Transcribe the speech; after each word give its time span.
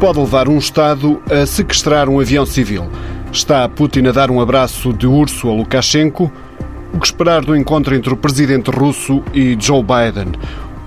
pode 0.00 0.18
levar 0.18 0.48
um 0.48 0.56
Estado 0.56 1.22
a 1.30 1.44
sequestrar 1.44 2.08
um 2.08 2.18
avião 2.18 2.46
civil? 2.46 2.88
Está 3.30 3.68
Putin 3.68 4.06
a 4.06 4.12
dar 4.12 4.30
um 4.30 4.40
abraço 4.40 4.94
de 4.94 5.06
urso 5.06 5.46
a 5.50 5.52
Lukashenko? 5.52 6.32
O 6.94 6.98
que 6.98 7.04
esperar 7.04 7.44
do 7.44 7.54
encontro 7.54 7.94
entre 7.94 8.10
o 8.10 8.16
presidente 8.16 8.70
russo 8.70 9.22
e 9.34 9.58
Joe 9.60 9.82
Biden? 9.82 10.32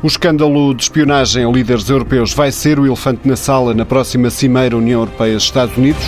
O 0.01 0.07
escândalo 0.07 0.73
de 0.73 0.81
espionagem 0.81 1.45
a 1.45 1.47
líderes 1.47 1.87
europeus 1.87 2.33
vai 2.33 2.51
ser 2.51 2.79
o 2.79 2.87
elefante 2.87 3.27
na 3.27 3.35
sala 3.35 3.75
na 3.75 3.85
próxima 3.85 4.31
Cimeira 4.31 4.75
União 4.75 5.01
Europeia-Estados 5.01 5.77
Unidos? 5.77 6.03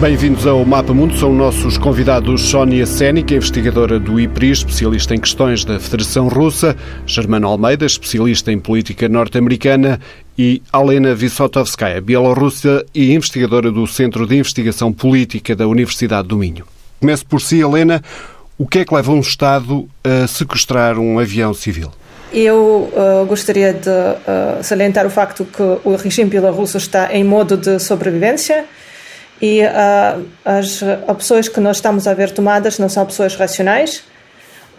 Bem-vindos 0.00 0.46
ao 0.46 0.64
Mapa 0.64 0.92
Mundo. 0.92 1.16
São 1.16 1.32
nossos 1.32 1.78
convidados 1.78 2.42
Sónia 2.42 2.84
Sénica, 2.84 3.34
investigadora 3.34 3.98
do 3.98 4.18
IPRI, 4.18 4.50
especialista 4.50 5.14
em 5.14 5.20
questões 5.20 5.64
da 5.64 5.78
Federação 5.78 6.28
Russa, 6.28 6.76
Germano 7.06 7.46
Almeida, 7.46 7.86
especialista 7.86 8.50
em 8.50 8.58
política 8.58 9.08
norte-americana, 9.08 10.00
e 10.36 10.60
Alena 10.72 11.14
Vysotovskaya, 11.14 12.00
bielorrussa 12.00 12.84
e 12.92 13.14
investigadora 13.14 13.70
do 13.70 13.86
Centro 13.86 14.26
de 14.26 14.36
Investigação 14.36 14.92
Política 14.92 15.54
da 15.54 15.66
Universidade 15.66 16.28
do 16.28 16.36
Minho. 16.36 16.66
Começo 17.00 17.24
por 17.24 17.40
si, 17.40 17.60
Helena. 17.60 18.02
O 18.58 18.66
que 18.66 18.80
é 18.80 18.84
que 18.84 18.94
leva 18.94 19.12
um 19.12 19.20
Estado 19.20 19.88
a 20.02 20.26
sequestrar 20.26 20.98
um 20.98 21.18
avião 21.18 21.54
civil? 21.54 21.90
Eu 22.32 22.90
uh, 22.92 23.24
gostaria 23.26 23.72
de 23.72 23.88
uh, 23.88 24.62
salientar 24.62 25.06
o 25.06 25.10
facto 25.10 25.44
que 25.44 25.62
o 25.84 25.94
regime 25.94 26.28
bielorrusso 26.28 26.76
está 26.76 27.14
em 27.14 27.22
modo 27.22 27.56
de 27.56 27.78
sobrevivência 27.78 28.64
e 29.44 29.60
uh, 29.62 30.26
as 30.42 30.80
opções 31.06 31.48
que 31.48 31.60
nós 31.60 31.76
estamos 31.76 32.08
a 32.08 32.14
ver 32.14 32.30
tomadas 32.30 32.78
não 32.78 32.88
são 32.88 33.02
opções 33.02 33.34
racionais. 33.36 34.02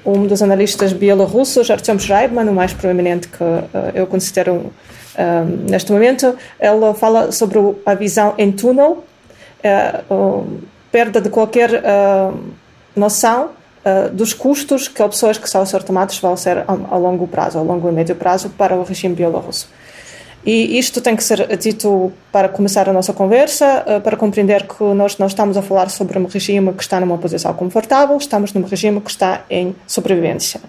Um 0.03 0.25
dos 0.25 0.41
analistas 0.41 0.91
bielorrussos, 0.91 1.69
Artyom 1.69 1.99
Schreibman, 1.99 2.49
o 2.49 2.53
mais 2.53 2.73
proeminente 2.73 3.27
que 3.27 3.43
uh, 3.43 3.69
eu 3.93 4.07
considero 4.07 4.53
uh, 4.55 5.69
neste 5.69 5.91
momento, 5.91 6.35
ele 6.59 6.93
fala 6.95 7.31
sobre 7.31 7.59
a 7.85 7.93
visão 7.93 8.33
em 8.39 8.51
túnel, 8.51 9.03
perda 10.91 11.21
de 11.21 11.29
qualquer 11.29 11.81
noção 12.95 13.49
dos 14.13 14.31
custos 14.31 14.87
que 14.87 15.01
opções 15.01 15.39
que 15.39 15.49
são 15.49 15.65
ser 15.65 15.81
tomadas 15.81 16.19
vão 16.19 16.37
ser 16.37 16.59
a, 16.59 16.65
a 16.67 16.97
longo 16.97 17.27
prazo, 17.27 17.57
a 17.57 17.61
longo 17.63 17.89
e 17.89 17.91
médio 17.91 18.15
prazo 18.15 18.49
para 18.51 18.75
o 18.75 18.83
regime 18.83 19.15
bielorrusso. 19.15 19.67
E 20.45 20.77
isto 20.77 21.01
tem 21.01 21.15
que 21.15 21.23
ser 21.23 21.57
dito 21.57 22.13
para 22.31 22.47
começar 22.47 22.87
a 22.87 22.93
nossa 22.93 23.11
conversa, 23.13 23.83
eh, 23.87 23.99
para 23.99 24.15
compreender 24.15 24.67
que 24.67 24.83
nós 24.83 25.17
não 25.17 25.25
estamos 25.25 25.57
a 25.57 25.61
falar 25.63 25.89
sobre 25.89 26.19
um 26.19 26.25
regime 26.25 26.71
que 26.71 26.83
está 26.83 26.99
numa 26.99 27.17
posição 27.17 27.51
confortável, 27.55 28.15
estamos 28.17 28.53
num 28.53 28.61
regime 28.61 29.01
que 29.01 29.09
está 29.09 29.43
em 29.49 29.75
sobrevivência. 29.87 30.61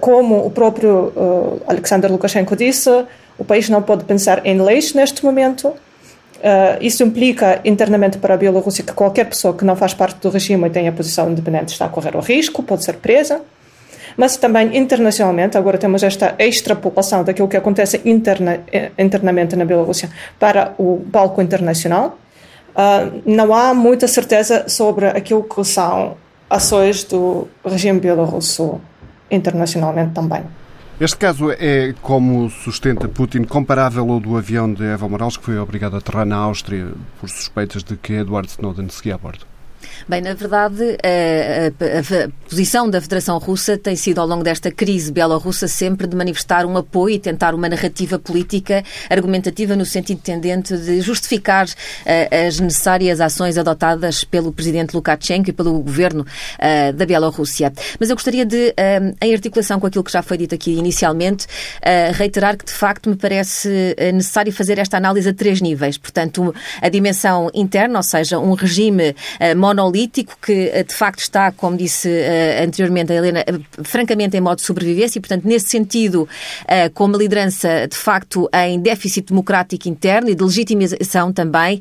Como 0.00 0.46
o 0.46 0.50
próprio 0.50 1.12
uh, 1.14 1.62
Alexander 1.68 2.10
Lukashenko 2.10 2.56
disse, 2.56 2.88
o 3.36 3.44
país 3.44 3.68
não 3.68 3.82
pode 3.82 4.04
pensar 4.04 4.40
em 4.46 4.60
leis 4.60 4.94
neste 4.94 5.22
momento. 5.22 5.68
Uh, 5.68 6.80
isso 6.80 7.02
implica 7.02 7.60
internamente 7.62 8.16
para 8.16 8.32
a 8.32 8.36
Bielorrússia 8.38 8.82
que 8.82 8.92
qualquer 8.94 9.28
pessoa 9.28 9.54
que 9.54 9.66
não 9.66 9.76
faz 9.76 9.92
parte 9.92 10.18
do 10.18 10.30
regime 10.30 10.66
e 10.66 10.70
tenha 10.70 10.90
posição 10.90 11.30
independente 11.30 11.72
está 11.72 11.84
a 11.84 11.88
correr 11.90 12.16
o 12.16 12.20
risco, 12.20 12.62
pode 12.62 12.84
ser 12.84 12.94
presa 12.94 13.42
mas 14.16 14.36
também 14.36 14.76
internacionalmente. 14.76 15.56
Agora 15.56 15.78
temos 15.78 16.02
esta 16.02 16.34
extrapolação 16.38 17.24
daquilo 17.24 17.48
que 17.48 17.56
acontece 17.56 18.00
interna, 18.04 18.60
eh, 18.72 18.90
internamente 18.98 19.56
na 19.56 19.64
Bielorrússia 19.64 20.10
para 20.38 20.74
o 20.78 21.04
palco 21.10 21.40
internacional. 21.40 22.18
Uh, 22.74 23.22
não 23.26 23.52
há 23.52 23.74
muita 23.74 24.08
certeza 24.08 24.66
sobre 24.66 25.06
aquilo 25.06 25.42
que 25.42 25.62
são 25.62 26.16
ações 26.48 27.04
do 27.04 27.48
regime 27.64 28.00
bielorrusso 28.00 28.80
internacionalmente 29.30 30.12
também. 30.12 30.42
Este 31.00 31.16
caso 31.16 31.50
é, 31.50 31.94
como 32.00 32.48
sustenta 32.48 33.08
Putin, 33.08 33.44
comparável 33.44 34.08
ao 34.10 34.20
do 34.20 34.36
avião 34.36 34.72
de 34.72 34.84
Evo 34.84 35.08
Morales, 35.08 35.36
que 35.36 35.44
foi 35.44 35.58
obrigado 35.58 35.94
a 35.94 35.98
aterrar 35.98 36.24
na 36.24 36.36
Áustria 36.36 36.92
por 37.18 37.28
suspeitas 37.28 37.82
de 37.82 37.96
que 37.96 38.12
Edward 38.12 38.48
Snowden 38.48 38.88
seguia 38.88 39.16
a 39.16 39.18
bordo? 39.18 39.44
Bem, 40.08 40.20
na 40.20 40.34
verdade, 40.34 40.98
a, 41.02 41.84
a, 41.84 42.24
a, 42.24 42.28
posição 42.48 42.90
da 42.90 43.00
Federação 43.00 43.38
Russa 43.38 43.78
tem 43.78 43.94
sido, 43.94 44.20
ao 44.20 44.26
longo 44.26 44.42
desta 44.42 44.70
crise 44.70 45.12
bielorrussa, 45.12 45.68
sempre 45.68 46.08
de 46.08 46.16
manifestar 46.16 46.66
um 46.66 46.76
apoio 46.76 47.14
e 47.14 47.18
tentar 47.18 47.54
uma 47.54 47.68
narrativa 47.68 48.18
política 48.18 48.82
argumentativa 49.08 49.76
no 49.76 49.86
sentido 49.86 50.20
tendente 50.20 50.76
de 50.76 51.00
justificar 51.00 51.66
uh, 51.66 52.46
as 52.48 52.58
necessárias 52.58 53.20
ações 53.20 53.56
adotadas 53.56 54.24
pelo 54.24 54.52
presidente 54.52 54.94
Lukashenko 54.94 55.50
e 55.50 55.52
pelo 55.52 55.80
governo 55.80 56.22
uh, 56.22 56.92
da 56.92 57.06
Bielorrússia. 57.06 57.72
Mas 57.98 58.10
eu 58.10 58.16
gostaria 58.16 58.44
de, 58.44 58.70
uh, 58.70 59.16
em 59.20 59.32
articulação 59.32 59.78
com 59.78 59.86
aquilo 59.86 60.02
que 60.02 60.12
já 60.12 60.22
foi 60.22 60.36
dito 60.36 60.54
aqui 60.54 60.72
inicialmente, 60.72 61.46
reiterar 62.14 62.56
que, 62.56 62.64
de 62.64 62.72
facto, 62.72 63.08
me 63.08 63.16
parece 63.16 63.94
necessário 64.12 64.52
fazer 64.52 64.78
esta 64.78 64.96
análise 64.96 65.28
a 65.28 65.34
três 65.34 65.60
níveis. 65.60 65.96
Portanto, 65.96 66.54
a 66.80 66.88
dimensão 66.88 67.50
interna, 67.54 67.98
ou 67.98 68.02
seja, 68.02 68.38
um 68.38 68.54
regime 68.54 69.14
monolítico 69.56 69.91
monolítico 69.92 70.36
que 70.40 70.70
eh, 70.72 70.82
de 70.82 70.94
facto 70.94 71.20
está, 71.20 71.52
como 71.52 71.76
disse 71.76 72.08
uh, 72.08 72.64
anteriormente 72.64 73.12
a 73.12 73.16
Helena, 73.16 73.40
uh, 73.40 73.84
francamente 73.84 74.36
em 74.36 74.40
modo 74.40 74.56
de 74.56 74.62
sobrevivência 74.62 75.18
e, 75.18 75.20
portanto, 75.20 75.44
nesse 75.44 75.68
sentido, 75.68 76.22
uh, 76.22 76.90
com 76.94 77.04
uma 77.04 77.18
liderança 77.18 77.86
de 77.86 77.96
facto 77.96 78.48
em 78.54 78.80
déficit 78.80 79.28
democrático 79.28 79.88
interno 79.88 80.30
e 80.30 80.34
de 80.34 80.42
legitimização 80.42 81.32
também, 81.32 81.80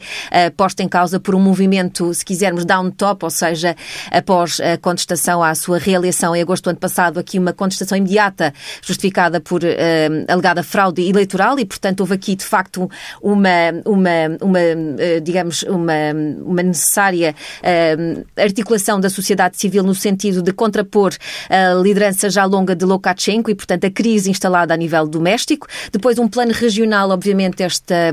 posta 0.58 0.84
em 0.84 0.88
causa 0.88 1.20
por 1.20 1.36
um 1.36 1.40
movimento, 1.40 2.14
se 2.14 2.26
quisermos, 2.26 2.66
down-top, 2.66 3.24
ou 3.24 3.30
seja, 3.30 3.76
após 4.12 4.60
a 4.60 4.78
contestação 4.78 5.42
à 5.42 5.54
sua 5.56 5.78
reeleição 5.78 6.36
em 6.36 6.42
agosto 6.42 6.66
do 6.66 6.72
ano 6.72 6.80
passado, 6.80 7.20
aqui 7.20 7.40
uma 7.40 7.54
contestação 7.54 7.98
imediata 7.98 8.54
justificada 8.82 9.40
por 9.40 9.62
alegada 10.28 10.64
fraude 10.64 11.08
eleitoral 11.08 11.60
e, 11.60 11.66
portanto, 11.66 12.02
houve 12.02 12.16
aqui 12.16 12.36
de 12.36 12.44
facto 12.44 12.90
uma, 13.22 13.48
uma, 13.86 14.38
uma 14.42 14.60
digamos, 15.22 15.64
uma, 15.64 16.12
uma 16.44 16.64
necessária 16.64 17.36
articulação 18.38 19.00
da 19.00 19.10
sociedade 19.10 19.58
civil 19.58 19.84
no 19.84 19.96
sentido 19.96 20.42
de 20.42 20.52
contrapor 20.52 21.14
a 21.50 21.74
liderança 21.82 22.30
já 22.30 22.46
longa 22.46 22.76
de 22.76 22.86
Lukashenko 22.86 23.50
e, 23.50 23.56
portanto, 23.56 23.86
a 23.86 23.92
crise 23.92 24.30
instalada 24.30 24.74
a 24.74 24.78
nível 24.78 25.08
doméstico. 25.08 25.68
Depois, 25.92 26.18
um 26.20 26.28
plano 26.28 26.52
regional, 26.52 27.10
obviamente, 27.10 27.64
esta 27.64 28.12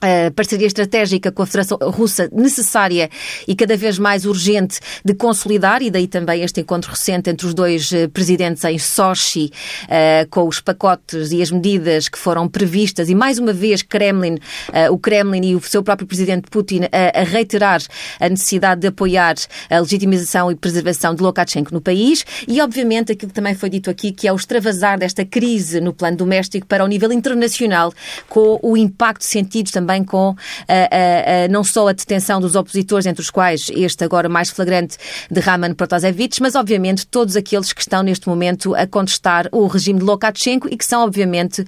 a 0.00 0.30
parceria 0.30 0.66
estratégica 0.66 1.32
com 1.32 1.42
a 1.42 1.46
Federação 1.46 1.78
Russa 1.80 2.28
necessária 2.32 3.08
e 3.46 3.54
cada 3.54 3.76
vez 3.76 3.98
mais 3.98 4.24
urgente 4.24 4.78
de 5.04 5.14
consolidar, 5.14 5.82
e 5.82 5.90
daí 5.90 6.06
também 6.06 6.42
este 6.42 6.60
encontro 6.60 6.90
recente 6.90 7.30
entre 7.30 7.46
os 7.46 7.54
dois 7.54 7.92
eh, 7.92 8.08
presidentes 8.08 8.62
em 8.64 8.78
Sochi, 8.78 9.50
uh, 9.84 10.28
com 10.30 10.46
os 10.46 10.60
pacotes 10.60 11.32
e 11.32 11.40
as 11.40 11.50
medidas 11.50 12.08
que 12.08 12.18
foram 12.18 12.48
previstas, 12.48 13.08
e 13.08 13.14
mais 13.14 13.38
uma 13.38 13.52
vez 13.52 13.82
Kremlin, 13.82 14.34
uh, 14.34 14.92
o 14.92 14.98
Kremlin 14.98 15.50
e 15.50 15.56
o 15.56 15.62
seu 15.62 15.82
próprio 15.82 16.06
presidente 16.06 16.50
Putin 16.50 16.82
a, 16.84 17.20
a, 17.20 17.24
reiterar 17.24 17.80
a 18.20 18.28
necessidade 18.28 18.82
de 18.82 18.88
apoiar 18.88 19.34
a 19.70 19.78
legitimização 19.78 20.50
e 20.50 20.54
preservação 20.54 21.14
de 21.14 21.22
Lukashenko 21.22 21.72
no 21.72 21.80
país, 21.80 22.24
e 22.46 22.60
obviamente 22.60 23.12
aquilo 23.12 23.30
que 23.30 23.34
também 23.34 23.54
foi 23.54 23.70
dito 23.70 23.90
aqui, 23.90 24.12
que 24.12 24.28
é 24.28 24.32
o 24.32 24.36
extravasar 24.36 24.98
desta 24.98 25.24
crise 25.24 25.80
no 25.80 25.92
plano 25.92 26.16
doméstico 26.16 26.66
para 26.66 26.84
o 26.84 26.86
nível 26.86 27.12
internacional, 27.12 27.92
com 28.28 28.58
o 28.62 28.76
impacto 28.76 29.24
sentido 29.24 29.70
também 29.70 29.85
também 29.86 30.02
com 30.02 30.34
não 31.48 31.62
só 31.62 31.88
a 31.88 31.92
detenção 31.92 32.40
dos 32.40 32.56
opositores, 32.56 33.06
entre 33.06 33.22
os 33.22 33.30
quais 33.30 33.70
este 33.72 34.02
agora 34.02 34.28
mais 34.28 34.50
flagrante 34.50 34.96
de 35.30 35.40
Raman 35.40 35.74
Protasevich, 35.74 36.42
mas 36.42 36.54
obviamente 36.56 37.06
todos 37.06 37.36
aqueles 37.36 37.72
que 37.72 37.80
estão 37.80 38.02
neste 38.02 38.28
momento 38.28 38.74
a 38.74 38.86
contestar 38.86 39.48
o 39.52 39.66
regime 39.66 40.00
de 40.00 40.04
Lukashenko 40.04 40.68
e 40.68 40.76
que 40.76 40.84
são 40.84 41.04
obviamente 41.04 41.64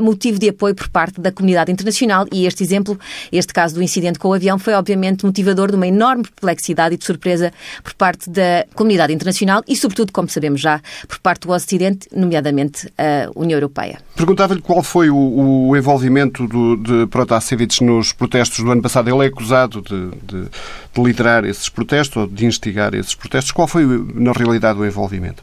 motivo 0.00 0.38
de 0.38 0.48
apoio 0.48 0.74
por 0.74 0.88
parte 0.88 1.20
da 1.20 1.30
comunidade 1.30 1.70
internacional 1.70 2.26
e 2.32 2.46
este 2.46 2.62
exemplo, 2.62 2.98
este 3.30 3.52
caso 3.52 3.74
do 3.74 3.82
incidente 3.82 4.18
com 4.18 4.28
o 4.28 4.32
avião 4.32 4.58
foi 4.58 4.72
obviamente 4.72 5.24
motivador 5.24 5.70
de 5.70 5.76
uma 5.76 5.86
enorme 5.86 6.22
perplexidade 6.22 6.94
e 6.94 6.98
de 6.98 7.04
surpresa 7.04 7.52
por 7.82 7.92
parte 7.94 8.30
da 8.30 8.64
comunidade 8.74 9.12
internacional 9.12 9.62
e 9.68 9.76
sobretudo, 9.76 10.12
como 10.12 10.28
sabemos 10.28 10.60
já, 10.60 10.80
por 11.06 11.18
parte 11.18 11.46
do 11.46 11.52
Ocidente, 11.52 12.08
nomeadamente 12.14 12.90
a 12.96 13.30
União 13.34 13.56
Europeia. 13.56 13.98
Perguntava-lhe 14.14 14.62
qual 14.62 14.82
foi 14.82 15.10
o, 15.10 15.68
o 15.68 15.76
envolvimento 15.76 16.46
do, 16.46 16.76
de 16.76 17.06
Protasevich 17.08 17.49
Protasevich 17.50 17.82
nos 17.82 18.12
protestos 18.12 18.62
do 18.62 18.70
ano 18.70 18.82
passado. 18.82 19.10
Ele 19.10 19.24
é 19.24 19.28
acusado 19.28 19.82
de, 19.82 20.10
de, 20.22 20.48
de, 20.94 21.02
liderar 21.02 21.44
esses 21.44 21.68
protestos 21.68 22.16
ou 22.16 22.26
de 22.26 22.46
instigar 22.46 22.94
esses 22.94 23.14
protestos. 23.14 23.50
Qual 23.50 23.66
foi, 23.66 23.84
na 24.14 24.32
realidade, 24.32 24.78
o 24.78 24.86
envolvimento? 24.86 25.42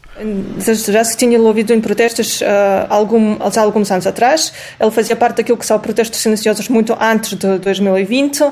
Já 0.90 1.04
se 1.04 1.16
tinha 1.16 1.40
ouvido 1.40 1.72
em 1.72 1.80
protestos 1.80 2.40
uh, 2.40 2.44
algum, 2.88 3.36
há 3.40 3.60
alguns 3.60 3.90
anos 3.90 4.06
atrás. 4.06 4.52
Ele 4.80 4.90
fazia 4.90 5.16
parte 5.16 5.36
daquilo 5.38 5.58
que 5.58 5.66
são 5.66 5.78
protestos 5.78 6.18
silenciosos 6.20 6.68
muito 6.68 6.96
antes 6.98 7.36
de 7.36 7.58
2020 7.58 8.44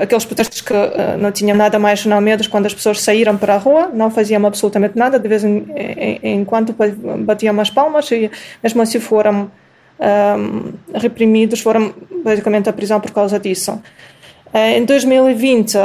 aqueles 0.00 0.24
protestos 0.24 0.60
que 0.60 0.72
uh, 0.72 1.18
não 1.18 1.32
tinham 1.32 1.56
nada 1.56 1.76
mais 1.76 2.06
não 2.06 2.20
medos 2.20 2.46
quando 2.46 2.66
as 2.66 2.74
pessoas 2.74 3.00
saíram 3.00 3.36
para 3.36 3.56
a 3.56 3.58
rua, 3.58 3.90
não 3.92 4.08
faziam 4.08 4.46
absolutamente 4.46 4.96
nada, 4.96 5.18
de 5.18 5.28
vez 5.28 5.42
em, 5.42 5.66
em, 5.76 6.20
em 6.22 6.44
quando 6.44 6.72
batiam 7.24 7.58
as 7.60 7.68
palmas 7.68 8.08
e 8.12 8.30
mesmo 8.62 8.80
assim 8.80 9.00
foram 9.00 9.50
um, 10.00 10.72
reprimidos 10.98 11.60
foram 11.60 11.92
basicamente 12.24 12.68
à 12.68 12.72
prisão 12.72 13.00
por 13.00 13.10
causa 13.10 13.38
disso. 13.38 13.72
Uh, 14.52 14.76
em 14.76 14.84
2020, 14.84 15.76
um, 15.76 15.80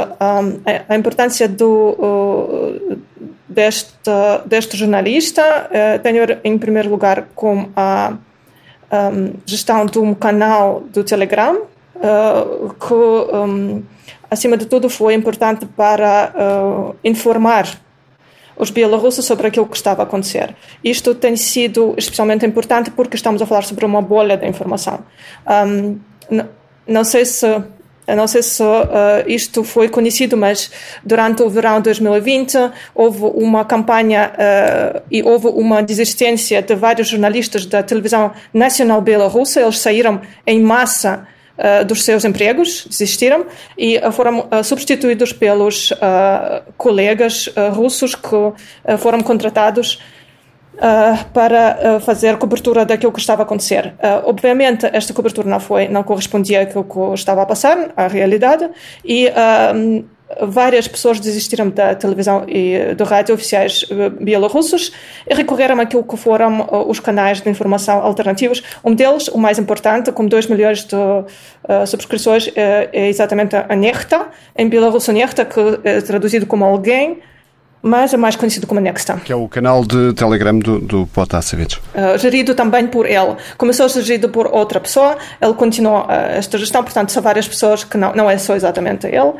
a 0.88 0.96
importância 0.96 1.48
do, 1.48 2.98
deste, 3.48 4.10
deste 4.46 4.76
jornalista 4.76 5.70
tem 6.02 6.14
em 6.42 6.58
primeiro 6.58 6.90
lugar 6.90 7.28
com 7.34 7.68
a 7.76 8.14
gestão 9.44 9.84
de 9.86 9.98
um 9.98 10.14
canal 10.14 10.80
do 10.92 11.04
Telegram, 11.04 11.62
uh, 11.96 12.74
que, 12.74 13.84
acima 14.30 14.56
de 14.56 14.66
tudo, 14.66 14.88
foi 14.88 15.14
importante 15.14 15.66
para 15.66 16.32
informar 17.04 17.85
os 18.56 18.70
bielorrussos 18.70 19.24
sobre 19.24 19.46
aquilo 19.46 19.66
que 19.66 19.76
estava 19.76 20.02
a 20.02 20.04
acontecer. 20.04 20.54
Isto 20.82 21.14
tem 21.14 21.36
sido 21.36 21.94
especialmente 21.96 22.46
importante 22.46 22.90
porque 22.90 23.16
estamos 23.16 23.40
a 23.42 23.46
falar 23.46 23.62
sobre 23.62 23.84
uma 23.84 24.02
bolha 24.02 24.36
de 24.36 24.46
informação. 24.46 25.00
Um, 25.46 25.98
não 26.86 27.04
sei 27.04 27.24
se 27.24 27.46
não 28.14 28.28
sei 28.28 28.40
se 28.40 28.62
uh, 28.62 29.26
isto 29.26 29.64
foi 29.64 29.88
conhecido, 29.88 30.36
mas 30.36 30.70
durante 31.04 31.42
o 31.42 31.50
verão 31.50 31.78
de 31.78 31.84
2020 31.84 32.56
houve 32.94 33.24
uma 33.24 33.64
campanha 33.64 34.32
uh, 34.32 35.02
e 35.10 35.24
houve 35.24 35.48
uma 35.48 35.82
desistência 35.82 36.62
de 36.62 36.74
vários 36.76 37.08
jornalistas 37.08 37.66
da 37.66 37.82
televisão 37.82 38.30
nacional 38.54 39.00
bielorrussa. 39.00 39.60
Eles 39.60 39.80
saíram 39.80 40.20
em 40.46 40.60
massa 40.60 41.26
dos 41.86 42.04
seus 42.04 42.24
empregos, 42.24 42.86
desistiram 42.88 43.46
e 43.78 43.98
foram 44.12 44.48
substituídos 44.62 45.32
pelos 45.32 45.92
colegas 46.76 47.48
russos 47.72 48.14
que 48.14 48.52
foram 48.98 49.20
contratados 49.22 49.98
Uh, 50.76 51.24
para 51.32 51.78
uh, 51.96 52.00
fazer 52.00 52.36
cobertura 52.36 52.84
daquilo 52.84 53.10
que 53.10 53.18
estava 53.18 53.40
a 53.40 53.44
acontecer. 53.44 53.94
Uh, 53.94 54.28
obviamente, 54.28 54.84
esta 54.92 55.14
cobertura 55.14 55.48
não 55.48 55.58
foi, 55.58 55.88
não 55.88 56.02
correspondia 56.02 56.60
àquilo 56.60 56.84
que 56.84 57.14
estava 57.14 57.40
a 57.40 57.46
passar, 57.46 57.94
à 57.96 58.06
realidade, 58.06 58.68
e 59.02 59.26
várias 60.42 60.88
pessoas 60.88 61.20
desistiram 61.20 61.70
da 61.70 61.94
televisão 61.94 62.44
e 62.48 62.94
do 62.94 63.04
rádio 63.04 63.34
oficiais 63.34 63.84
bielorrussos 64.20 64.92
e 65.28 65.34
recorreram 65.34 65.80
àquilo 65.80 66.02
que 66.02 66.16
foram 66.16 66.68
os 66.88 66.98
canais 66.98 67.40
de 67.40 67.48
informação 67.48 67.98
alternativos. 67.98 68.62
Um 68.84 68.94
deles, 68.94 69.28
o 69.28 69.38
mais 69.38 69.58
importante, 69.58 70.10
com 70.10 70.26
2 70.26 70.46
milhões 70.48 70.84
de 70.84 70.96
subscrições, 71.86 72.50
é 72.56 73.08
exatamente 73.08 73.54
a 73.56 73.76
Nechta, 73.76 74.28
em 74.56 74.68
bielorrusso 74.68 75.12
Nechta, 75.12 75.44
que 75.44 75.60
é 75.84 76.00
traduzido 76.00 76.44
como 76.46 76.64
alguém, 76.64 77.20
mas 77.82 78.12
é 78.12 78.16
mais 78.16 78.36
conhecido 78.36 78.66
como 78.66 78.80
Nexta. 78.80 79.20
Que 79.24 79.32
é 79.32 79.36
o 79.36 79.48
canal 79.48 79.84
de 79.84 80.12
Telegram 80.14 80.58
do, 80.58 80.80
do 80.80 81.06
Potasevich. 81.06 81.78
Uh, 81.94 82.18
gerido 82.18 82.54
também 82.54 82.86
por 82.86 83.06
ele. 83.06 83.36
Começou 83.56 83.86
a 83.86 83.88
ser 83.88 84.02
gerido 84.02 84.28
por 84.28 84.46
outra 84.46 84.80
pessoa, 84.80 85.16
ele 85.40 85.54
continuou 85.54 86.02
uh, 86.02 86.10
esta 86.10 86.58
gestão, 86.58 86.82
portanto, 86.82 87.12
são 87.12 87.22
várias 87.22 87.46
pessoas 87.46 87.84
que 87.84 87.96
não, 87.96 88.14
não 88.14 88.30
é 88.30 88.38
só 88.38 88.54
exatamente 88.54 89.06
ele, 89.06 89.18
uh, 89.18 89.36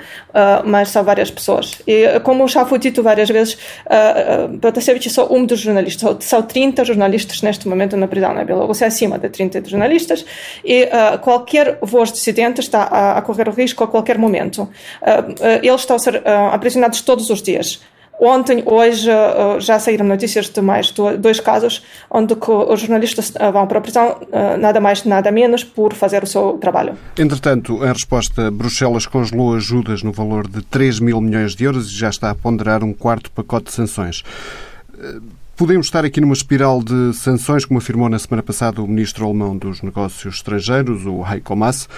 mas 0.65 0.91
são 0.91 1.03
várias 1.03 1.31
pessoas. 1.31 1.81
E 1.87 2.07
uh, 2.07 2.21
como 2.21 2.47
já 2.49 2.65
foi 2.65 2.79
dito 2.79 3.03
várias 3.03 3.29
vezes, 3.29 3.55
uh, 3.55 4.55
uh, 4.55 4.59
Potasevich 4.59 5.09
é 5.09 5.11
só 5.11 5.27
um 5.33 5.45
dos 5.45 5.61
jornalistas. 5.61 6.17
São 6.21 6.43
30 6.43 6.85
jornalistas 6.85 7.43
neste 7.43 7.69
momento 7.69 7.97
na 7.97 8.07
prisão 8.07 8.33
na 8.35 8.45
Bielorrússia, 8.45 8.85
é 8.85 8.89
acima 8.89 9.19
de 9.19 9.29
30 9.29 9.65
jornalistas, 9.65 10.25
e 10.65 10.85
uh, 10.85 11.19
qualquer 11.19 11.79
voz 11.83 12.13
dissidente 12.13 12.61
está 12.61 12.83
a, 12.83 13.19
a 13.19 13.23
correr 13.23 13.49
o 13.49 13.53
risco 13.53 13.83
a 13.85 13.89
qualquer 13.89 14.19
momento. 14.19 14.69
eles 15.63 15.81
estão 15.81 15.97
a 15.97 15.99
ser 15.99 16.23
aprisionados 16.53 17.01
todos 17.01 17.31
os 17.31 17.43
dias. 17.43 17.81
Ontem, 18.19 18.63
hoje, 18.65 19.11
eh, 19.11 19.61
já 19.61 19.79
saíram 19.79 20.07
notícias 20.07 20.49
de 20.49 20.61
mais 20.63 20.91
dois 21.19 21.39
casos 21.39 21.83
onde 22.11 22.35
os 22.35 22.81
jornalistas 22.81 23.33
eh, 23.35 23.53
vão 23.53 23.67
para 23.67 23.79
a 23.79 23.81
prisão, 23.81 24.19
eh, 24.33 24.57
nada 24.57 24.81
mais, 24.81 25.05
nada 25.05 25.31
menos, 25.31 25.63
por 25.63 25.93
fazer 25.93 26.23
o 26.23 26.27
seu 26.27 26.55
trabalho. 26.55 26.95
Entretanto, 27.19 27.85
em 27.85 27.93
resposta, 27.93 28.51
Bruxelas 28.51 29.07
congelou 29.07 29.55
ajudas 29.55 30.03
no 30.03 30.13
valor 30.13 30.49
de 30.49 30.63
3 30.63 30.99
mil 31.01 31.21
milhões 31.21 31.55
de 31.55 31.65
euros 31.65 31.91
e 31.91 31.95
já 31.95 32.09
está 32.09 32.31
a 32.31 32.35
ponderar 32.35 32.83
um 32.83 32.93
quarto 32.93 33.31
pacote 33.31 33.67
de 33.67 33.73
sanções. 33.73 34.23
Podemos 35.57 35.87
estar 35.87 36.05
aqui 36.05 36.21
numa 36.21 36.35
espiral 36.35 36.83
de 36.83 37.15
sanções, 37.15 37.65
como 37.65 37.79
afirmou 37.79 38.09
na 38.09 38.19
semana 38.19 38.43
passada 38.43 38.83
o 38.83 38.87
ministro 38.87 39.25
alemão 39.25 39.57
dos 39.57 39.83
Negócios 39.83 40.37
Estrangeiros, 40.37 41.07
o 41.07 41.25
Heiko 41.27 41.57
Maas. 41.57 41.89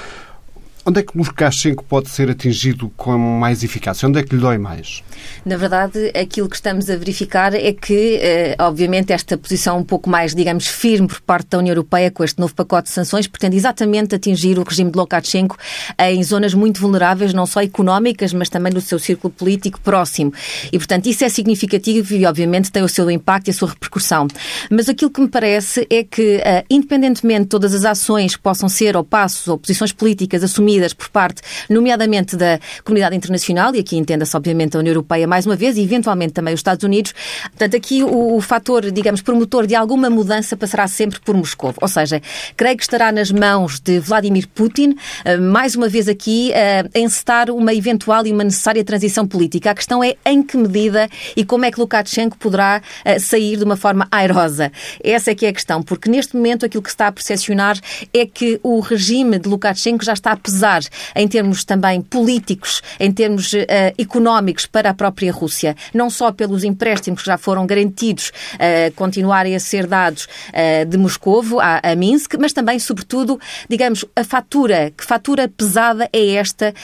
Onde 0.87 1.01
é 1.01 1.03
que 1.03 1.17
Lukashenko 1.17 1.85
pode 1.85 2.09
ser 2.09 2.31
atingido 2.31 2.91
com 2.97 3.19
mais 3.19 3.63
eficácia? 3.63 4.09
Onde 4.09 4.21
é 4.21 4.23
que 4.23 4.35
lhe 4.35 4.41
dói 4.41 4.59
mais? 4.59 5.03
Na 5.45 5.57
verdade, 5.57 6.11
aquilo 6.19 6.49
que 6.49 6.57
estamos 6.57 6.89
a 6.89 6.97
verificar 6.97 7.55
é 7.55 7.73
que, 7.73 8.19
eh, 8.23 8.57
obviamente, 8.59 9.13
esta 9.13 9.37
posição 9.37 9.79
um 9.79 9.85
pouco 9.85 10.09
mais, 10.09 10.35
digamos, 10.35 10.67
firme 10.67 11.09
por 11.09 11.21
parte 11.21 11.49
da 11.51 11.59
União 11.59 11.73
Europeia 11.73 12.11
com 12.11 12.25
este 12.25 12.39
novo 12.39 12.55
pacote 12.55 12.89
de 12.89 12.95
sanções 12.95 13.27
pretende 13.27 13.57
exatamente 13.57 14.15
atingir 14.15 14.59
o 14.59 14.63
regime 14.63 14.91
de 14.91 14.99
Lukashenko 14.99 15.57
em 15.99 16.23
zonas 16.23 16.55
muito 16.55 16.81
vulneráveis, 16.81 17.35
não 17.35 17.45
só 17.45 17.61
económicas, 17.61 18.33
mas 18.33 18.49
também 18.49 18.73
no 18.73 18.81
seu 18.81 18.99
círculo 18.99 19.33
político 19.33 19.81
próximo. 19.81 20.33
E, 20.73 20.79
portanto, 20.79 21.07
isso 21.07 21.25
é 21.25 21.29
significativo 21.29 22.15
e, 22.15 22.25
obviamente, 22.25 22.71
tem 22.71 22.83
o 22.83 22.89
seu 22.89 23.11
impacto 23.11 23.49
e 23.49 23.51
a 23.51 23.55
sua 23.55 23.69
repercussão. 23.69 24.29
Mas 24.71 24.89
aquilo 24.89 25.11
que 25.11 25.21
me 25.21 25.29
parece 25.29 25.87
é 25.91 26.05
que, 26.05 26.41
eh, 26.43 26.65
independentemente 26.71 27.43
de 27.43 27.49
todas 27.49 27.75
as 27.75 27.85
ações 27.85 28.37
que 28.37 28.43
possam 28.43 28.69
ser, 28.69 28.97
ou 28.97 29.05
passos, 29.05 29.49
ou 29.49 29.59
posições 29.59 29.93
políticas 29.93 30.43
assumidas 30.43 30.68
por 30.97 31.09
parte, 31.09 31.43
nomeadamente 31.69 32.37
da 32.37 32.59
comunidade 32.85 33.17
internacional, 33.17 33.75
e 33.75 33.79
aqui 33.79 33.97
entenda-se 33.97 34.37
obviamente 34.37 34.77
a 34.77 34.81
União 34.81 34.93
Europeia 34.93 35.27
mais 35.27 35.47
uma 35.47 35.57
vez, 35.57 35.77
e 35.77 35.83
eventualmente 35.83 36.33
também 36.33 36.55
os 36.55 36.61
Estados 36.61 36.85
Unidos. 36.85 37.15
Portanto, 37.51 37.77
aqui 37.77 38.03
o, 38.03 38.37
o 38.37 38.41
fator, 38.41 38.91
digamos, 38.91 39.23
promotor 39.23 39.67
de 39.67 39.75
alguma 39.75 40.11
mudança 40.11 40.57
passará 40.57 40.87
sempre 40.87 41.21
por 41.21 41.37
Moscou. 41.37 41.75
Ou 41.81 41.89
seja, 41.89 42.21
creio 42.57 42.77
que 42.77 42.83
estará 42.83 43.11
nas 43.11 43.31
mãos 43.31 43.81
de 43.81 43.99
Vladimir 43.99 44.47
Putin, 44.49 44.97
eh, 45.25 45.37
mais 45.37 45.75
uma 45.75 45.89
vez 45.89 46.09
aqui, 46.09 46.53
eh, 46.53 46.85
a 46.95 46.99
encetar 46.99 47.51
uma 47.51 47.73
eventual 47.75 48.27
e 48.27 48.33
uma 48.33 48.45
necessária 48.45 48.85
transição 48.85 49.27
política. 49.27 49.71
A 49.71 49.75
questão 49.75 50.03
é 50.03 50.17
em 50.27 50.43
que 50.43 50.57
medida 50.57 51.09
e 51.37 51.45
como 51.45 51.65
é 51.65 51.71
que 51.71 51.81
Lukashenko 51.81 52.37
poderá 52.37 52.83
eh, 53.05 53.19
sair 53.19 53.57
de 53.57 53.65
uma 53.65 53.77
forma 53.77 54.07
airosa. 54.11 54.71
Essa 55.03 55.31
é 55.31 55.35
que 55.35 55.47
é 55.47 55.49
a 55.51 55.53
questão, 55.53 55.83
porque 55.83 56.11
neste 56.11 56.37
momento 56.37 56.67
aquilo 56.67 56.83
que 56.83 56.91
se 56.91 56.95
está 56.95 57.07
a 57.07 57.13
percepcionar 57.13 57.79
é 58.13 58.27
que 58.27 58.59
o 58.63 58.81
regime 58.81 59.39
de 59.39 59.49
Lukashenko 59.49 60.05
já 60.05 60.13
está 60.13 60.33
a 60.33 60.37
pesar 60.37 60.58
pesar 60.59 60.83
em 61.15 61.29
termos 61.29 61.63
também 61.65 62.03
políticos, 62.03 62.83
em 62.99 63.13
termos 63.13 63.53
uh, 63.53 63.57
económicos 63.97 64.67
para 64.67 64.91
a 64.91 64.95
própria 64.95 65.33
Rússia, 65.33 65.77
não 65.95 66.11
só 66.11 66.33
pelos 66.33 66.65
empréstimos 66.65 67.23
que 67.23 67.27
já 67.27 67.39
foram 67.39 67.65
garantidos 67.65 68.33
uh, 68.55 68.93
continuarem 68.97 69.55
a 69.55 69.61
ser 69.61 69.87
dados 69.87 70.25
uh, 70.25 70.85
de 70.85 70.99
Moscovo 70.99 71.61
a, 71.61 71.81
a, 71.83 71.95
Minsk, 71.95 72.35
mas 72.41 72.53
também, 72.53 72.79
sobretudo, 72.81 73.39
digamos, 73.69 74.05
a 74.17 74.25
fatura, 74.25 74.93
que 74.97 75.05
fatura 75.05 75.49
pesada 75.49 76.09
é 76.13 76.35
esta, 76.35 76.75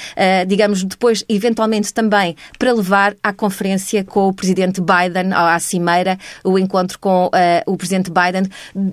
digamos, 0.47 0.83
depois, 0.85 1.25
eventualmente 1.29 1.93
também 1.93 2.37
para 2.59 2.73
levar 2.73 3.15
à 3.23 3.33
conferência 3.33 4.05
com 4.05 4.29
o 4.29 4.33
presidente 4.33 4.81
Biden, 4.81 5.33
à 5.33 5.59
cimeira, 5.59 6.19
o 6.43 6.59
encontro 6.59 6.99
com 6.99 7.31
o 7.67 7.77
presidente 7.77 8.11
Biden. 8.11 8.49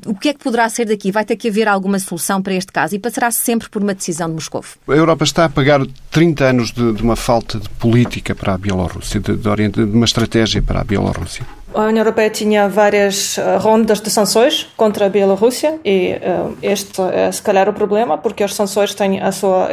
O 0.06 0.16
que 0.16 0.30
é 0.30 0.34
que 0.34 0.40
poderá 0.40 0.70
ser 0.70 0.86
daqui? 0.86 1.12
Vai 1.12 1.26
ter 1.26 1.36
que 1.36 1.50
haver 1.50 1.68
alguma 1.68 2.00
solução 2.00 2.42
para 2.42 2.54
este 2.54 2.72
caso 2.72 2.96
e 2.96 3.00
passará 3.00 3.32
sempre 3.32 3.70
por 3.70 3.82
uma 3.82 3.94
decisão 3.94 4.28
de 4.28 4.36
Moscou. 4.36 4.64
A 4.88 4.94
Europa 4.94 5.24
está 5.24 5.46
a 5.46 5.50
pagar 5.50 5.82
30 6.10 6.44
anos 6.44 6.72
de, 6.72 6.94
de 6.94 7.04
uma 7.04 7.16
falta 7.16 7.60
de 7.60 7.70
política 7.70 8.36
para 8.36 8.54
a 8.54 8.58
Bielorrússia, 8.58 9.20
de, 9.20 9.36
de, 9.36 9.70
de 9.70 9.84
uma 9.84 10.06
estratégia 10.06 10.62
para 10.62 10.82
a 10.82 10.84
Bielorrússia. 10.84 11.46
A 11.74 11.84
União 11.84 12.00
Europeia 12.02 12.30
tinha 12.30 12.68
várias 12.68 13.38
uh, 13.38 13.58
rondas 13.58 14.02
de 14.02 14.10
sanções 14.10 14.68
contra 14.76 15.06
a 15.06 15.10
Bielorrússia 15.10 15.80
e 15.86 16.16
uh, 16.16 16.58
este 16.62 17.02
é 17.02 17.32
se 17.32 17.42
calhar 17.42 17.70
o 17.70 17.74
problema, 17.74 18.18
porque 18.18 18.44
as 18.44 18.54
sanções 18.54 18.94
têm 18.94 19.22
a 19.22 19.32
sua 19.32 19.70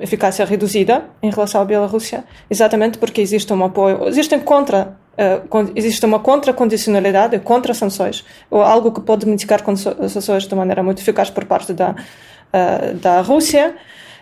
eficácia 0.00 0.44
reduzida 0.44 1.04
em 1.22 1.30
relação 1.30 1.60
à 1.60 1.64
Bielorrússia, 1.64 2.24
exatamente 2.50 2.98
porque 2.98 3.20
existe 3.20 3.52
um 3.52 3.64
apoio, 3.64 4.08
existem 4.08 4.40
contra 4.40 4.96
existe 5.74 6.04
uma 6.04 6.18
contracondicionalidade 6.18 7.38
contra 7.38 7.72
sanções, 7.72 8.22
ou 8.50 8.60
algo 8.60 8.92
que 8.92 9.00
pode 9.00 9.24
mitigar 9.24 9.62
sanções 10.10 10.46
de 10.46 10.54
maneira 10.54 10.82
muito 10.82 11.00
eficaz 11.00 11.30
por 11.30 11.46
parte 11.46 11.72
da, 11.72 11.94
da 13.00 13.22
Rússia. 13.22 13.74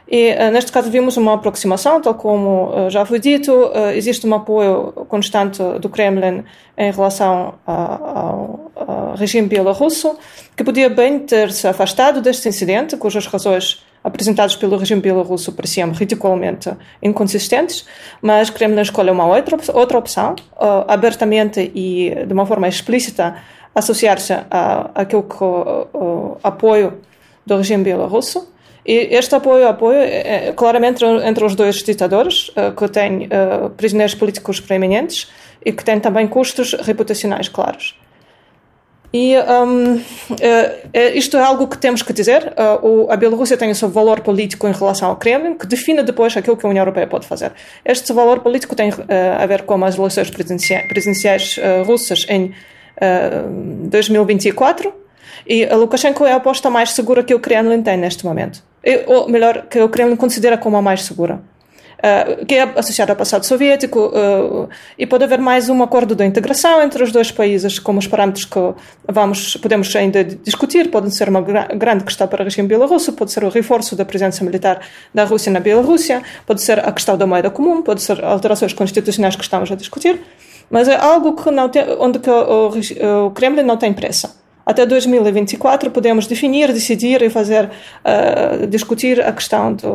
E 0.07 0.33
uh, 0.33 0.51
neste 0.51 0.71
caso 0.71 0.91
vimos 0.91 1.17
uma 1.17 1.35
aproximação, 1.35 2.01
tal 2.01 2.15
como 2.15 2.69
uh, 2.69 2.91
já 2.91 3.07
foi 3.07 3.19
dito, 3.19 3.51
uh, 3.53 3.91
existe 3.95 4.27
um 4.27 4.35
apoio 4.35 4.93
constante 5.09 5.63
do 5.81 5.89
Kremlin 5.89 6.45
em 6.77 6.91
relação 6.91 7.55
ao, 7.67 8.73
regime 9.17 9.47
bielorrusso, 9.47 10.19
que 10.57 10.65
podia 10.65 10.91
bem 10.91 11.21
ter 11.21 11.53
se 11.53 11.69
afastado 11.69 12.21
deste 12.21 12.49
incidente, 12.49 12.97
cujas 12.97 13.27
razões 13.27 13.85
apresentadas 14.03 14.57
pelo 14.57 14.77
regime 14.77 15.01
bielorrusso 15.01 15.53
pareciam 15.53 15.93
ridiculamente 15.93 16.71
inconsistentes, 17.01 17.87
mas 18.21 18.51
Kremlin 18.51 18.83
escolheu 18.83 19.15
uma 19.15 19.25
outra, 19.25 19.57
outra 19.73 19.99
opção, 19.99 20.35
abertamente 20.89 21.71
e 21.75 22.13
de 22.27 22.33
uma 22.33 22.45
forma 22.45 22.67
explícita 22.67 23.37
associar-se 23.73 24.33
àquele 24.95 25.23
que 25.23 25.45
o 25.45 26.37
apoio 26.43 26.99
do 27.47 27.57
regime 27.57 27.85
bielorrusso 27.85 28.53
e 28.87 29.17
este 29.17 29.35
apoio, 29.35 29.67
apoio 29.67 29.99
é, 29.99 30.49
é 30.49 30.53
claramente 30.53 31.05
entre 31.05 31.45
os 31.45 31.55
dois 31.55 31.83
ditadores, 31.83 32.51
uh, 32.51 32.73
que 32.77 32.87
têm 32.89 33.27
uh, 33.27 33.71
prisioneiros 33.71 34.15
políticos 34.15 34.61
preeminentes 34.61 35.31
e 35.65 35.73
que 35.73 35.83
têm 35.83 35.99
também 35.99 36.27
custos 36.27 36.75
reputacionais 36.75 37.49
claros. 37.49 37.99
E 39.11 39.35
um, 39.39 39.95
uh, 39.95 40.01
isto 41.15 41.37
é 41.37 41.41
algo 41.41 41.67
que 41.69 41.79
temos 41.79 42.03
que 42.03 42.13
dizer. 42.13 42.53
A 43.09 43.17
Bielorrússia 43.17 43.57
tem 43.57 43.71
o 43.71 43.75
seu 43.75 43.89
valor 43.89 44.21
político 44.21 44.67
em 44.67 44.73
relação 44.73 45.09
ao 45.09 45.17
Kremlin, 45.17 45.55
que 45.55 45.69
define 45.69 46.03
depois 46.03 46.37
aquilo 46.37 46.57
que 46.57 46.67
a 46.67 46.69
União 46.69 46.83
Europeia 46.83 47.07
pode 47.07 47.25
fazer. 47.25 47.53
Este 47.85 48.13
valor 48.13 48.41
político 48.41 48.75
tem 48.75 48.91
a 49.39 49.47
ver 49.47 49.63
com 49.63 49.83
as 49.85 49.97
eleições 49.97 50.31
presidenciais 50.31 51.61
russas 51.87 52.27
em 52.29 52.53
2024 53.89 55.04
e 55.47 55.65
a 55.65 55.77
Lukashenko 55.77 56.25
é 56.25 56.33
a 56.33 56.37
aposta 56.37 56.71
mais 56.71 56.93
segura 56.93 57.23
que 57.23 57.35
o 57.35 57.41
Kremlin 57.41 57.83
tem 57.83 57.97
neste 57.97 58.25
momento. 58.25 58.63
Ou 59.07 59.29
melhor, 59.29 59.67
que 59.69 59.81
o 59.81 59.89
Kremlin 59.89 60.17
considera 60.17 60.59
como 60.59 60.77
a 60.77 60.83
mais 60.83 61.03
segura. 61.03 61.41
Uh, 62.05 62.45
que 62.45 62.55
é 62.57 62.63
associada 62.77 63.13
ao 63.13 63.17
passado 63.17 63.47
soviético, 63.47 63.99
uh, 64.09 64.69
e 64.99 65.07
pode 65.07 65.25
haver 65.25 65.39
mais 65.39 65.71
um 65.71 65.83
acordo 65.83 66.15
de 66.15 66.23
integração 66.23 66.83
entre 66.83 67.03
os 67.03 67.11
dois 67.11 67.31
países, 67.31 67.79
como 67.79 67.99
os 67.99 68.07
parâmetros 68.07 68.45
que 68.45 68.61
vamos, 69.11 69.57
podemos 69.57 69.95
ainda 69.97 70.23
discutir. 70.23 70.91
Pode 70.91 71.15
ser 71.15 71.31
uma 71.31 71.41
gra 71.41 71.67
grande 71.75 72.05
questão 72.05 72.29
para 72.29 72.43
o 72.43 72.45
regime 72.45 72.69
bielorrusso, 72.69 73.15
pode 73.15 73.33
ser 73.33 73.43
o 73.43 73.49
reforço 73.49 73.97
da 73.97 74.05
presença 74.05 74.45
militar 74.45 74.81
da 75.15 75.25
Rússia 75.25 75.51
na 75.51 75.61
Bielorrússia, 75.61 76.23
pode 76.47 76.61
ser 76.61 76.79
a 76.79 76.93
questão 76.93 77.17
da 77.17 77.27
moeda 77.27 77.49
comum, 77.49 77.81
pode 77.81 78.03
ser 78.03 78.23
alterações 78.23 78.75
constitucionais 78.75 79.35
que 79.35 79.43
estamos 79.43 79.73
a 79.73 79.75
discutir, 79.75 80.21
mas 80.69 80.89
é 80.89 80.97
algo 80.97 81.33
que 81.33 81.51
não 81.51 81.71
tem, 81.71 81.85
onde 81.99 82.19
que 82.19 82.29
o, 82.29 83.27
o 83.29 83.31
Kremlin 83.31 83.63
não 83.63 83.79
tem 83.79 83.95
pressa. 83.95 84.44
Até 84.67 84.87
2024 84.87 85.91
podemos 85.91 86.27
definir, 86.27 86.73
decidir 86.73 87.21
e 87.23 87.29
fazer, 87.29 87.67
uh, 87.67 88.67
discutir 88.67 89.21
a 89.21 89.33
questão 89.33 89.75
de 89.75 89.87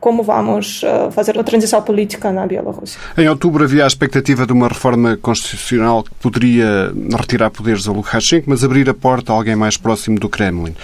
como 0.00 0.22
vamos 0.22 0.82
uh, 0.82 1.10
fazer 1.10 1.38
a 1.38 1.44
transição 1.44 1.82
política 1.82 2.32
na 2.32 2.46
Bielorrússia. 2.46 2.98
Em 3.18 3.28
outubro 3.28 3.64
havia 3.64 3.84
a 3.84 3.86
expectativa 3.86 4.46
de 4.46 4.52
uma 4.52 4.68
reforma 4.68 5.18
constitucional 5.20 6.02
que 6.02 6.10
poderia 6.14 6.92
retirar 7.18 7.50
poderes 7.50 7.86
a 7.86 7.92
Lukashenko, 7.92 8.48
mas 8.48 8.64
abrir 8.64 8.88
a 8.88 8.94
porta 8.94 9.32
a 9.32 9.36
alguém 9.36 9.56
mais 9.56 9.76
próximo 9.76 10.18
do 10.18 10.28
Kremlin. 10.28 10.74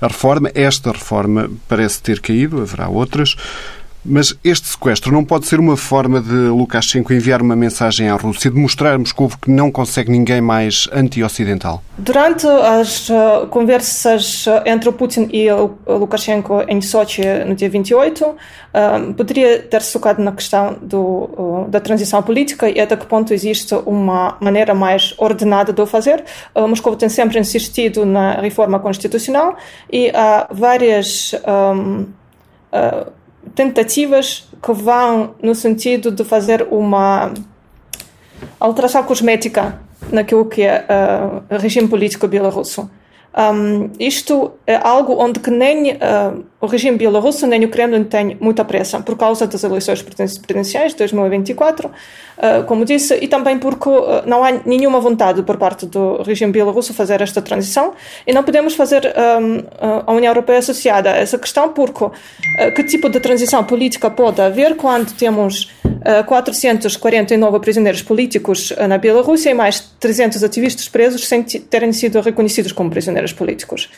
A 0.00 0.08
reforma, 0.08 0.50
esta 0.54 0.92
reforma, 0.92 1.50
parece 1.68 2.02
ter 2.02 2.20
caído, 2.20 2.60
haverá 2.60 2.88
outras. 2.88 3.36
Mas 4.04 4.34
este 4.42 4.68
sequestro 4.68 5.12
não 5.12 5.24
pode 5.24 5.46
ser 5.46 5.60
uma 5.60 5.76
forma 5.76 6.20
de 6.20 6.48
Lukashenko 6.48 7.12
enviar 7.12 7.42
uma 7.42 7.54
mensagem 7.54 8.08
à 8.08 8.14
Rússia, 8.14 8.50
de 8.50 8.56
mostrar 8.58 8.94
a 8.94 8.98
Moscou 8.98 9.28
que 9.28 9.50
não 9.50 9.70
consegue 9.70 10.10
ninguém 10.10 10.40
mais 10.40 10.88
anti-ocidental? 10.92 11.82
Durante 11.98 12.46
as 12.46 13.10
uh, 13.10 13.46
conversas 13.50 14.46
uh, 14.46 14.62
entre 14.64 14.90
Putin 14.90 15.28
e 15.32 15.48
Lukashenko 15.86 16.62
em 16.66 16.80
Sochi 16.80 17.22
no 17.46 17.54
dia 17.54 17.68
28, 17.68 18.24
uh, 18.24 19.14
poderia 19.14 19.58
ter-se 19.60 19.92
tocado 19.92 20.22
na 20.22 20.32
questão 20.32 20.78
do, 20.80 21.66
da 21.68 21.78
transição 21.78 22.22
política 22.22 22.70
e 22.70 22.80
até 22.80 22.96
que 22.96 23.04
ponto 23.04 23.34
existe 23.34 23.74
uma 23.84 24.38
maneira 24.40 24.74
mais 24.74 25.14
ordenada 25.18 25.72
de 25.72 25.80
o 25.80 25.86
fazer. 25.86 26.24
Moscou 26.56 26.96
tem 26.96 27.08
sempre 27.08 27.38
insistido 27.38 28.06
na 28.06 28.40
reforma 28.40 28.78
constitucional 28.78 29.56
e 29.92 30.10
há 30.10 30.48
várias. 30.50 31.34
Um, 31.46 32.06
tentativas 33.54 34.48
que 34.62 34.72
vão 34.72 35.34
no 35.42 35.54
sentido 35.54 36.10
de 36.10 36.24
fazer 36.24 36.66
uma 36.70 37.32
alteração 38.58 39.02
cosmética 39.02 39.80
naquilo 40.10 40.44
que 40.46 40.62
é 40.62 40.86
uh, 40.88 41.54
o 41.54 41.58
regime 41.58 41.88
político 41.88 42.26
bielorrusso. 42.26 42.90
Um, 43.36 43.90
isto 43.98 44.52
é 44.66 44.76
algo 44.76 45.22
onde 45.22 45.38
que 45.40 45.50
nem 45.50 45.92
uh, 45.92 46.44
o 46.60 46.66
regime 46.66 46.98
bielorrusso 46.98 47.46
nem 47.46 47.64
o 47.64 47.68
Kremlin 47.68 48.04
têm 48.04 48.36
muita 48.38 48.64
pressa 48.64 49.00
por 49.00 49.16
causa 49.16 49.46
das 49.46 49.64
eleições 49.64 50.02
presidenciais 50.02 50.92
de 50.92 50.98
2024, 50.98 51.88
uh, 51.88 52.64
como 52.66 52.84
disse, 52.84 53.14
e 53.14 53.26
também 53.26 53.58
porque 53.58 53.88
uh, 53.88 54.22
não 54.26 54.44
há 54.44 54.52
nenhuma 54.66 55.00
vontade 55.00 55.42
por 55.42 55.56
parte 55.56 55.86
do 55.86 56.22
regime 56.22 56.52
bielorrusso 56.52 56.92
fazer 56.92 57.22
esta 57.22 57.40
transição 57.40 57.94
e 58.26 58.32
não 58.32 58.42
podemos 58.42 58.74
fazer 58.74 59.06
um, 59.06 59.62
a 60.06 60.12
União 60.12 60.30
Europeia 60.30 60.58
associada 60.58 61.12
a 61.12 61.16
essa 61.16 61.38
questão 61.38 61.70
porque 61.70 62.04
que 62.74 62.84
tipo 62.84 63.08
de 63.08 63.20
transição 63.20 63.64
política 63.64 64.10
pode 64.10 64.40
haver 64.40 64.76
quando 64.76 65.12
temos 65.14 65.70
449 66.26 67.60
prisioneiros 67.60 68.02
políticos 68.02 68.72
na 68.88 68.98
Bielorrússia 68.98 69.50
e 69.50 69.54
mais 69.54 69.80
300 70.00 70.42
ativistas 70.42 70.88
presos 70.88 71.26
sem 71.26 71.42
terem 71.42 71.92
sido 71.92 72.20
reconhecidos 72.20 72.72
como 72.72 72.90
prisioneiros 72.90 73.32
políticos. 73.32 73.88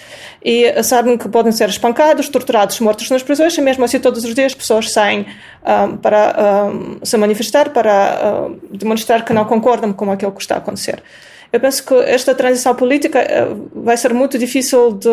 E 0.44 0.82
sabem 0.82 1.16
que 1.16 1.28
podem 1.28 1.52
ser 1.52 1.68
espancados, 1.68 2.28
torturados, 2.28 2.51
mortos 2.80 3.10
nas 3.10 3.22
prisões, 3.22 3.56
e 3.56 3.60
mesmo 3.60 3.84
assim 3.84 3.98
todos 3.98 4.24
os 4.24 4.34
dias 4.34 4.54
pessoas 4.54 4.90
saem 4.92 5.26
um, 5.64 5.96
para 5.96 6.68
um, 6.72 7.04
se 7.04 7.16
manifestar, 7.16 7.70
para 7.70 8.46
um, 8.48 8.76
demonstrar 8.76 9.24
que 9.24 9.32
não 9.32 9.44
concordam 9.44 9.92
com 9.92 10.10
aquilo 10.10 10.32
que 10.32 10.40
está 10.40 10.56
a 10.56 10.58
acontecer. 10.58 11.02
Eu 11.52 11.60
penso 11.60 11.84
que 11.84 11.94
esta 11.94 12.34
transição 12.34 12.74
política 12.74 13.20
vai 13.74 13.96
ser 13.96 14.14
muito 14.14 14.38
difícil 14.38 14.92
de, 14.92 15.08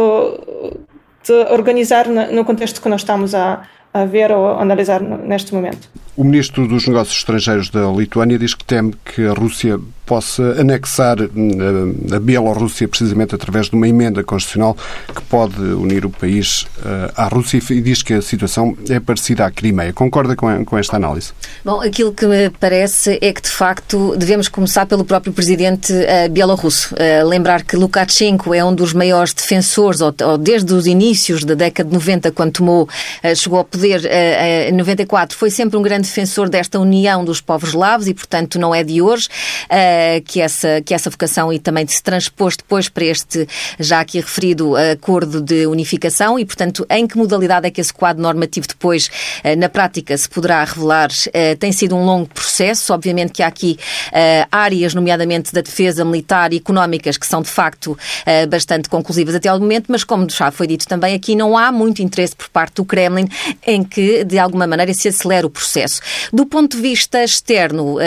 de 1.26 1.34
organizar 1.52 2.08
no 2.08 2.46
contexto 2.46 2.82
que 2.82 2.88
nós 2.88 3.02
estamos 3.02 3.36
a, 3.36 3.64
a 3.94 4.06
ver 4.06 4.32
ou 4.32 4.48
a 4.48 4.62
analisar 4.62 5.02
neste 5.02 5.54
momento. 5.54 5.90
O 6.16 6.24
ministro 6.24 6.68
dos 6.68 6.86
Negócios 6.86 7.18
Estrangeiros 7.18 7.70
da 7.70 7.90
Lituânia 7.92 8.38
diz 8.38 8.54
que 8.54 8.66
teme 8.66 8.94
que 9.06 9.26
a 9.26 9.34
Rússia 9.34 9.80
possa 10.10 10.60
anexar 10.60 11.20
eh, 11.22 12.16
a 12.16 12.20
Bielorrússia 12.20 12.88
precisamente 12.88 13.36
através 13.36 13.70
de 13.70 13.76
uma 13.76 13.88
emenda 13.88 14.24
constitucional 14.24 14.76
que 15.16 15.22
pode 15.22 15.62
unir 15.62 16.04
o 16.04 16.10
país 16.10 16.66
eh, 16.84 17.12
à 17.16 17.28
Rússia 17.28 17.62
e 17.70 17.80
diz 17.80 18.02
que 18.02 18.16
a 18.16 18.22
situação 18.24 18.76
é 18.90 19.00
parecida 19.00 19.46
à 19.46 19.52
Crimeia. 19.52 19.94
Concorda 19.94 20.36
com 20.36 20.78
esta 20.80 20.96
análise? 20.96 21.32
Bom, 21.64 21.80
aquilo 21.80 22.12
que 22.12 22.26
me 22.26 22.50
parece 22.50 23.20
é 23.22 23.32
que, 23.32 23.44
de 23.44 23.50
facto, 23.50 24.16
devemos 24.18 24.48
começar 24.48 24.88
pelo 24.88 25.06
próprio 25.06 25.32
presidente 25.32 25.94
uh, 25.94 26.30
bielorrusso. 26.32 26.96
Lembrar 27.28 27.64
que 27.64 27.76
Lukashenko 27.76 28.54
é 28.54 28.64
um 28.64 28.74
dos 28.74 28.94
maiores 28.94 29.34
defensores, 29.34 30.02
ou, 30.02 30.12
desde 30.40 30.74
os 30.74 30.88
inícios 30.88 31.44
da 31.44 31.54
década 31.54 31.88
de 31.88 31.94
90, 31.94 32.32
quando 32.32 32.54
tomou, 32.54 32.90
chegou 33.36 33.60
ao 33.60 33.66
poder 33.80 34.02
em 34.68 34.74
94, 34.74 35.38
foi 35.38 35.50
sempre 35.50 35.78
um 35.78 35.82
grande 35.82 36.08
defensor 36.08 36.50
desta 36.50 36.80
união 36.80 37.24
dos 37.24 37.40
povos 37.40 37.70
eslavos 37.70 38.08
e, 38.08 38.14
portanto, 38.14 38.60
não 38.60 38.76
é 38.76 38.84
de 38.84 39.02
hoje 39.02 39.28
que, 40.26 40.42
essa, 40.42 40.82
que 40.82 40.94
essa 40.94 41.10
vocação 41.10 41.52
e 41.52 41.60
também 41.60 41.88
se 41.88 42.04
transpôs 42.04 42.58
depois 42.58 42.90
para 42.90 43.06
este 43.06 43.48
já 43.80 44.02
aqui 44.02 44.20
referido 44.20 44.76
acordo 44.76 45.42
de 45.42 45.66
unificação 45.66 46.38
e, 46.38 46.46
portanto, 46.46 46.86
em 46.90 47.08
que 47.08 47.18
modalidade 47.18 47.68
é 47.68 47.72
que 47.72 47.80
esse 47.80 47.94
quadro 47.94 48.22
normativo 48.22 48.68
depois, 48.68 49.10
na 49.58 49.70
prática, 49.70 50.18
se 50.18 50.28
poderá 50.28 50.64
revelar? 50.64 51.10
Tem 51.58 51.72
sido 51.72 51.96
um 51.96 52.04
longo 52.04 52.28
processo. 52.28 52.94
Obviamente 52.94 53.32
que 53.32 53.42
há 53.42 53.48
aqui 53.48 53.78
áreas, 54.52 54.94
nomeadamente 54.94 55.54
da 55.54 55.62
defesa 55.62 56.04
militar 56.04 56.52
e 56.52 56.58
económicas, 56.58 57.18
que 57.18 57.26
são 57.26 57.42
de 57.42 57.50
facto 57.50 57.98
bastante 58.50 58.90
conclusivas 58.90 59.36
até 59.36 59.48
ao 59.48 59.60
momento, 59.60 59.86
mas 59.88 60.04
como 60.04 60.30
já 60.30 60.52
foi 60.52 60.68
dito 60.68 60.88
também, 60.88 61.16
aqui 61.16 61.36
não 61.36 61.58
há 61.58 61.72
muito 61.72 62.02
interesse 62.02 62.36
por 62.36 62.50
parte 62.50 62.76
do 62.76 62.86
Kremlin 62.86 63.28
em 63.70 63.84
que, 63.84 64.24
de 64.24 64.38
alguma 64.40 64.68
maneira, 64.68 64.94
se 64.94 65.08
acelere 65.08 65.46
o 65.46 65.50
processo. 65.50 66.02
Do 66.32 66.46
ponto 66.46 66.78
de 66.78 66.84
vista 66.84 67.24
externo, 67.24 67.98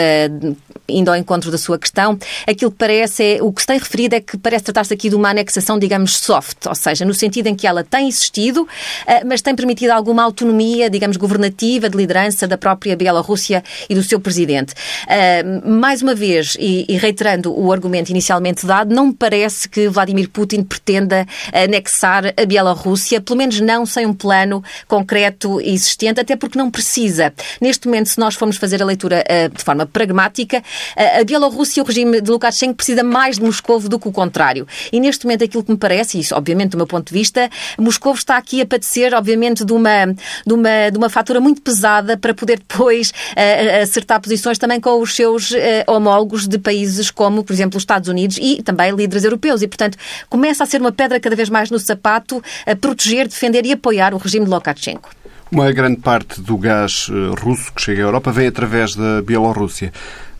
indo 0.87 1.09
ao 1.09 1.15
encontro 1.15 1.49
da 1.51 1.57
sua 1.57 1.77
questão, 1.77 2.17
aquilo 2.47 2.71
que 2.71 2.77
parece 2.77 3.37
é, 3.37 3.43
o 3.43 3.51
que 3.51 3.61
se 3.61 3.67
tem 3.67 3.77
referido 3.77 4.15
é 4.15 4.19
que 4.19 4.37
parece 4.37 4.65
tratar-se 4.65 4.93
aqui 4.93 5.09
de 5.09 5.15
uma 5.15 5.29
anexação, 5.29 5.79
digamos, 5.79 6.17
soft, 6.17 6.65
ou 6.65 6.75
seja, 6.75 7.05
no 7.05 7.13
sentido 7.13 7.47
em 7.47 7.55
que 7.55 7.65
ela 7.65 7.83
tem 7.83 8.07
existido, 8.07 8.67
eh, 9.07 9.23
mas 9.23 9.41
tem 9.41 9.55
permitido 9.55 9.91
alguma 9.91 10.23
autonomia, 10.23 10.89
digamos, 10.89 11.17
governativa, 11.17 11.89
de 11.89 11.97
liderança 11.97 12.47
da 12.47 12.57
própria 12.57 12.95
Bielorrússia 12.95 13.63
e 13.89 13.95
do 13.95 14.03
seu 14.03 14.19
presidente. 14.19 14.73
Eh, 15.07 15.43
mais 15.65 16.01
uma 16.01 16.15
vez, 16.15 16.55
e 16.59 16.85
reiterando 16.97 17.57
o 17.57 17.71
argumento 17.71 18.09
inicialmente 18.09 18.65
dado, 18.65 18.93
não 18.93 19.07
me 19.07 19.13
parece 19.13 19.67
que 19.69 19.87
Vladimir 19.87 20.29
Putin 20.29 20.63
pretenda 20.63 21.25
anexar 21.53 22.33
a 22.37 22.45
Bielorrússia, 22.45 23.21
pelo 23.21 23.37
menos 23.37 23.59
não 23.59 23.85
sem 23.85 24.05
um 24.05 24.13
plano 24.13 24.63
concreto 24.87 25.61
e 25.61 25.73
existente, 25.73 26.19
até 26.19 26.35
porque 26.35 26.57
não 26.57 26.69
precisa. 26.69 27.33
Neste 27.61 27.87
momento, 27.87 28.09
se 28.09 28.19
nós 28.19 28.35
formos 28.35 28.57
fazer 28.57 28.81
a 28.81 28.85
leitura 28.85 29.23
eh, 29.27 29.49
de 29.49 29.63
forma 29.63 29.85
pragmática, 29.85 30.63
a 30.95 31.23
Bielorrússia, 31.23 31.81
o 31.81 31.85
regime 31.85 32.21
de 32.21 32.29
Lukashenko, 32.29 32.75
precisa 32.75 33.03
mais 33.03 33.37
de 33.37 33.43
Moscou 33.43 33.79
do 33.79 33.99
que 33.99 34.07
o 34.07 34.11
contrário. 34.11 34.67
E 34.91 34.99
neste 34.99 35.25
momento 35.25 35.43
aquilo 35.43 35.63
que 35.63 35.71
me 35.71 35.77
parece, 35.77 36.17
e 36.17 36.21
isso 36.21 36.35
obviamente 36.35 36.71
do 36.71 36.77
meu 36.77 36.87
ponto 36.87 37.07
de 37.07 37.13
vista, 37.13 37.49
Moscou 37.77 38.13
está 38.13 38.37
aqui 38.37 38.61
a 38.61 38.65
padecer, 38.65 39.13
obviamente, 39.13 39.65
de 39.65 39.73
uma, 39.73 40.05
de 40.45 40.53
uma, 40.53 40.89
de 40.91 40.97
uma 40.97 41.09
fatura 41.09 41.39
muito 41.39 41.61
pesada 41.61 42.17
para 42.17 42.33
poder 42.33 42.59
depois 42.59 43.09
uh, 43.09 43.81
acertar 43.81 44.21
posições 44.21 44.57
também 44.57 44.79
com 44.79 45.01
os 45.01 45.15
seus 45.15 45.51
uh, 45.51 45.55
homólogos 45.87 46.47
de 46.47 46.57
países 46.57 47.09
como, 47.09 47.43
por 47.43 47.53
exemplo, 47.53 47.77
os 47.77 47.83
Estados 47.83 48.09
Unidos 48.09 48.37
e 48.41 48.61
também 48.61 48.91
líderes 48.91 49.23
europeus. 49.23 49.61
E, 49.61 49.67
portanto, 49.67 49.97
começa 50.29 50.63
a 50.63 50.67
ser 50.67 50.81
uma 50.81 50.91
pedra 50.91 51.19
cada 51.19 51.35
vez 51.35 51.49
mais 51.49 51.69
no 51.71 51.79
sapato 51.79 52.43
a 52.65 52.75
proteger, 52.75 53.27
defender 53.27 53.65
e 53.65 53.71
apoiar 53.71 54.13
o 54.13 54.17
regime 54.17 54.45
de 54.45 54.51
Lukashenko. 54.51 55.09
Uma 55.51 55.71
grande 55.71 55.97
parte 55.97 56.41
do 56.41 56.57
gás 56.57 57.07
russo 57.39 57.71
que 57.73 57.81
chega 57.81 58.01
à 58.01 58.05
Europa 58.05 58.31
vem 58.31 58.47
através 58.47 58.95
da 58.95 59.21
Bielorrússia. 59.21 59.93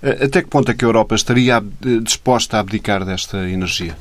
Até 0.04 0.42
que 0.42 0.50
ponto 0.50 0.70
é 0.70 0.74
que 0.74 0.84
a 0.84 0.88
Europa 0.88 1.16
estaria 1.16 1.64
disposta 2.02 2.58
a 2.58 2.60
abdicar 2.60 3.06
desta 3.06 3.38
energia? 3.50 3.96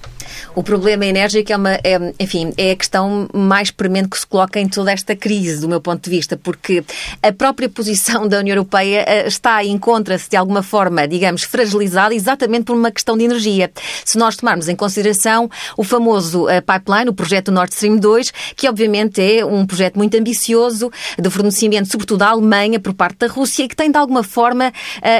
O 0.54 0.62
problema 0.62 1.06
enérgico 1.06 1.52
é 1.52 1.56
uma, 1.56 1.74
é, 1.74 2.14
enfim, 2.18 2.52
é 2.56 2.72
a 2.72 2.76
questão 2.76 3.28
mais 3.32 3.70
premente 3.70 4.08
que 4.08 4.18
se 4.18 4.26
coloca 4.26 4.60
em 4.60 4.68
toda 4.68 4.92
esta 4.92 5.14
crise, 5.14 5.60
do 5.60 5.68
meu 5.68 5.80
ponto 5.80 6.02
de 6.02 6.10
vista, 6.10 6.36
porque 6.36 6.84
a 7.22 7.32
própria 7.32 7.68
posição 7.68 8.26
da 8.26 8.38
União 8.38 8.54
Europeia 8.54 9.04
eh, 9.06 9.26
está 9.26 9.62
e 9.62 9.70
encontra-se 9.70 10.28
de 10.28 10.36
alguma 10.36 10.62
forma, 10.62 11.06
digamos, 11.06 11.42
fragilizada 11.42 12.14
exatamente 12.14 12.64
por 12.64 12.76
uma 12.76 12.90
questão 12.90 13.16
de 13.16 13.24
energia. 13.24 13.70
Se 14.04 14.18
nós 14.18 14.36
tomarmos 14.36 14.68
em 14.68 14.76
consideração 14.76 15.50
o 15.76 15.84
famoso 15.84 16.46
pipeline, 16.66 17.10
o 17.10 17.14
projeto 17.14 17.50
Nord 17.50 17.72
Stream 17.72 17.96
2, 17.96 18.32
que 18.56 18.68
obviamente 18.68 19.20
é 19.20 19.44
um 19.44 19.66
projeto 19.66 19.96
muito 19.96 20.16
ambicioso 20.16 20.90
de 21.18 21.30
fornecimento, 21.30 21.88
sobretudo 21.88 22.18
da 22.18 22.28
Alemanha, 22.28 22.78
por 22.78 22.92
parte 22.92 23.18
da 23.18 23.26
Rússia, 23.26 23.64
e 23.64 23.68
que 23.68 23.76
tem 23.76 23.90
de 23.90 23.98
alguma 23.98 24.22
forma, 24.22 24.72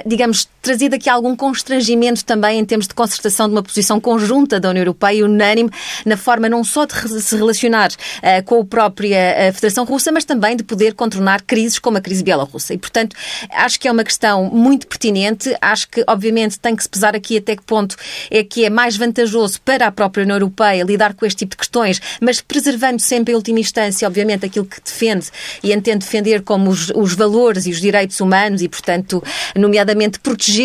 digamos, 0.07 0.49
trazido 0.73 0.97
aqui 0.97 1.11
algum 1.11 1.37
constrangimento 1.37 2.25
também 2.25 2.59
em 2.59 2.65
termos 2.65 2.89
de 2.89 2.95
concertação 2.95 3.47
de 3.47 3.55
uma 3.55 3.63
posição 3.63 4.01
conjunta 4.01 4.59
da 4.59 4.71
União 4.71 4.81
Europeia, 4.81 5.23
unânime, 5.23 5.69
na 6.07 6.17
forma 6.17 6.49
não 6.49 6.65
só 6.65 6.87
de 6.87 7.21
se 7.21 7.37
relacionar 7.37 7.91
uh, 7.91 8.43
com 8.47 8.63
a 8.63 8.65
própria 8.65 9.51
uh, 9.51 9.53
Federação 9.53 9.85
Russa, 9.85 10.11
mas 10.11 10.25
também 10.25 10.57
de 10.57 10.65
poder 10.65 10.95
contornar 10.95 11.43
crises 11.43 11.79
como 11.79 11.99
a 11.99 12.01
crise 12.01 12.25
bielorrussa. 12.25 12.73
E, 12.73 12.79
portanto, 12.79 13.15
acho 13.51 13.79
que 13.79 13.87
é 13.87 13.93
uma 13.93 14.03
questão 14.03 14.45
muito 14.47 14.87
pertinente. 14.87 15.55
Acho 15.61 15.87
que, 15.91 16.03
obviamente, 16.09 16.59
tem 16.59 16.75
que 16.75 16.83
se 16.83 16.89
pesar 16.89 17.15
aqui 17.15 17.37
até 17.37 17.55
que 17.55 17.63
ponto 17.63 17.95
é 18.31 18.43
que 18.43 18.65
é 18.65 18.71
mais 18.71 18.97
vantajoso 18.97 19.61
para 19.61 19.87
a 19.87 19.93
própria 19.93 20.23
União 20.23 20.37
Europeia 20.37 20.85
lidar 20.85 21.13
com 21.13 21.27
este 21.27 21.41
tipo 21.41 21.51
de 21.51 21.59
questões, 21.59 22.01
mas 22.19 22.41
preservando 22.41 23.03
sempre, 23.03 23.35
em 23.35 23.37
última 23.37 23.61
instância, 23.61 24.09
obviamente, 24.09 24.47
aquilo 24.47 24.65
que 24.65 24.81
defende 24.83 25.27
e 25.63 25.71
entende 25.71 25.99
defender 25.99 26.41
como 26.41 26.71
os, 26.71 26.89
os 26.95 27.13
valores 27.13 27.67
e 27.67 27.71
os 27.71 27.79
direitos 27.79 28.19
humanos 28.21 28.63
e, 28.63 28.69
portanto, 28.71 29.23
nomeadamente 29.55 30.19
proteger, 30.19 30.62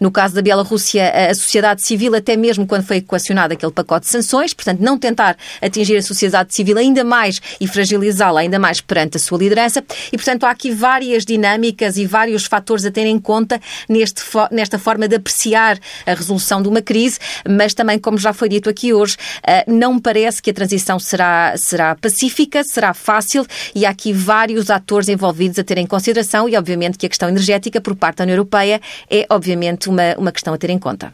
no 0.00 0.10
caso 0.10 0.34
da 0.34 0.42
Bielorrússia, 0.42 1.30
a 1.30 1.34
sociedade 1.34 1.82
civil, 1.82 2.14
até 2.14 2.36
mesmo 2.36 2.66
quando 2.66 2.84
foi 2.84 2.98
equacionado 2.98 3.54
aquele 3.54 3.72
pacote 3.72 4.06
de 4.06 4.12
sanções, 4.12 4.54
portanto, 4.54 4.80
não 4.80 4.98
tentar 4.98 5.36
atingir 5.60 5.96
a 5.96 6.02
sociedade 6.02 6.54
civil 6.54 6.78
ainda 6.78 7.04
mais 7.04 7.40
e 7.60 7.66
fragilizá-la 7.66 8.40
ainda 8.40 8.58
mais 8.58 8.80
perante 8.80 9.16
a 9.16 9.20
sua 9.20 9.38
liderança. 9.38 9.82
E, 10.12 10.16
portanto, 10.16 10.44
há 10.44 10.50
aqui 10.50 10.70
várias 10.70 11.24
dinâmicas 11.24 11.96
e 11.96 12.06
vários 12.06 12.46
fatores 12.46 12.84
a 12.84 12.90
ter 12.90 13.06
em 13.06 13.18
conta 13.18 13.60
neste, 13.88 14.22
nesta 14.50 14.78
forma 14.78 15.08
de 15.08 15.16
apreciar 15.16 15.78
a 16.06 16.14
resolução 16.14 16.62
de 16.62 16.68
uma 16.68 16.82
crise, 16.82 17.18
mas 17.48 17.74
também, 17.74 17.98
como 17.98 18.18
já 18.18 18.32
foi 18.32 18.48
dito 18.48 18.68
aqui 18.68 18.92
hoje, 18.92 19.16
eh, 19.46 19.64
não 19.66 19.98
parece 19.98 20.42
que 20.42 20.50
a 20.50 20.54
transição 20.54 20.98
será, 20.98 21.54
será 21.56 21.94
pacífica, 21.94 22.64
será 22.64 22.94
fácil. 22.94 23.46
E 23.74 23.86
há 23.86 23.90
aqui 23.90 24.12
vários 24.12 24.70
atores 24.70 25.08
envolvidos 25.08 25.58
a 25.58 25.64
ter 25.64 25.78
em 25.78 25.86
consideração 25.86 26.48
e, 26.48 26.56
obviamente, 26.56 26.98
que 26.98 27.06
a 27.06 27.08
questão 27.08 27.28
energética 27.28 27.80
por 27.80 27.94
parte 27.94 28.18
da 28.18 28.24
União 28.24 28.34
Europeia 28.34 28.80
é, 29.10 29.21
obviamente, 29.30 29.88
uma, 29.88 30.14
uma 30.16 30.32
questão 30.32 30.54
a 30.54 30.58
ter 30.58 30.70
em 30.70 30.78
conta. 30.78 31.12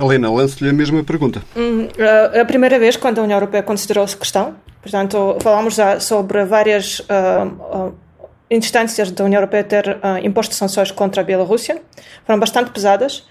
Helena, 0.00 0.30
lanço-lhe 0.30 0.70
a 0.70 0.72
mesma 0.72 1.02
pergunta. 1.02 1.42
Hum, 1.56 1.88
é 2.32 2.40
a 2.40 2.44
primeira 2.44 2.78
vez 2.78 2.96
quando 2.96 3.18
a 3.18 3.22
União 3.22 3.36
Europeia 3.36 3.62
considerou 3.62 4.04
essa 4.04 4.16
questão. 4.16 4.54
Portanto, 4.80 5.36
falámos 5.40 5.74
já 5.74 6.00
sobre 6.00 6.44
várias 6.44 7.00
uh, 7.00 7.06
uh, 7.86 7.94
instâncias 8.50 9.10
da 9.10 9.24
União 9.24 9.38
Europeia 9.38 9.64
ter 9.64 9.88
uh, 9.88 10.24
imposto 10.24 10.54
sanções 10.54 10.90
contra 10.90 11.22
a 11.22 11.24
Bielorrússia. 11.24 11.80
Foram 12.26 12.40
bastante 12.40 12.70
pesadas, 12.70 13.26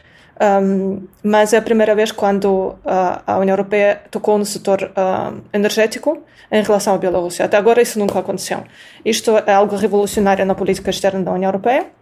um, 0.64 1.06
mas 1.22 1.54
é 1.54 1.58
a 1.58 1.62
primeira 1.62 1.94
vez 1.94 2.12
quando 2.12 2.76
a 2.86 3.38
União 3.38 3.54
Europeia 3.54 4.02
tocou 4.10 4.38
no 4.38 4.46
setor 4.46 4.92
energético 5.54 6.24
em 6.52 6.64
relação 6.64 6.96
à 6.96 6.98
Bielorrússia. 6.98 7.46
Até 7.46 7.58
agora 7.58 7.82
isso 7.82 8.00
nunca 8.00 8.20
aconteceu. 8.20 8.64
Isto 9.06 9.38
é 9.46 9.54
algo 9.54 9.76
revolucionário 9.76 10.46
na 10.46 10.56
política 10.56 10.90
externa 10.90 11.22
da 11.22 11.32
União 11.32 11.50
Europeia 11.50 11.86
eh, 11.86 12.01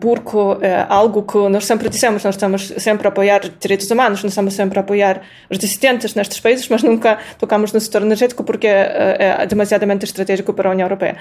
porque 0.00 0.36
é 0.66 0.86
algo 0.88 1.22
que 1.22 1.38
nós 1.48 1.64
sempre 1.64 1.88
dissemos, 1.88 2.24
nós 2.24 2.34
estamos 2.34 2.72
sempre 2.78 3.06
a 3.06 3.10
apoiar 3.10 3.40
direitos 3.60 3.90
humanos, 3.90 4.22
nós 4.22 4.32
estamos 4.32 4.54
sempre 4.54 4.78
a 4.78 4.82
apoiar 4.82 5.22
os 5.48 5.58
dissidentes 5.58 6.14
nestes 6.14 6.40
países, 6.40 6.68
mas 6.68 6.82
nunca 6.82 7.18
tocamos 7.38 7.72
no 7.72 7.80
setor 7.80 8.02
energético 8.02 8.42
porque 8.42 8.66
é, 8.66 9.36
é 9.40 9.46
demasiadamente 9.46 10.04
estratégico 10.04 10.52
para 10.52 10.68
a 10.68 10.72
União 10.72 10.86
Europeia. 10.86 11.16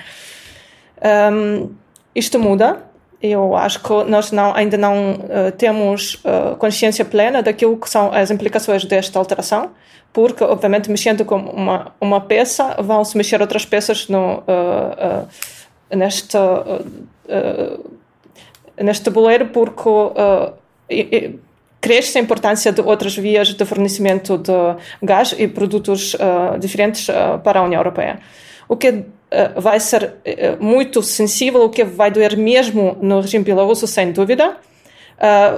Um, 1.32 1.70
isto 2.16 2.40
muda, 2.40 2.84
eu 3.22 3.56
acho 3.56 3.80
que 3.82 4.04
nós 4.10 4.32
não, 4.32 4.56
ainda 4.56 4.78
não 4.78 5.14
uh, 5.14 5.52
temos 5.58 6.16
uh, 6.26 6.56
consciência 6.58 7.06
plena 7.06 7.44
daquilo 7.44 7.78
que 7.78 7.90
são 7.90 8.12
as 8.12 8.32
implicações 8.32 8.84
desta 8.86 9.20
alteração, 9.20 9.72
porque, 10.12 10.44
obviamente, 10.44 10.90
mexendo 10.90 11.24
com 11.24 11.38
uma, 11.38 11.94
uma 12.02 12.20
peça, 12.20 12.76
vão 12.80 13.06
se 13.06 13.16
mexer 13.16 13.40
outras 13.40 13.66
peças 13.66 14.08
no, 14.10 14.40
uh, 14.40 15.28
neste 15.96 16.38
neste 18.78 19.06
tabuleiro 19.06 19.48
porque 19.48 19.90
uh, 19.90 20.54
cresce 21.82 22.20
a 22.20 22.22
importância 22.22 22.72
de 22.72 22.80
outras 22.80 23.18
vias 23.18 23.54
de 23.54 23.66
fornecimento 23.66 24.38
de 24.38 24.52
gás 25.02 25.34
e 25.38 25.48
produtos 25.48 26.14
uh, 26.14 26.60
diferentes 26.60 27.10
uh, 27.10 27.40
para 27.44 27.60
a 27.60 27.64
União 27.64 27.80
Europeia. 27.80 28.20
O 28.70 28.78
que 28.78 28.90
uh, 28.90 29.06
vai 29.58 29.80
ser 29.80 30.14
muito 30.60 31.02
sensível, 31.02 31.64
o 31.64 31.70
que 31.70 31.84
vai 31.84 32.12
doer 32.12 32.38
mesmo 32.38 32.96
no 33.02 33.20
regime 33.20 33.44
bielorrusso, 33.44 33.88
sem 33.88 34.12
dúvida. 34.12 34.58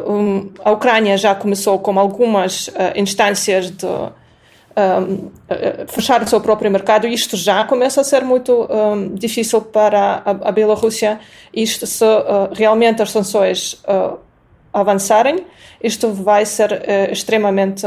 Um, 0.06 0.52
a 0.64 0.72
Ucrânia 0.72 1.16
já 1.16 1.34
começou 1.34 1.80
com 1.80 1.98
algumas 1.98 2.70
instâncias 2.96 3.72
de 3.72 3.88
um, 4.76 5.32
fechar 5.88 6.22
o 6.22 6.28
seu 6.28 6.42
próprio 6.42 6.72
mercado, 6.72 7.08
isto 7.08 7.38
já 7.38 7.64
começa 7.64 8.02
a 8.02 8.04
ser 8.04 8.24
muito 8.24 8.68
um, 8.70 9.14
difícil 9.14 9.62
para 9.62 10.22
a, 10.26 10.50
a 10.50 10.52
Bielorrússia. 10.52 11.20
Isto, 11.54 11.86
se 11.86 12.04
uh, 12.04 12.50
realmente 12.54 13.02
as 13.02 13.12
sanções 13.12 13.74
uh, 13.88 14.18
avançarem, 14.74 15.46
isto 15.82 16.12
vai 16.12 16.46
ser 16.46 16.72
uh, 16.72 17.12
extremamente 17.12 17.86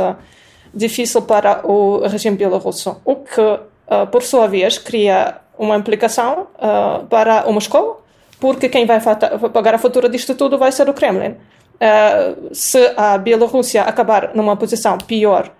difícil 0.72 1.22
para 1.22 1.66
o 1.66 2.06
regime 2.06 2.36
bielorrusso, 2.36 3.00
o 3.02 3.16
que, 3.16 3.60
por 4.12 4.22
sua 4.22 4.46
vez, 4.46 4.76
cria 4.76 5.36
uma 5.56 5.74
implicação 5.74 6.48
para 7.08 7.48
o 7.48 7.52
Moscou, 7.52 8.04
porque 8.38 8.68
quem 8.68 8.84
vai 8.84 9.00
pagar 9.54 9.74
a 9.74 9.78
fatura 9.78 10.06
disto 10.06 10.34
tudo 10.34 10.58
vai 10.58 10.70
ser 10.70 10.86
o 10.90 10.92
Kremlin. 10.92 11.36
se 12.52 12.92
a 12.94 13.16
Bielorrússia 13.16 13.84
acabar 13.84 14.32
numa 14.34 14.54
posição 14.54 14.98
pior 14.98 15.46
uh, 15.46 15.55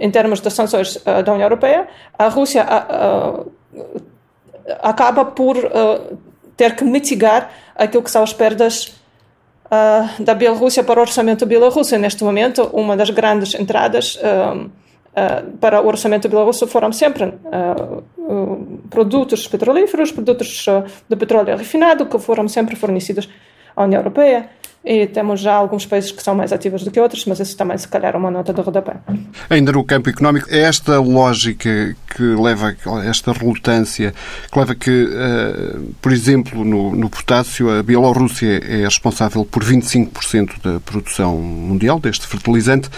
em 0.00 0.10
termos 0.10 0.40
das 0.40 0.52
sanções 0.54 0.96
uh, 0.96 1.22
da 1.24 1.32
União 1.32 1.46
Europeia, 1.46 1.86
a 2.18 2.28
Rússia 2.28 2.64
uh, 2.64 3.50
acaba 4.80 5.24
por 5.24 5.56
ter 6.56 6.76
que 6.76 6.84
mitigar 6.84 7.50
aquilo 7.74 8.02
que 8.02 8.10
são 8.10 8.22
as 8.22 8.32
perdas 8.32 8.94
da 10.20 10.34
Bielorrússia 10.34 10.84
para 10.84 11.00
o 11.00 11.02
orçamento 11.02 11.46
bielorrusso. 11.46 11.96
Neste 11.96 12.22
momento, 12.22 12.68
uma 12.72 12.94
das 12.96 13.08
grandes 13.10 13.54
entradas 13.54 14.18
para 15.58 15.80
o 15.80 15.86
orçamento 15.86 16.28
bielorrusso 16.28 16.66
foram 16.66 16.92
sempre 16.92 17.34
produtos 18.90 19.48
petrolíferos, 19.48 20.12
produtos 20.12 20.66
de 21.08 21.16
petróleo 21.16 21.56
refinado, 21.56 22.06
que 22.06 22.18
foram 22.18 22.46
sempre 22.46 22.76
fornecidos 22.76 23.28
à 23.74 23.82
União 23.84 24.00
Europeia 24.00 24.50
e 24.84 25.06
temos 25.06 25.40
já 25.40 25.54
alguns 25.54 25.86
países 25.86 26.10
que 26.10 26.22
são 26.22 26.34
mais 26.34 26.52
ativos 26.52 26.82
do 26.82 26.90
que 26.90 26.98
outros, 26.98 27.24
mas 27.26 27.38
isso 27.38 27.56
também 27.56 27.78
se 27.78 27.86
calhar 27.86 28.14
é 28.14 28.18
uma 28.18 28.30
nota 28.30 28.52
de 28.52 28.60
rodapé. 28.60 28.96
Ainda 29.48 29.72
no 29.72 29.84
campo 29.84 30.10
económico, 30.10 30.48
é 30.50 30.60
esta 30.62 30.98
lógica 30.98 31.94
que 32.14 32.22
leva 32.22 32.74
a 32.86 33.04
esta 33.04 33.32
relutância, 33.32 34.12
que 34.50 34.58
leva 34.58 34.74
que, 34.74 35.08
eh, 35.12 35.78
por 36.00 36.12
exemplo, 36.12 36.64
no, 36.64 36.96
no 36.96 37.08
potássio, 37.08 37.70
a 37.70 37.82
Bielorrússia 37.82 38.60
é 38.64 38.84
responsável 38.84 39.44
por 39.44 39.62
25% 39.62 40.60
da 40.62 40.80
produção 40.80 41.36
mundial 41.36 42.00
deste 42.00 42.26
fertilizante, 42.26 42.90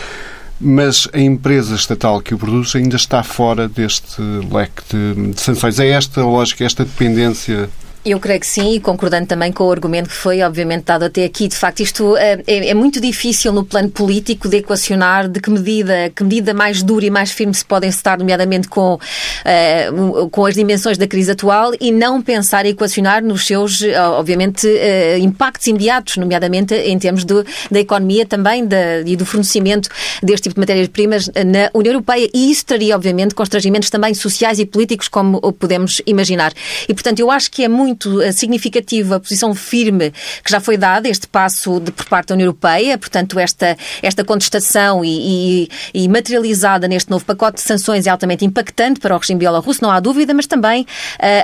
mas 0.58 1.06
a 1.12 1.18
empresa 1.18 1.74
estatal 1.74 2.22
que 2.22 2.34
o 2.34 2.38
produz 2.38 2.74
ainda 2.74 2.96
está 2.96 3.22
fora 3.22 3.68
deste 3.68 4.22
leque 4.50 4.82
de, 4.90 5.32
de 5.32 5.40
sanções. 5.40 5.78
É 5.78 5.88
esta 5.88 6.22
lógica, 6.22 6.64
esta 6.64 6.84
dependência 6.84 7.68
eu 8.04 8.20
creio 8.20 8.38
que 8.38 8.46
sim, 8.46 8.74
e 8.74 8.80
concordando 8.80 9.26
também 9.26 9.50
com 9.50 9.64
o 9.64 9.72
argumento 9.72 10.10
que 10.10 10.14
foi, 10.14 10.42
obviamente, 10.42 10.84
dado 10.84 11.06
até 11.06 11.24
aqui. 11.24 11.48
De 11.48 11.56
facto, 11.56 11.80
isto 11.80 12.16
é, 12.16 12.42
é, 12.46 12.68
é, 12.68 12.74
muito 12.74 13.00
difícil 13.00 13.50
no 13.50 13.64
plano 13.64 13.88
político 13.88 14.46
de 14.46 14.58
equacionar 14.58 15.26
de 15.26 15.40
que 15.40 15.50
medida, 15.50 16.10
que 16.14 16.22
medida 16.22 16.52
mais 16.52 16.82
dura 16.82 17.06
e 17.06 17.10
mais 17.10 17.30
firme 17.30 17.54
se 17.54 17.64
podem 17.64 17.88
estar, 17.88 18.18
nomeadamente 18.18 18.68
com, 18.68 18.94
uh, 18.94 20.28
com 20.28 20.44
as 20.44 20.54
dimensões 20.54 20.98
da 20.98 21.06
crise 21.06 21.30
atual, 21.30 21.72
e 21.80 21.90
não 21.90 22.20
pensar 22.20 22.66
e 22.66 22.70
equacionar 22.70 23.24
nos 23.24 23.46
seus, 23.46 23.82
obviamente, 24.18 24.66
uh, 24.66 25.18
impactos 25.18 25.66
imediatos, 25.66 26.18
nomeadamente 26.18 26.74
em 26.74 26.98
termos 26.98 27.24
da 27.24 27.80
economia 27.80 28.26
também 28.26 28.68
e 29.06 29.16
do 29.16 29.24
fornecimento 29.24 29.88
deste 30.22 30.44
tipo 30.44 30.56
de 30.56 30.60
matérias-primas 30.60 31.28
na 31.28 31.70
União 31.72 31.92
Europeia. 31.92 32.28
E 32.34 32.50
isso 32.50 32.66
traria, 32.66 32.94
obviamente, 32.94 33.34
constrangimentos 33.34 33.88
também 33.88 34.12
sociais 34.12 34.58
e 34.58 34.66
políticos, 34.66 35.08
como 35.08 35.40
podemos 35.52 36.02
imaginar. 36.06 36.52
E, 36.88 36.92
portanto, 36.92 37.20
eu 37.20 37.30
acho 37.30 37.50
que 37.50 37.64
é 37.64 37.68
muito 37.68 37.93
muito 37.94 38.32
significativo 38.32 39.14
a 39.14 39.20
posição 39.20 39.54
firme 39.54 40.12
que 40.42 40.50
já 40.50 40.60
foi 40.60 40.76
dada, 40.76 41.08
este 41.08 41.28
passo 41.28 41.78
de, 41.80 41.92
por 41.92 42.06
parte 42.06 42.28
da 42.28 42.34
União 42.34 42.46
Europeia, 42.46 42.98
portanto, 42.98 43.38
esta, 43.38 43.76
esta 44.02 44.24
contestação 44.24 45.04
e, 45.04 45.68
e, 45.94 46.02
e 46.04 46.08
materializada 46.08 46.88
neste 46.88 47.10
novo 47.10 47.24
pacote 47.24 47.56
de 47.56 47.62
sanções 47.62 48.06
é 48.06 48.10
altamente 48.10 48.44
impactante 48.44 49.00
para 49.00 49.14
o 49.14 49.18
regime 49.18 49.38
bielorrusso, 49.38 49.82
não 49.82 49.90
há 49.90 50.00
dúvida, 50.00 50.34
mas 50.34 50.46
também, 50.46 50.86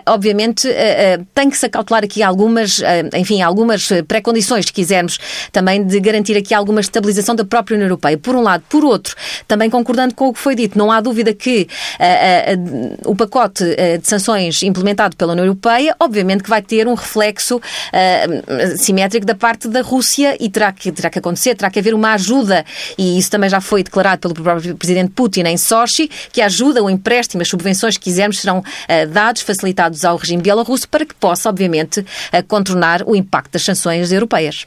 obviamente, 0.07 0.69
tem 1.35 1.49
que 1.49 1.57
se 1.57 1.67
acautelar 1.67 2.05
aqui 2.05 2.23
algumas, 2.23 2.81
enfim, 3.15 3.41
algumas 3.43 3.89
pré-condições, 4.09 4.67
se 4.67 4.73
quisermos, 4.73 5.19
também 5.53 5.85
de 5.85 6.01
garantir 6.01 6.37
aqui 6.37 6.53
alguma 6.55 6.81
estabilização 6.81 7.35
da 7.35 7.45
própria 7.45 7.77
União 7.77 7.87
Europeia. 7.87 8.19
Por 8.19 8.35
um 8.35 8.43
lado. 8.43 8.65
Por 8.69 8.85
outro, 8.85 9.15
também 9.47 9.71
concordando 9.71 10.15
com 10.15 10.29
o 10.29 10.33
que 10.33 10.39
foi 10.39 10.55
dito, 10.55 10.79
não 10.79 10.91
há 10.91 11.01
dúvida 11.01 11.33
que 11.33 11.67
uh, 11.99 13.07
uh, 13.07 13.11
o 13.11 13.17
pacote 13.17 13.65
uh, 13.65 13.99
de 13.99 14.09
sanções 14.09 14.63
implementado 14.63 15.17
pela 15.17 15.33
União 15.33 15.45
Europeia, 15.45 15.95
obviamente 15.99 16.40
que 16.43 16.51
vai 16.51 16.63
ter 16.63 16.87
um 16.87 16.95
reflexo 16.95 17.61
simétrico 18.79 19.27
da 19.27 19.35
parte 19.35 19.69
da 19.69 19.83
Rússia 19.83 20.37
e 20.41 20.49
terá 20.49 20.73
que, 20.73 20.91
terá 20.93 21.11
que 21.11 21.19
acontecer, 21.19 21.55
terá 21.55 21.71
que 21.71 21.79
haver 21.79 21.95
uma 21.95 22.13
ajuda, 22.13 22.65
e 22.97 23.19
isso 23.19 23.31
também 23.31 23.51
já 23.51 23.61
foi 23.61 23.83
declarado 23.83 24.21
pelo 24.21 24.35
próprio 24.35 24.77
Presidente 24.77 25.11
Putin 25.11 25.43
em 25.43 25.57
Sochi, 25.57 26.09
que 26.33 26.41
a 26.41 26.47
ajuda, 26.47 26.83
o 26.83 26.91
empréstimo, 26.91 27.43
as 27.43 27.49
subvenções 27.49 27.97
que 27.97 28.05
quisermos 28.05 28.41
serão 28.41 28.63
dados, 29.13 29.43
facilitados 29.43 30.05
ao 30.05 30.17
regime 30.17 30.43
bielorrusso 30.43 30.89
para 30.89 31.05
que 31.05 31.15
possa, 31.15 31.49
obviamente, 31.49 32.05
contornar 32.49 33.03
o 33.07 33.15
impacto 33.15 33.53
das 33.53 33.63
sanções 33.63 34.13
europeias. 34.13 34.67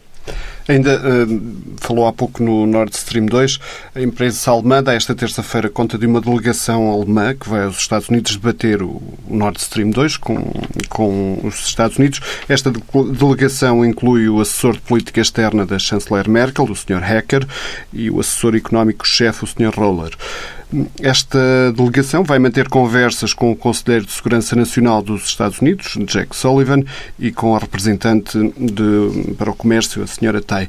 Ainda 0.67 0.97
uh, 0.97 1.41
falou 1.78 2.08
há 2.08 2.13
pouco 2.13 2.41
no 2.41 2.65
Nord 2.65 2.95
Stream 2.95 3.26
2, 3.26 3.60
a 3.95 4.02
empresa 4.02 4.52
alemã 4.52 4.82
dá 4.82 4.93
esta 4.93 5.13
terça-feira 5.13 5.69
conta 5.69 5.97
de 5.97 6.06
uma 6.06 6.21
delegação 6.21 6.89
alemã 6.89 7.34
que 7.36 7.49
vai 7.49 7.63
aos 7.63 7.78
Estados 7.78 8.08
Unidos 8.08 8.36
debater 8.38 8.82
o, 8.82 9.02
Nord 9.28 9.60
Stream 9.60 9.89
2 9.89 10.17
com, 10.17 10.38
com 10.89 11.39
os 11.43 11.65
Estados 11.65 11.97
Unidos. 11.97 12.21
Esta 12.47 12.71
de, 12.71 12.80
delegação 13.17 13.84
inclui 13.84 14.30
o 14.30 14.39
assessor 14.39 14.73
de 14.73 14.80
política 14.80 15.19
externa 15.19 15.65
da 15.65 15.78
chanceler 15.78 16.30
Merkel, 16.30 16.65
o 16.65 16.76
Sr. 16.76 17.02
Hacker, 17.02 17.45
e 17.91 18.10
o 18.10 18.19
assessor 18.19 18.56
económico-chefe, 18.56 19.43
o 19.43 19.47
Sr. 19.47 19.73
Roller. 19.76 20.15
Esta 20.99 21.71
delegação 21.76 22.23
vai 22.23 22.39
manter 22.39 22.67
conversas 22.67 23.32
com 23.32 23.52
o 23.52 23.56
Conselheiro 23.56 24.06
de 24.06 24.12
Segurança 24.12 24.56
Nacional 24.56 25.04
dos 25.04 25.26
Estados 25.26 25.60
Unidos, 25.60 25.95
Jack 26.08 26.36
Sullivan, 26.36 26.84
e 27.19 27.32
com 27.32 27.56
a 27.56 27.60
representante 27.60 28.38
de, 28.58 29.34
para 29.38 29.52
o 29.52 29.56
comércio, 29.56 30.02
a 30.02 30.06
Sra. 30.06 30.41
Tai. 30.54 30.68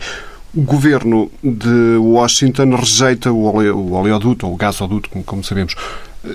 O 0.57 0.62
governo 0.62 1.31
de 1.42 1.97
Washington 1.99 2.77
rejeita 2.77 3.31
o, 3.31 3.44
oleoduto, 3.92 4.47
ou 4.47 4.55
o 4.55 4.57
gasoduto, 4.57 5.11
como 5.27 5.44
sabemos. 5.44 5.75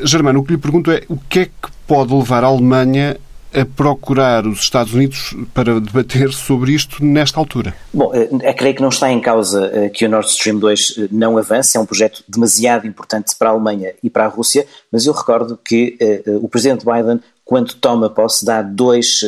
Germano, 0.03 0.41
o 0.41 0.43
que 0.43 0.51
lhe 0.51 0.57
pergunto 0.57 0.91
é 0.91 1.01
o 1.09 1.17
que 1.17 1.39
é 1.39 1.45
que 1.45 1.71
pode 1.87 2.13
levar 2.13 2.43
a 2.43 2.47
Alemanha 2.47 3.17
a 3.51 3.65
procurar 3.65 4.45
os 4.45 4.59
Estados 4.59 4.93
Unidos 4.93 5.35
para 5.55 5.81
debater 5.81 6.31
sobre 6.31 6.73
isto 6.73 7.03
nesta 7.03 7.39
altura? 7.39 7.73
Bom, 7.91 8.11
é, 8.13 8.53
creio 8.53 8.75
que 8.75 8.81
não 8.81 8.89
está 8.89 9.11
em 9.11 9.19
causa 9.19 9.71
eh, 9.73 9.89
que 9.89 10.05
o 10.05 10.09
Nord 10.09 10.27
Stream 10.27 10.59
2 10.59 11.07
não 11.11 11.35
avance, 11.35 11.75
é 11.75 11.79
um 11.79 11.85
projeto 11.85 12.23
demasiado 12.27 12.85
importante 12.85 13.35
para 13.39 13.49
a 13.49 13.53
Alemanha 13.53 13.93
e 14.03 14.09
para 14.11 14.25
a 14.25 14.27
Rússia, 14.27 14.67
mas 14.91 15.07
eu 15.07 15.13
recordo 15.13 15.57
que 15.65 15.97
o 16.39 16.47
Presidente 16.47 16.85
Biden 16.85 17.19
quando 17.49 17.73
toma 17.73 18.11
posse, 18.11 18.45
dá 18.45 18.61
dois, 18.61 19.21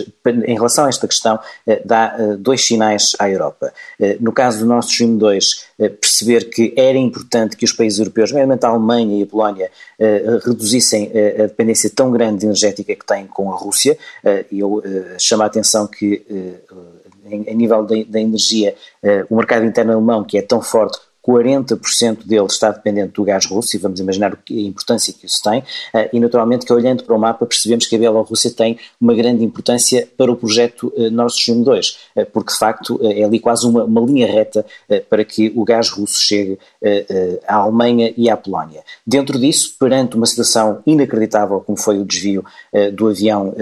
em 0.46 0.54
relação 0.54 0.86
a 0.86 0.90
esta 0.90 1.08
questão, 1.08 1.40
eh, 1.66 1.82
dá 1.84 2.16
eh, 2.20 2.36
dois 2.38 2.64
sinais 2.64 3.16
à 3.18 3.28
Europa. 3.28 3.74
Eh, 4.00 4.18
no 4.20 4.32
caso 4.32 4.60
do 4.60 4.68
Nord 4.68 4.86
Stream 4.86 5.18
2, 5.18 5.66
perceber 6.00 6.52
que 6.52 6.72
era 6.78 7.00
importante 7.00 7.58
que 7.58 7.66
os 7.66 7.74
países 7.74 7.98
europeus, 7.98 8.30
nomeadamente 8.30 8.64
a 8.64 8.70
Alemanha 8.70 9.18
e 9.18 9.24
a 9.24 9.26
Polónia, 9.26 9.72
reduzissem 10.46 11.12
a 11.40 11.48
dependência 11.48 11.90
tão 11.90 12.12
grande 12.12 12.46
energética 12.46 12.96
que 12.96 13.06
têm 13.06 13.26
com 13.26 13.52
a 13.52 13.58
Rússia, 13.58 13.98
eu 14.52 14.84
chamo 15.18 15.42
a 15.42 15.48
atenção 15.48 15.88
que, 15.88 16.24
em 17.26 17.56
nível 17.56 17.84
da 17.84 18.22
energia, 18.22 18.76
o 19.28 19.36
mercado 19.36 19.66
interno 19.66 19.94
alemão, 19.94 20.24
que 20.24 20.38
é 20.38 20.44
tão 20.44 20.62
forte, 20.62 21.00
40% 21.28 22.26
dele 22.26 22.46
está 22.46 22.72
dependente 22.72 23.14
do 23.14 23.24
gás 23.24 23.46
russo, 23.46 23.76
e 23.76 23.80
vamos 23.80 24.00
imaginar 24.00 24.34
a 24.34 24.54
importância 24.54 25.14
que 25.14 25.26
isso 25.26 25.42
tem, 25.44 25.64
eh, 25.94 26.10
e 26.14 26.20
naturalmente 26.20 26.66
que 26.66 26.74
olhando 26.74 27.04
para 27.04 27.16
o 27.16 27.20
mapa 27.20 27.46
percebemos 27.46 27.86
que 27.86 27.96
a 27.96 28.00
Bielorrússia 28.00 28.52
tem 28.52 28.80
uma 29.00 29.14
grande 29.14 29.44
importância 29.44 30.08
para 30.18 30.32
o 30.32 30.36
projeto 30.36 30.92
eh, 30.98 31.10
Nord 31.10 31.34
Stream 31.34 31.62
2, 31.62 31.98
eh, 32.16 32.26
porque 32.26 32.52
de 32.52 32.58
facto 32.58 33.00
é 33.04 33.24
ali 33.24 33.40
quase 33.40 33.68
uma, 33.68 33.84
uma 33.84 34.02
linha 34.02 34.28
reta 34.28 34.66
para 35.10 35.24
que 35.24 35.52
o 35.56 35.64
gás 35.64 35.90
russo 35.90 36.22
chegue 36.22 36.58
à 37.48 37.56
Alemanha 37.56 38.14
e 38.18 38.30
à 38.30 38.38
Polónia. 38.38 38.82
Dentro 39.06 39.40
disso, 39.40 39.76
perante 39.80 40.16
uma 40.16 40.26
situação 40.26 40.82
inacreditável 40.86 41.60
como 41.62 41.78
foi 41.78 42.00
o 42.00 42.06
desvio 42.06 42.44
do 42.94 43.08
avião 43.08 43.54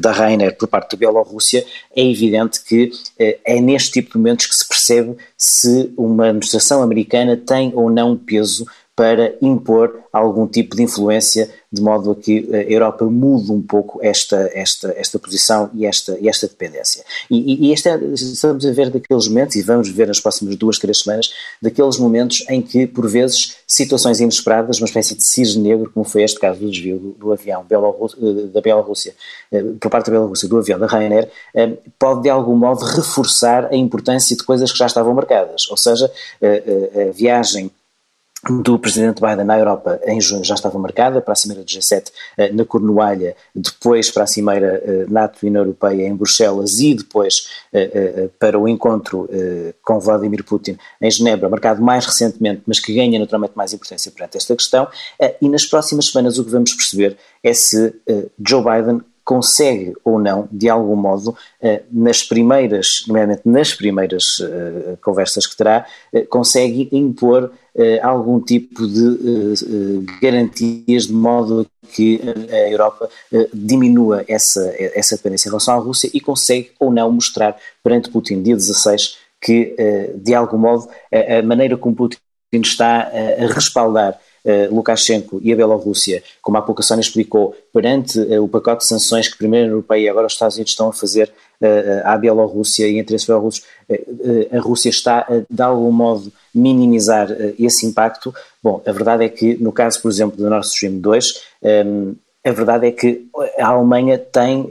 da 0.00 0.12
Rainer 0.12 0.56
por 0.56 0.68
parte 0.68 0.92
da 0.92 0.98
Bielorrússia, 0.98 1.64
é 1.98 2.10
evidente 2.10 2.62
que 2.62 2.92
é 3.18 3.60
neste 3.60 3.90
tipo 3.90 4.12
de 4.12 4.18
momentos 4.18 4.46
que 4.46 4.54
se 4.54 4.68
percebe 4.68 5.16
se 5.36 5.92
uma 5.96 6.28
administração 6.28 6.80
americana 6.80 7.36
tem 7.36 7.72
ou 7.74 7.90
não 7.90 8.16
peso 8.16 8.64
para 8.98 9.36
impor 9.40 10.00
algum 10.12 10.44
tipo 10.44 10.74
de 10.74 10.82
influência, 10.82 11.48
de 11.70 11.80
modo 11.80 12.10
a 12.10 12.16
que 12.16 12.52
a 12.52 12.62
Europa 12.62 13.04
mude 13.04 13.52
um 13.52 13.62
pouco 13.62 14.00
esta, 14.02 14.50
esta, 14.52 14.92
esta 14.96 15.20
posição 15.20 15.70
e 15.72 15.86
esta, 15.86 16.18
e 16.20 16.28
esta 16.28 16.48
dependência. 16.48 17.04
E, 17.30 17.68
e 17.68 17.72
este 17.72 17.88
é, 17.88 17.96
estamos 17.96 18.66
a 18.66 18.72
ver 18.72 18.90
daqueles 18.90 19.28
momentos, 19.28 19.54
e 19.54 19.62
vamos 19.62 19.88
ver 19.88 20.08
nas 20.08 20.18
próximas 20.18 20.56
duas, 20.56 20.80
três 20.80 20.98
semanas, 20.98 21.30
daqueles 21.62 21.96
momentos 21.96 22.44
em 22.48 22.60
que, 22.60 22.88
por 22.88 23.08
vezes, 23.08 23.54
situações 23.68 24.18
inesperadas, 24.18 24.80
uma 24.80 24.86
espécie 24.86 25.14
de 25.14 25.24
cisne 25.24 25.62
negro, 25.62 25.88
como 25.94 26.04
foi 26.04 26.24
este 26.24 26.40
caso 26.40 26.58
do 26.58 26.68
desvio 26.68 26.98
do, 26.98 27.10
do 27.10 27.32
avião 27.32 27.64
eh, 27.70 28.46
da 28.52 28.60
Bielorrússia, 28.60 29.14
eh, 29.52 29.62
por 29.78 29.90
parte 29.92 30.06
da 30.06 30.12
Bielorrússia, 30.12 30.48
do 30.48 30.58
avião 30.58 30.76
da 30.76 30.88
Ryanair, 30.88 31.30
eh, 31.54 31.74
pode 32.00 32.22
de 32.22 32.30
algum 32.30 32.56
modo 32.56 32.84
reforçar 32.84 33.66
a 33.66 33.76
importância 33.76 34.36
de 34.36 34.42
coisas 34.42 34.72
que 34.72 34.78
já 34.78 34.86
estavam 34.86 35.14
marcadas. 35.14 35.70
Ou 35.70 35.76
seja, 35.76 36.10
a 36.42 37.12
viagem 37.12 37.70
do 38.44 38.78
presidente 38.78 39.20
Biden 39.20 39.44
na 39.44 39.58
Europa 39.58 40.00
em 40.06 40.20
junho 40.20 40.44
já 40.44 40.54
estava 40.54 40.78
marcada 40.78 41.20
para 41.20 41.32
a 41.32 41.36
cimeira 41.36 41.64
do 41.64 41.68
G7 41.68 42.12
eh, 42.36 42.52
na 42.52 42.64
Cornualha, 42.64 43.34
depois 43.52 44.10
para 44.12 44.22
a 44.22 44.26
cimeira 44.26 44.80
eh, 44.84 45.06
NATO 45.08 45.38
e 45.42 45.48
União 45.48 45.62
Europeia 45.62 46.06
em 46.06 46.14
Bruxelas 46.14 46.78
e 46.78 46.94
depois 46.94 47.48
eh, 47.72 48.28
para 48.38 48.58
o 48.58 48.68
encontro 48.68 49.28
com 49.82 49.98
Vladimir 49.98 50.44
Putin 50.44 50.78
em 51.00 51.10
Genebra, 51.10 51.48
marcado 51.48 51.82
mais 51.82 52.06
recentemente, 52.06 52.62
mas 52.66 52.78
que 52.78 52.94
ganha 52.94 53.18
naturalmente 53.18 53.54
mais 53.56 53.72
importância 53.72 54.10
perante 54.12 54.36
esta 54.36 54.54
questão. 54.54 54.88
E 55.40 55.48
nas 55.48 55.66
próximas 55.66 56.06
semanas 56.06 56.38
o 56.38 56.44
que 56.44 56.50
vamos 56.50 56.72
perceber 56.74 57.16
é 57.42 57.52
se 57.52 57.94
Joe 58.38 58.62
Biden 58.62 59.02
consegue 59.28 59.92
ou 60.02 60.18
não, 60.18 60.48
de 60.50 60.70
algum 60.70 60.96
modo, 60.96 61.36
eh, 61.60 61.82
nas 61.92 62.22
primeiras, 62.22 63.04
nomeadamente 63.06 63.42
nas 63.44 63.74
primeiras 63.74 64.24
eh, 64.40 64.96
conversas 65.02 65.46
que 65.46 65.54
terá, 65.54 65.84
eh, 66.14 66.22
consegue 66.22 66.88
impor 66.92 67.52
algum 68.02 68.40
tipo 68.40 68.86
de 68.86 69.54
garantias 70.20 71.06
de 71.06 71.12
modo 71.12 71.66
que 71.92 72.20
a 72.50 72.70
Europa 72.70 73.08
diminua 73.52 74.24
essa, 74.28 74.74
essa 74.76 75.16
dependência 75.16 75.48
em 75.48 75.50
relação 75.50 75.74
à 75.74 75.78
Rússia 75.78 76.10
e 76.12 76.20
consegue 76.20 76.72
ou 76.78 76.90
não 76.90 77.12
mostrar 77.12 77.56
perante 77.82 78.10
Putin, 78.10 78.42
dia 78.42 78.56
16, 78.56 79.18
que 79.40 79.76
de 80.16 80.34
algum 80.34 80.58
modo 80.58 80.88
a 81.12 81.42
maneira 81.42 81.76
como 81.76 81.94
Putin 81.94 82.18
está 82.54 83.10
a 83.12 83.46
respaldar 83.52 84.18
uh, 84.44 84.74
Lukashenko 84.74 85.40
e 85.42 85.52
a 85.52 85.56
Bielorrússia, 85.56 86.22
como 86.40 86.56
a 86.56 86.62
pouco 86.62 86.80
a 86.80 86.84
Sónia 86.84 87.02
explicou, 87.02 87.54
perante 87.72 88.18
o 88.36 88.48
pacote 88.48 88.80
de 88.80 88.88
sanções 88.88 89.28
que 89.28 89.36
primeiro 89.36 89.64
a 89.64 89.68
União 89.68 89.76
Europeia 89.78 90.06
e 90.06 90.08
agora 90.08 90.26
os 90.26 90.32
Estados 90.32 90.56
Unidos 90.56 90.72
estão 90.72 90.88
a 90.88 90.92
fazer 90.92 91.32
à 92.04 92.16
Bielorrússia 92.16 92.86
e 92.86 92.98
entre 92.98 93.16
esses 93.16 93.26
bielorrussos, 93.26 93.64
a 94.52 94.60
Rússia 94.60 94.90
está 94.90 95.20
a, 95.20 95.44
de 95.48 95.62
algum 95.62 95.90
modo, 95.90 96.32
minimizar 96.58 97.28
esse 97.58 97.86
impacto. 97.86 98.34
Bom, 98.62 98.82
a 98.86 98.92
verdade 98.92 99.24
é 99.24 99.28
que, 99.28 99.56
no 99.62 99.72
caso, 99.72 100.02
por 100.02 100.10
exemplo, 100.10 100.36
do 100.36 100.48
Nord 100.48 100.66
Stream 100.66 100.98
2, 100.98 101.42
um, 101.62 101.68
ehm, 101.68 102.12
a 102.44 102.52
verdade 102.52 102.86
é 102.86 102.92
que 102.92 103.26
a 103.58 103.66
Alemanha 103.66 104.16
tem 104.16 104.70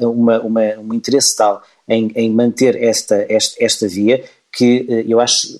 uma, 0.00 0.40
uma, 0.40 0.62
um 0.78 0.94
interesse 0.94 1.34
tal 1.34 1.60
em, 1.88 2.12
em 2.14 2.30
manter 2.30 2.80
esta, 2.80 3.26
esta, 3.28 3.64
esta 3.64 3.88
via 3.88 4.22
que 4.52 5.04
eu 5.08 5.18
acho 5.18 5.58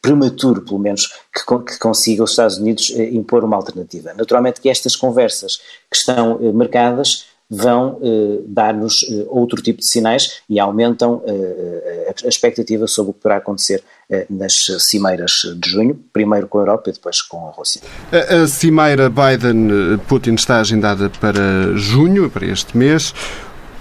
prematuro, 0.00 0.62
pelo 0.62 0.78
menos, 0.78 1.06
que, 1.32 1.44
que 1.44 1.78
consiga 1.78 2.22
os 2.22 2.30
Estados 2.30 2.58
Unidos 2.58 2.92
eh, 2.96 3.10
impor 3.10 3.44
uma 3.44 3.56
alternativa. 3.56 4.14
Naturalmente 4.14 4.60
que 4.60 4.68
estas 4.68 4.96
conversas 4.96 5.58
que 5.90 5.96
estão 5.96 6.38
eh, 6.40 6.52
marcadas 6.52 7.26
vão 7.50 7.98
eh, 8.02 8.40
dar-nos 8.46 9.02
eh, 9.02 9.26
outro 9.28 9.62
tipo 9.62 9.80
de 9.80 9.86
sinais 9.86 10.40
e 10.48 10.60
aumentam 10.60 11.22
eh, 11.26 12.14
a 12.24 12.28
expectativa 12.28 12.86
sobre 12.86 13.10
o 13.10 13.14
que 13.14 13.20
poderá 13.20 13.38
acontecer 13.38 13.82
eh, 13.82 13.97
nas 14.30 14.66
cimeiras 14.80 15.42
de 15.56 15.70
junho, 15.70 15.94
primeiro 16.12 16.48
com 16.48 16.58
a 16.58 16.62
Europa 16.62 16.90
e 16.90 16.92
depois 16.92 17.20
com 17.20 17.48
a 17.48 17.50
Rússia. 17.50 17.82
A, 18.10 18.42
a 18.42 18.46
cimeira 18.46 19.10
Biden-Putin 19.10 20.34
está 20.34 20.60
agendada 20.60 21.10
para 21.20 21.76
junho, 21.76 22.30
para 22.30 22.46
este 22.46 22.76
mês. 22.76 23.12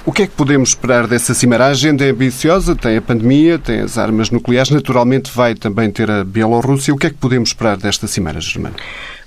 O 0.07 0.11
que 0.13 0.23
é 0.23 0.27
que 0.27 0.31
podemos 0.31 0.69
esperar 0.69 1.05
dessa 1.05 1.33
cimeira? 1.33 1.65
A 1.65 1.67
agenda 1.67 2.05
é 2.05 2.11
ambiciosa, 2.11 2.73
tem 2.73 2.95
a 2.95 3.01
pandemia, 3.01 3.59
tem 3.59 3.81
as 3.81 3.97
armas 3.97 4.31
nucleares, 4.31 4.71
naturalmente 4.71 5.29
vai 5.29 5.53
também 5.53 5.91
ter 5.91 6.09
a 6.09 6.23
Bielorrússia. 6.23 6.93
O 6.93 6.97
que 6.97 7.07
é 7.07 7.09
que 7.09 7.17
podemos 7.17 7.49
esperar 7.49 7.75
desta 7.75 8.07
cimeira, 8.07 8.39
Germano? 8.39 8.77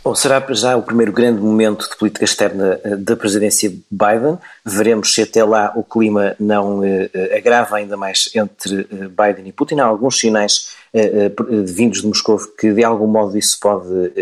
Bom, 0.02 0.14
será 0.14 0.42
já 0.52 0.74
o 0.78 0.82
primeiro 0.82 1.12
grande 1.12 1.38
momento 1.38 1.86
de 1.86 1.94
política 1.98 2.24
externa 2.24 2.80
eh, 2.82 2.96
da 2.96 3.14
presidência 3.14 3.70
Biden. 3.90 4.38
Veremos 4.64 5.12
se 5.12 5.20
até 5.20 5.44
lá 5.44 5.70
o 5.76 5.84
clima 5.84 6.34
não 6.40 6.82
eh, 6.82 7.10
eh, 7.12 7.36
agrava 7.36 7.76
ainda 7.76 7.98
mais 7.98 8.30
entre 8.34 8.88
Biden 9.10 9.46
e 9.48 9.52
Putin. 9.52 9.80
Há 9.80 9.84
alguns 9.84 10.16
sinais 10.18 10.79
vindos 11.66 12.00
de 12.00 12.06
Moscou 12.06 12.38
que 12.58 12.72
de 12.72 12.84
algum 12.84 13.06
modo 13.06 13.38
isso 13.38 13.58
pode 13.60 14.12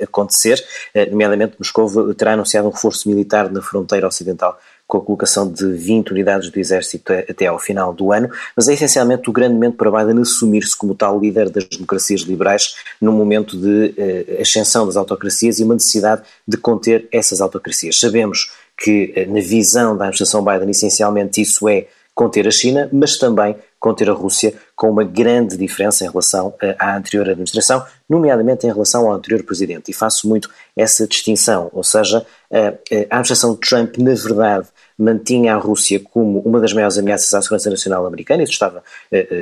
acontecer, 0.00 0.64
nomeadamente 1.10 1.56
Moscou 1.58 2.14
terá 2.14 2.34
anunciado 2.34 2.68
um 2.68 2.70
reforço 2.70 3.08
militar 3.08 3.50
na 3.50 3.60
fronteira 3.60 4.06
ocidental 4.06 4.58
com 4.88 4.96
a 4.96 5.02
colocação 5.02 5.52
de 5.52 5.70
20 5.74 6.12
unidades 6.12 6.48
do 6.50 6.58
Exército 6.58 7.12
até 7.12 7.46
ao 7.46 7.58
final 7.58 7.92
do 7.92 8.10
ano, 8.10 8.30
mas 8.56 8.68
é 8.68 8.72
essencialmente 8.72 9.28
o 9.28 9.32
grande 9.32 9.52
momento 9.52 9.76
para 9.76 9.90
Biden 9.90 10.22
assumir-se 10.22 10.74
como 10.74 10.94
tal 10.94 11.20
líder 11.20 11.50
das 11.50 11.66
democracias 11.66 12.22
liberais 12.22 12.74
num 12.98 13.12
momento 13.12 13.54
de 13.60 13.94
uh, 13.98 14.40
ascensão 14.40 14.86
das 14.86 14.96
autocracias 14.96 15.60
e 15.60 15.62
uma 15.62 15.74
necessidade 15.74 16.22
de 16.46 16.56
conter 16.56 17.06
essas 17.12 17.42
autocracias. 17.42 18.00
Sabemos 18.00 18.50
que, 18.78 19.26
na 19.28 19.40
visão 19.40 19.94
da 19.94 20.04
administração 20.04 20.42
Biden, 20.42 20.70
essencialmente 20.70 21.42
isso 21.42 21.68
é 21.68 21.86
conter 22.14 22.48
a 22.48 22.50
China, 22.50 22.88
mas 22.90 23.18
também 23.18 23.56
conter 23.78 24.08
a 24.08 24.12
Rússia, 24.12 24.54
com 24.78 24.88
uma 24.88 25.02
grande 25.02 25.56
diferença 25.56 26.04
em 26.04 26.08
relação 26.08 26.54
à 26.78 26.96
anterior 26.96 27.28
administração, 27.28 27.84
nomeadamente 28.08 28.64
em 28.64 28.72
relação 28.72 29.08
ao 29.08 29.12
anterior 29.12 29.42
presidente. 29.42 29.90
E 29.90 29.92
faço 29.92 30.28
muito 30.28 30.48
essa 30.76 31.04
distinção, 31.04 31.68
ou 31.72 31.82
seja, 31.82 32.24
a 32.48 32.68
administração 33.16 33.54
de 33.54 33.58
Trump, 33.58 33.98
na 33.98 34.14
verdade, 34.14 34.68
mantinha 34.96 35.54
a 35.54 35.58
Rússia 35.58 36.00
como 36.00 36.40
uma 36.40 36.60
das 36.60 36.72
maiores 36.72 36.96
ameaças 36.96 37.32
à 37.34 37.42
segurança 37.42 37.70
nacional 37.70 38.06
americana, 38.06 38.42
isso 38.42 38.52
estava 38.52 38.82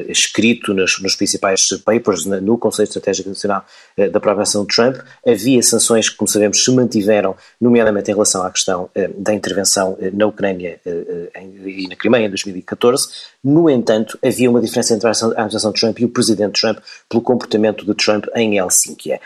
escrito 0.08 0.74
nos, 0.74 1.00
nos, 1.00 1.14
principais 1.16 1.68
papers, 1.84 2.26
no 2.26 2.58
Conselho 2.58 2.88
Estratégico 2.88 3.28
Nacional 3.28 3.64
da 3.96 4.18
aprovação 4.18 4.66
de 4.66 4.74
Trump. 4.74 4.96
Havia 5.26 5.62
sanções 5.62 6.08
que, 6.08 6.16
como 6.16 6.28
sabemos, 6.28 6.62
se 6.62 6.70
mantiveram, 6.74 7.34
nomeadamente 7.60 8.10
em 8.10 8.14
relação 8.14 8.44
à 8.44 8.50
questão 8.50 8.90
da 9.16 9.32
intervenção 9.32 9.96
na 10.12 10.26
Ucrânia 10.26 10.78
e 10.84 11.88
na 11.88 11.96
Crimeia 11.96 12.26
em 12.26 12.30
2014. 12.30 13.08
No 13.42 13.70
entanto, 13.70 14.18
havia 14.22 14.50
uma 14.50 14.60
diferença 14.60 14.94
entre 14.94 15.08
a 15.08 15.12
administração 15.32 15.72
de 15.72 15.80
Trump 15.80 15.98
e 16.00 16.04
o 16.04 16.08
presidente 16.08 16.60
Trump 16.60 16.78
pelo 17.08 17.22
comportamento 17.22 17.84
de 17.84 17.94
Trump 17.94 18.26
em 18.34 18.58
Helsinki. 18.58 19.18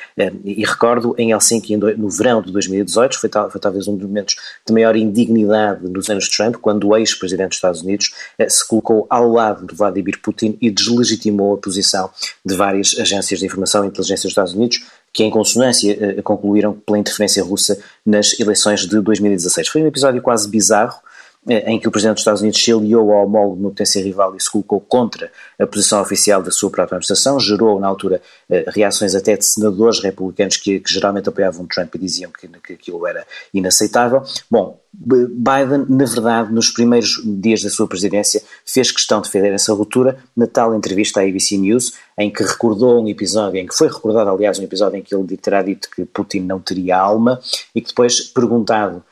E 0.45 0.65
recordo, 0.65 1.15
em 1.19 1.33
Helsinki, 1.33 1.77
no 1.77 2.09
verão 2.11 2.43
de 2.43 2.53
2018, 2.53 3.19
foi, 3.19 3.29
tal, 3.29 3.51
foi 3.51 3.61
talvez 3.61 3.89
um 3.89 3.97
dos 3.97 4.07
momentos 4.07 4.37
de 4.67 4.73
maior 4.73 4.97
indignidade 4.97 5.89
nos 5.89 6.09
anos 6.09 6.29
Trump, 6.29 6.57
quando 6.57 6.89
o 6.89 6.97
ex-presidente 6.97 7.51
dos 7.51 7.57
Estados 7.57 7.83
Unidos 7.83 8.13
eh, 8.39 8.49
se 8.49 8.67
colocou 8.67 9.07
ao 9.09 9.31
lado 9.31 9.67
de 9.67 9.75
Vladimir 9.75 10.21
Putin 10.21 10.57
e 10.61 10.71
deslegitimou 10.71 11.55
a 11.55 11.59
posição 11.59 12.11
de 12.45 12.55
várias 12.55 12.97
agências 12.99 13.41
de 13.41 13.47
informação 13.47 13.85
e 13.85 13.89
inteligência 13.89 14.23
dos 14.23 14.33
Estados 14.33 14.55
Unidos, 14.55 14.85
que 15.13 15.25
em 15.25 15.31
consonância 15.31 15.97
eh, 16.01 16.23
concluíram 16.23 16.73
pela 16.75 16.99
interferência 16.99 17.43
russa 17.43 17.79
nas 18.05 18.39
eleições 18.39 18.81
de 18.87 19.01
2016. 19.01 19.69
Foi 19.69 19.83
um 19.83 19.87
episódio 19.87 20.23
quase 20.23 20.49
bizarro, 20.49 21.01
em 21.49 21.81
que 21.81 21.89
o 21.89 21.91
Presidente 21.91 22.17
dos 22.17 22.21
Estados 22.21 22.43
Unidos 22.43 22.63
se 22.63 22.71
aliou 22.71 23.13
ao 23.13 23.25
homólogo 23.25 23.55
uma 23.55 23.71
potência 23.71 24.03
rival 24.03 24.37
e 24.37 24.43
se 24.43 24.51
colocou 24.51 24.79
contra 24.79 25.33
a 25.59 25.67
posição 25.67 26.03
oficial 26.03 26.43
da 26.43 26.51
sua 26.51 26.71
própria 26.71 26.97
administração, 26.97 27.41
gerou 27.41 27.81
na 27.81 27.87
altura 27.87 28.21
eh, 28.51 28.67
reações 28.69 29.15
até 29.15 29.37
de 29.37 29.45
senadores 29.47 30.01
republicanos 30.01 30.59
que, 30.59 30.81
que 30.81 30.93
geralmente 30.93 31.31
apoiavam 31.31 31.67
Trump 31.67 31.95
e 31.95 31.99
diziam 31.99 32.31
que, 32.31 32.47
que 32.47 32.75
aquilo 32.75 33.07
era 33.07 33.27
inaceitável. 33.55 34.23
Bom, 34.51 34.79
Biden, 34.93 35.87
na 35.89 36.05
verdade, 36.05 36.53
nos 36.53 36.71
primeiros 36.71 37.23
dias 37.25 37.63
da 37.63 37.71
sua 37.71 37.89
presidência, 37.89 38.43
fez 38.67 38.91
questão 38.91 39.23
de 39.23 39.31
fazer 39.31 39.51
essa 39.51 39.73
ruptura 39.73 40.19
na 40.37 40.47
tal 40.47 40.75
entrevista 40.75 41.21
à 41.21 41.23
ABC 41.23 41.57
News, 41.57 41.95
em 42.19 42.31
que 42.31 42.43
recordou 42.43 43.03
um 43.03 43.09
episódio, 43.09 43.59
em 43.59 43.67
que 43.67 43.75
foi 43.75 43.89
recordado, 43.89 44.29
aliás, 44.29 44.59
um 44.59 44.65
episódio 44.65 44.99
em 44.99 45.03
que 45.03 45.15
ele 45.15 45.37
terá 45.39 45.63
dito 45.63 45.89
que 45.91 46.05
Putin 46.05 46.41
não 46.41 46.61
teria 46.61 46.99
alma, 46.99 47.41
e 47.75 47.81
que 47.81 47.89
depois, 47.89 48.21
perguntado 48.21 49.03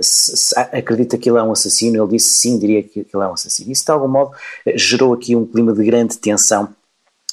se, 0.00 0.36
se 0.36 0.58
acredita 0.58 1.18
que 1.18 1.28
ele 1.28 1.38
é 1.38 1.42
um 1.42 1.52
assassino, 1.52 2.02
ele 2.02 2.12
disse 2.12 2.40
sim, 2.40 2.58
diria 2.58 2.82
que 2.82 3.00
ele 3.00 3.22
é 3.22 3.26
um 3.26 3.32
assassino. 3.32 3.72
Isso 3.72 3.84
de 3.84 3.90
algum 3.90 4.08
modo 4.08 4.32
gerou 4.74 5.12
aqui 5.12 5.34
um 5.34 5.46
clima 5.46 5.72
de 5.72 5.84
grande 5.84 6.18
tensão 6.18 6.68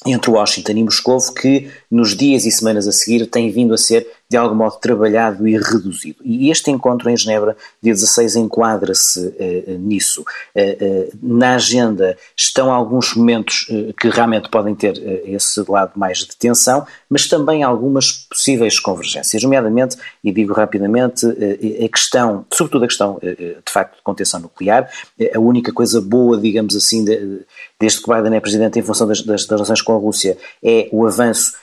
entre 0.06 0.30
Washington 0.30 0.72
e 0.72 0.84
Moscou 0.84 1.18
que 1.34 1.70
nos 1.90 2.16
dias 2.16 2.44
e 2.44 2.50
semanas 2.50 2.86
a 2.86 2.92
seguir 2.92 3.26
tem 3.26 3.50
vindo 3.50 3.74
a 3.74 3.78
ser 3.78 4.06
de 4.30 4.36
algum 4.36 4.54
modo 4.54 4.76
trabalhado 4.76 5.48
e 5.48 5.58
reduzido. 5.58 6.18
E 6.24 6.50
este 6.50 6.70
encontro 6.70 7.10
em 7.10 7.16
Genebra, 7.16 7.56
dia 7.82 7.92
16, 7.92 8.36
enquadra-se 8.36 9.18
uh, 9.18 9.78
nisso. 9.78 10.24
Uh, 10.54 11.04
uh, 11.04 11.18
na 11.20 11.56
agenda 11.56 12.16
estão 12.36 12.72
alguns 12.72 13.16
momentos 13.16 13.66
que 14.00 14.08
realmente 14.08 14.48
podem 14.48 14.74
ter 14.74 15.02
esse 15.26 15.64
lado 15.68 15.92
mais 15.96 16.18
de 16.18 16.36
tensão, 16.36 16.86
mas 17.08 17.26
também 17.26 17.64
algumas 17.64 18.12
possíveis 18.12 18.78
convergências, 18.78 19.42
nomeadamente, 19.42 19.96
e 20.22 20.30
digo 20.30 20.52
rapidamente, 20.52 21.26
a 21.26 21.88
questão, 21.88 22.46
sobretudo 22.52 22.84
a 22.84 22.88
questão 22.88 23.18
de 23.20 23.72
facto 23.72 23.96
de 23.96 24.02
contenção 24.02 24.40
nuclear, 24.40 24.88
a 25.34 25.40
única 25.40 25.72
coisa 25.72 26.00
boa, 26.00 26.38
digamos 26.38 26.76
assim, 26.76 27.04
de, 27.04 27.40
desde 27.78 28.02
que 28.02 28.12
Biden 28.12 28.36
é 28.36 28.40
presidente 28.40 28.78
em 28.78 28.82
função 28.82 29.08
das, 29.08 29.22
das, 29.22 29.46
das 29.46 29.58
relações 29.58 29.82
com 29.82 29.94
a 29.94 29.98
Rússia, 29.98 30.36
é 30.62 30.88
o 30.92 31.06
avanço 31.06 31.54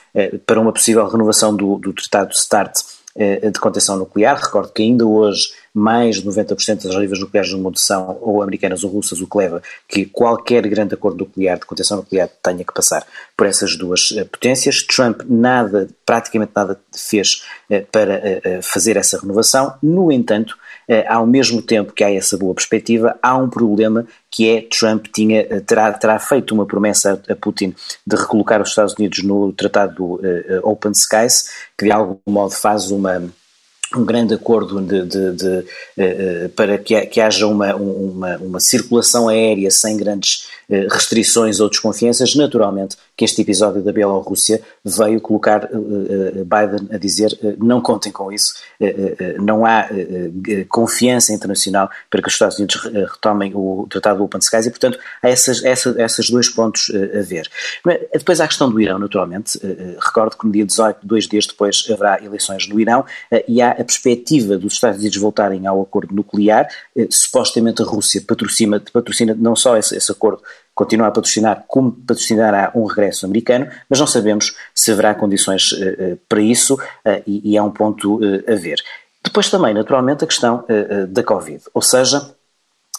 para 0.46 0.60
uma 0.60 0.72
possível 0.72 1.06
renovação 1.06 1.54
do, 1.54 1.78
do 1.78 1.92
Tratado 1.92 2.36
START 2.36 2.72
eh, 3.20 3.50
de 3.50 3.58
contenção 3.58 3.96
nuclear. 3.96 4.38
Recordo 4.38 4.72
que 4.72 4.80
ainda 4.80 5.04
hoje 5.04 5.48
mais 5.74 6.22
de 6.22 6.28
90% 6.28 6.84
das 6.84 6.94
ogivas 6.94 7.18
nucleares 7.18 7.50
do 7.50 7.58
mundo 7.58 7.76
são 7.76 8.16
ou 8.20 8.40
americanas 8.42 8.84
ou 8.84 8.90
russas, 8.90 9.20
o 9.20 9.26
que 9.26 9.38
leva 9.38 9.60
que 9.88 10.06
qualquer 10.06 10.64
grande 10.68 10.94
acordo 10.94 11.24
nuclear 11.24 11.58
de 11.58 11.66
contenção 11.66 11.96
nuclear 11.96 12.28
tenha 12.40 12.64
que 12.64 12.72
passar 12.72 13.04
por 13.36 13.46
essas 13.48 13.76
duas 13.76 14.12
uh, 14.12 14.24
potências. 14.26 14.84
Trump 14.84 15.22
nada, 15.28 15.88
praticamente 16.06 16.52
nada 16.54 16.80
fez 16.94 17.42
para 17.90 18.22
fazer 18.62 18.96
essa 18.96 19.20
renovação. 19.20 19.74
No 19.82 20.12
entanto, 20.12 20.56
ao 21.06 21.26
mesmo 21.26 21.60
tempo 21.60 21.92
que 21.92 22.02
há 22.02 22.12
essa 22.12 22.36
boa 22.36 22.54
perspectiva, 22.54 23.18
há 23.22 23.36
um 23.36 23.48
problema 23.48 24.06
que 24.30 24.48
é 24.48 24.62
Trump 24.62 25.06
tinha, 25.12 25.44
terá, 25.62 25.92
terá 25.92 26.18
feito 26.18 26.54
uma 26.54 26.66
promessa 26.66 27.20
a, 27.28 27.36
Putin 27.36 27.74
de 28.06 28.16
recolocar 28.16 28.62
os 28.62 28.70
Estados 28.70 28.94
Unidos 28.94 29.22
no 29.22 29.52
tratado 29.52 29.94
do 29.94 30.20
Open 30.62 30.92
Skies, 30.92 31.50
que 31.76 31.84
de 31.86 31.92
algum 31.92 32.18
modo 32.26 32.52
faz 32.52 32.90
uma 32.90 33.22
um 33.96 34.04
grande 34.04 34.34
acordo 34.34 34.80
de, 34.82 35.04
de, 35.06 35.32
de, 35.32 36.48
para 36.54 36.76
que, 36.78 37.20
haja 37.20 37.46
uma, 37.46 37.74
uma, 37.74 38.36
uma, 38.36 38.60
circulação 38.60 39.28
aérea 39.28 39.70
sem 39.70 39.96
grandes 39.96 40.46
restrições 40.90 41.60
ou 41.60 41.68
desconfianças, 41.68 42.34
naturalmente 42.34 42.96
que 43.16 43.24
este 43.24 43.42
episódio 43.42 43.82
da 43.82 43.92
Bielorrússia 43.92 44.60
veio 44.84 45.20
colocar 45.20 45.64
uh, 45.64 46.44
Biden 46.44 46.88
a 46.92 46.98
dizer 46.98 47.38
não 47.58 47.80
contem 47.80 48.12
com 48.12 48.30
isso, 48.30 48.54
não 49.40 49.64
há 49.64 49.88
confiança 50.68 51.32
internacional 51.32 51.90
para 52.10 52.22
que 52.22 52.28
os 52.28 52.34
Estados 52.34 52.58
Unidos 52.58 52.76
retomem 52.76 53.52
o 53.54 53.86
Tratado 53.88 54.18
do 54.18 54.24
Open 54.24 54.40
Skies 54.40 54.66
e, 54.66 54.70
portanto, 54.70 54.98
há 55.22 55.28
essas, 55.28 55.64
essa, 55.64 55.94
esses 55.98 56.30
dois 56.30 56.48
pontos 56.48 56.90
a 57.18 57.22
ver. 57.22 57.48
Depois 58.12 58.40
há 58.40 58.44
a 58.44 58.48
questão 58.48 58.70
do 58.70 58.80
Irão, 58.80 58.98
naturalmente. 58.98 59.58
Recordo 60.00 60.36
que 60.36 60.46
no 60.46 60.52
dia 60.52 60.64
18, 60.64 60.98
dois 61.02 61.26
dias 61.26 61.46
depois, 61.46 61.86
haverá 61.90 62.22
eleições 62.22 62.68
no 62.68 62.78
Irão 62.78 63.04
e 63.46 63.60
há 63.60 63.70
a 63.70 63.84
perspectiva 63.84 64.56
dos 64.56 64.74
Estados 64.74 65.00
Unidos 65.00 65.16
voltarem 65.18 65.66
ao 65.66 65.80
acordo 65.82 66.14
nuclear, 66.14 66.68
eh, 66.96 67.06
supostamente 67.10 67.82
a 67.82 67.84
Rússia 67.84 68.22
patrocina, 68.26 68.82
patrocina 68.92 69.34
não 69.38 69.54
só 69.56 69.76
esse, 69.76 69.96
esse 69.96 70.10
acordo, 70.10 70.42
continua 70.78 71.08
a 71.08 71.10
patrocinar, 71.10 71.64
como 71.66 71.90
patrocinará 71.90 72.70
um 72.72 72.84
regresso 72.84 73.26
americano, 73.26 73.66
mas 73.90 73.98
não 73.98 74.06
sabemos 74.06 74.54
se 74.72 74.92
haverá 74.92 75.12
condições 75.12 75.72
eh, 75.72 75.96
eh, 75.98 76.16
para 76.28 76.40
isso 76.40 76.78
e, 77.26 77.52
e 77.52 77.56
é 77.56 77.62
um 77.62 77.70
ponto 77.72 78.20
a 78.46 78.54
ver. 78.54 78.80
Depois 79.24 79.50
também, 79.50 79.74
naturalmente, 79.74 80.22
a 80.22 80.26
questão 80.26 80.64
da 81.08 81.24
Covid, 81.24 81.64
ou 81.74 81.82
seja, 81.82 82.32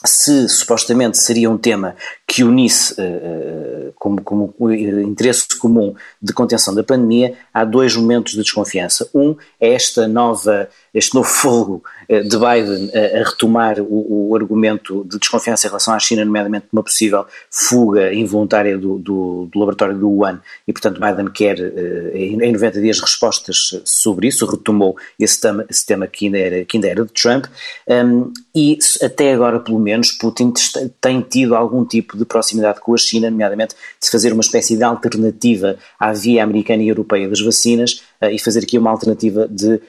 se 0.05 0.47
supostamente 0.47 1.17
seria 1.17 1.49
um 1.49 1.57
tema 1.57 1.95
que 2.25 2.43
unisse 2.43 2.93
uh, 2.93 3.91
como, 3.95 4.21
como 4.21 4.71
interesse 4.71 5.47
comum 5.57 5.93
de 6.21 6.31
contenção 6.31 6.73
da 6.73 6.83
pandemia, 6.83 7.35
há 7.53 7.65
dois 7.65 7.95
momentos 7.95 8.33
de 8.33 8.41
desconfiança. 8.41 9.09
Um 9.13 9.35
é 9.59 9.73
esta 9.73 10.07
nova, 10.07 10.69
este 10.93 11.15
novo 11.15 11.28
fogo 11.28 11.84
uh, 12.10 12.23
de 12.23 12.38
Biden 12.38 12.91
a, 12.93 13.19
a 13.19 13.23
retomar 13.30 13.80
o, 13.80 14.30
o, 14.30 14.36
argumento 14.36 15.06
de 15.10 15.19
desconfiança 15.19 15.67
em 15.67 15.69
relação 15.69 15.93
à 15.93 15.99
China, 15.99 16.25
nomeadamente 16.25 16.67
uma 16.71 16.84
possível 16.84 17.25
fuga 17.49 18.13
involuntária 18.13 18.78
do, 18.78 18.97
do, 18.97 19.49
do 19.52 19.60
laboratório 19.60 19.97
do 19.97 20.10
Wuhan, 20.10 20.41
e 20.67 20.73
portanto 20.73 20.99
Biden 20.99 21.32
quer 21.32 21.60
uh, 21.60 22.15
em 22.15 22.52
90 22.52 22.82
dias 22.82 22.99
respostas 22.99 23.82
sobre 23.86 24.28
isso, 24.28 24.45
retomou 24.45 24.97
esse 25.19 25.39
tema, 25.39 25.65
esse 25.69 25.86
tema 25.86 26.08
que, 26.08 26.25
ainda 26.25 26.38
era, 26.38 26.65
que 26.65 26.78
ainda 26.78 26.88
era 26.88 27.06
de 27.06 27.12
Trump, 27.12 27.45
um, 27.88 28.32
e 28.56 28.78
até 29.02 29.34
agora 29.34 29.60
pelo 29.60 29.80
menos 29.80 30.12
Putin 30.12 30.54
tem 30.99 31.21
tido 31.21 31.56
algum 31.56 31.86
tipo 31.86 32.17
de 32.17 32.25
proximidade 32.25 32.80
com 32.80 32.93
a 32.93 32.97
China, 32.97 33.30
nomeadamente 33.30 33.75
de 34.02 34.10
fazer 34.10 34.34
uma 34.34 34.41
espécie 34.41 34.75
de 34.75 34.84
alternativa 34.84 35.78
à 35.99 36.12
via 36.13 36.43
americana 36.43 36.84
e 36.84 36.89
europeia 36.89 37.28
das 37.28 37.41
vacinas 37.41 38.04
e 38.21 38.39
fazer 38.39 38.63
aqui 38.63 38.77
uma 38.77 38.91
alternativa 38.91 39.47
de 39.47 39.75
uh, 39.75 39.82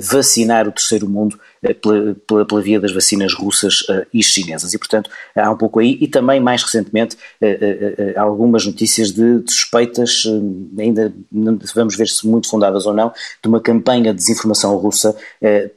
vacinar 0.00 0.68
o 0.68 0.72
terceiro 0.72 1.08
mundo 1.08 1.38
pela, 1.80 2.14
pela, 2.26 2.44
pela, 2.44 2.60
via 2.60 2.78
das 2.78 2.92
vacinas 2.92 3.32
russas 3.32 3.84
e 4.12 4.22
chinesas. 4.22 4.74
E, 4.74 4.78
portanto, 4.78 5.10
há 5.34 5.50
um 5.50 5.56
pouco 5.56 5.80
aí, 5.80 5.96
e 6.00 6.08
também, 6.08 6.40
mais 6.40 6.62
recentemente, 6.62 7.16
algumas 8.16 8.66
notícias 8.66 9.12
de, 9.12 9.40
de 9.40 9.52
suspeitas, 9.52 10.22
ainda 10.78 11.12
vamos 11.74 11.96
ver 11.96 12.08
se 12.08 12.26
muito 12.26 12.48
fundadas 12.48 12.86
ou 12.86 12.92
não, 12.92 13.12
de 13.42 13.48
uma 13.48 13.60
campanha 13.60 14.12
de 14.12 14.18
desinformação 14.18 14.76
russa 14.76 15.16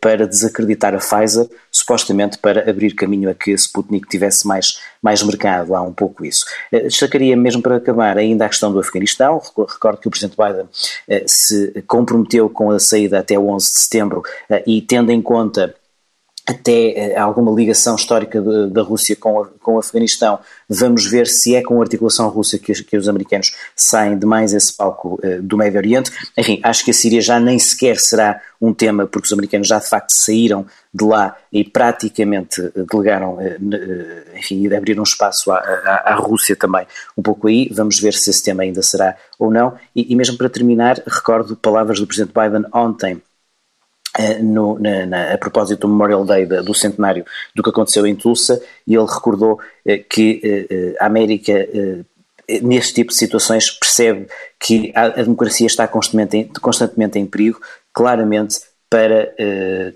para 0.01 0.27
desacreditar 0.27 0.93
a 0.93 0.97
Pfizer, 0.97 1.47
supostamente 1.71 2.37
para 2.37 2.69
abrir 2.69 2.93
caminho 2.93 3.29
a 3.29 3.33
que 3.33 3.51
Sputnik 3.51 4.07
tivesse 4.07 4.47
mais, 4.47 4.79
mais 5.01 5.21
mercado. 5.23 5.75
Há 5.75 5.81
um 5.81 5.93
pouco 5.93 6.25
isso. 6.25 6.45
Destacaria 6.71 7.37
mesmo 7.37 7.61
para 7.61 7.77
acabar 7.77 8.17
ainda 8.17 8.45
a 8.45 8.49
questão 8.49 8.71
do 8.71 8.79
Afeganistão. 8.79 9.41
Recordo 9.57 9.99
que 9.99 10.07
o 10.07 10.11
Presidente 10.11 10.37
Biden 10.37 10.67
se 11.27 11.83
comprometeu 11.87 12.49
com 12.49 12.71
a 12.71 12.79
saída 12.79 13.19
até 13.19 13.37
o 13.37 13.49
11 13.49 13.65
de 13.65 13.81
setembro 13.81 14.23
e 14.65 14.81
tendo 14.81 15.11
em 15.11 15.21
conta 15.21 15.73
até 16.47 17.15
uh, 17.17 17.21
alguma 17.21 17.51
ligação 17.51 17.95
histórica 17.95 18.41
da 18.69 18.81
Rússia 18.81 19.15
com, 19.15 19.45
com 19.61 19.75
o 19.75 19.79
Afeganistão. 19.79 20.39
Vamos 20.69 21.05
ver 21.05 21.27
se 21.27 21.55
é 21.55 21.61
com 21.61 21.79
a 21.79 21.83
articulação 21.83 22.29
russa 22.29 22.57
que, 22.57 22.73
que 22.83 22.95
os 22.95 23.09
americanos 23.09 23.53
saem 23.75 24.17
de 24.17 24.25
mais 24.25 24.53
esse 24.53 24.75
palco 24.75 25.19
uh, 25.23 25.41
do 25.41 25.57
Médio 25.57 25.77
Oriente. 25.77 26.11
Enfim, 26.37 26.59
acho 26.63 26.85
que 26.85 26.91
a 26.91 26.93
Síria 26.93 27.19
já 27.19 27.39
nem 27.39 27.59
sequer 27.59 27.97
será 27.97 28.41
um 28.61 28.73
tema, 28.73 29.05
porque 29.05 29.27
os 29.27 29.33
americanos 29.33 29.67
já 29.67 29.77
de 29.77 29.87
facto 29.87 30.11
saíram 30.11 30.65
de 30.93 31.05
lá 31.05 31.35
e 31.51 31.63
praticamente 31.63 32.59
eh, 32.59 32.83
delegaram, 32.91 33.37
enfim, 34.35 34.67
abriram 34.73 35.03
espaço 35.03 35.51
à, 35.51 35.57
à, 35.57 36.13
à, 36.13 36.15
Rússia 36.15 36.55
também 36.55 36.87
um 37.15 37.21
pouco 37.21 37.47
aí. 37.47 37.69
Vamos 37.71 37.99
ver 37.99 38.13
se 38.13 38.31
esse 38.31 38.43
tema 38.43 38.63
ainda 38.63 38.81
será 38.81 39.15
ou 39.37 39.51
não. 39.51 39.75
E, 39.95 40.11
e 40.11 40.15
mesmo 40.15 40.37
para 40.37 40.49
terminar, 40.49 40.99
recordo 41.05 41.55
palavras 41.55 41.99
do 41.99 42.07
Presidente 42.07 42.33
Biden 42.33 42.65
ontem 42.73 43.13
eh, 43.15 43.36
no, 44.41 44.79
na, 44.79 45.05
na, 45.05 45.33
a 45.33 45.37
propósito 45.37 45.81
do 45.81 45.87
Memorial 45.87 46.25
Day 46.25 46.45
do 46.45 46.73
centenário 46.73 47.25
do 47.55 47.63
que 47.63 47.69
aconteceu 47.69 48.05
em 48.05 48.15
Tulsa, 48.15 48.61
e 48.85 48.95
ele 48.95 49.05
recordou 49.05 49.59
eh, 49.85 49.97
que 49.97 50.41
eh, 50.43 50.95
a 50.99 51.05
América, 51.05 51.53
neste 52.61 52.93
tipo 52.93 53.11
de 53.11 53.17
situações, 53.17 53.69
percebe 53.69 54.27
que 54.59 54.91
a, 54.95 55.05
a 55.05 55.23
democracia 55.23 55.67
está 55.67 55.87
constantemente 55.87 56.37
em, 56.37 56.47
constantemente 56.61 57.19
em 57.19 57.25
perigo, 57.25 57.59
claramente 57.93 58.59
para 58.89 59.33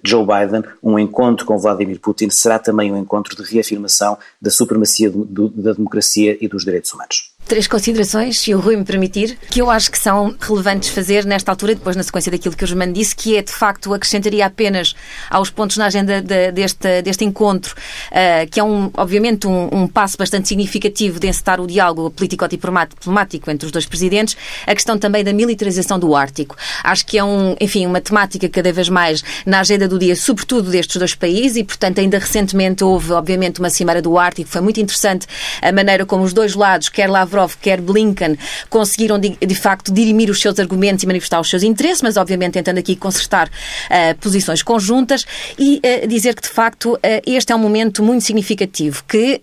Joe 0.05 0.25
Biden, 0.25 0.69
um 0.84 0.99
encontro 0.99 1.45
com 1.45 1.57
Vladimir 1.57 1.99
Putin 2.01 2.29
será 2.29 2.60
também 2.60 2.91
um 2.91 2.97
encontro 2.97 3.41
de 3.41 3.49
reafirmação 3.49 4.17
da 4.41 4.51
supremacia 4.51 5.10
do, 5.10 5.23
do, 5.23 5.49
da 5.49 5.71
democracia 5.71 6.38
e 6.41 6.47
dos 6.47 6.65
direitos 6.65 6.91
humanos 6.91 7.31
três 7.45 7.67
considerações, 7.67 8.39
se 8.39 8.54
o 8.56 8.60
Rui 8.60 8.77
me 8.77 8.86
permitir, 8.86 9.38
que 9.49 9.62
eu 9.62 9.69
acho 9.69 9.91
que 9.91 9.97
são 9.97 10.34
relevantes 10.39 10.89
fazer 10.89 11.25
nesta 11.25 11.51
altura, 11.51 11.75
depois 11.75 11.97
na 11.97 12.04
sequência 12.04 12.32
daquilo 12.32 12.56
que 12.56 12.63
o 12.63 12.67
Germano 12.67 12.93
disse, 12.93 13.13
que 13.13 13.36
é 13.36 13.41
de 13.41 13.51
facto 13.51 13.93
acrescentaria 13.93 14.45
apenas 14.45 14.95
aos 15.30 15.49
pontos 15.49 15.75
na 15.75 15.88
agenda 15.88 16.21
de, 16.21 16.51
deste, 16.54 17.01
deste 17.01 17.25
encontro, 17.25 17.75
uh, 18.12 18.49
que 18.49 18.58
é 18.58 18.63
um, 18.63 18.89
obviamente 18.95 19.47
um, 19.47 19.67
um, 19.69 19.88
passo 19.88 20.17
bastante 20.17 20.47
significativo 20.47 21.19
de 21.19 21.27
encetar 21.27 21.60
o 21.60 21.67
diálogo 21.67 22.10
político-diplomático 22.12 23.51
entre 23.51 23.65
os 23.65 23.71
dois 23.71 23.86
presidentes, 23.86 24.38
a 24.65 24.73
questão 24.73 24.97
também 24.97 25.23
da 25.23 25.34
militarização 25.34 25.99
do 25.99 26.15
Ártico. 26.15 26.56
Acho 26.84 27.06
que 27.06 27.17
é 27.17 27.23
um, 27.23 27.58
enfim, 27.60 27.86
uma 27.86 27.99
temática 27.99 28.47
cada 28.47 28.71
vez 28.71 28.88
mais 28.88 29.21
na 29.45 29.60
agenda 29.60 29.89
do 29.89 29.99
dia, 29.99 30.15
sobretudo 30.15 30.69
destes 30.71 30.95
dois 30.95 31.15
países, 31.15 31.58
e 31.58 31.63
portanto 31.65 31.99
ainda 31.99 32.17
recentemente 32.17 32.82
houve, 32.82 33.12
obviamente, 33.12 33.60
uma 33.60 33.69
cimeira 33.69 34.01
do 34.01 34.17
Ártico, 34.17 34.49
foi 34.49 34.62
muito 34.62 34.80
interessante 34.80 35.27
a 35.62 35.71
maneira 35.73 36.06
como 36.06 36.23
os 36.23 36.32
dois 36.32 36.56
lados, 36.56 36.88
quer 36.88 37.10
Lavrov 37.10 37.40
Lavrov, 37.41 37.56
quer 37.62 37.82
Blinken, 37.82 38.38
conseguiram 38.69 39.19
de, 39.19 39.30
de, 39.30 39.56
facto 39.56 39.91
dirimir 39.91 40.30
os 40.30 40.39
seus 40.39 40.60
argumentos 40.60 41.04
e 41.04 41.08
manifestar 41.08 41.39
os 41.39 41.49
seus 41.49 41.63
interesses, 41.63 42.01
mas 42.01 42.17
obviamente 42.17 42.54
tentando 42.54 42.77
aqui 42.77 42.95
consertar 42.95 43.47
uh, 43.47 44.17
posições 44.19 44.62
conjuntas 44.62 45.25
e 45.58 45.82
uh, 46.04 46.08
dizer 46.08 46.36
que 46.36 46.41
de 46.41 46.49
facto 46.49 46.93
uh, 46.93 46.99
este 47.25 47.51
é 47.51 47.56
um 47.56 47.60
momento 47.60 48.04
muito 48.04 48.23
significativo 48.23 49.04
que 49.08 49.41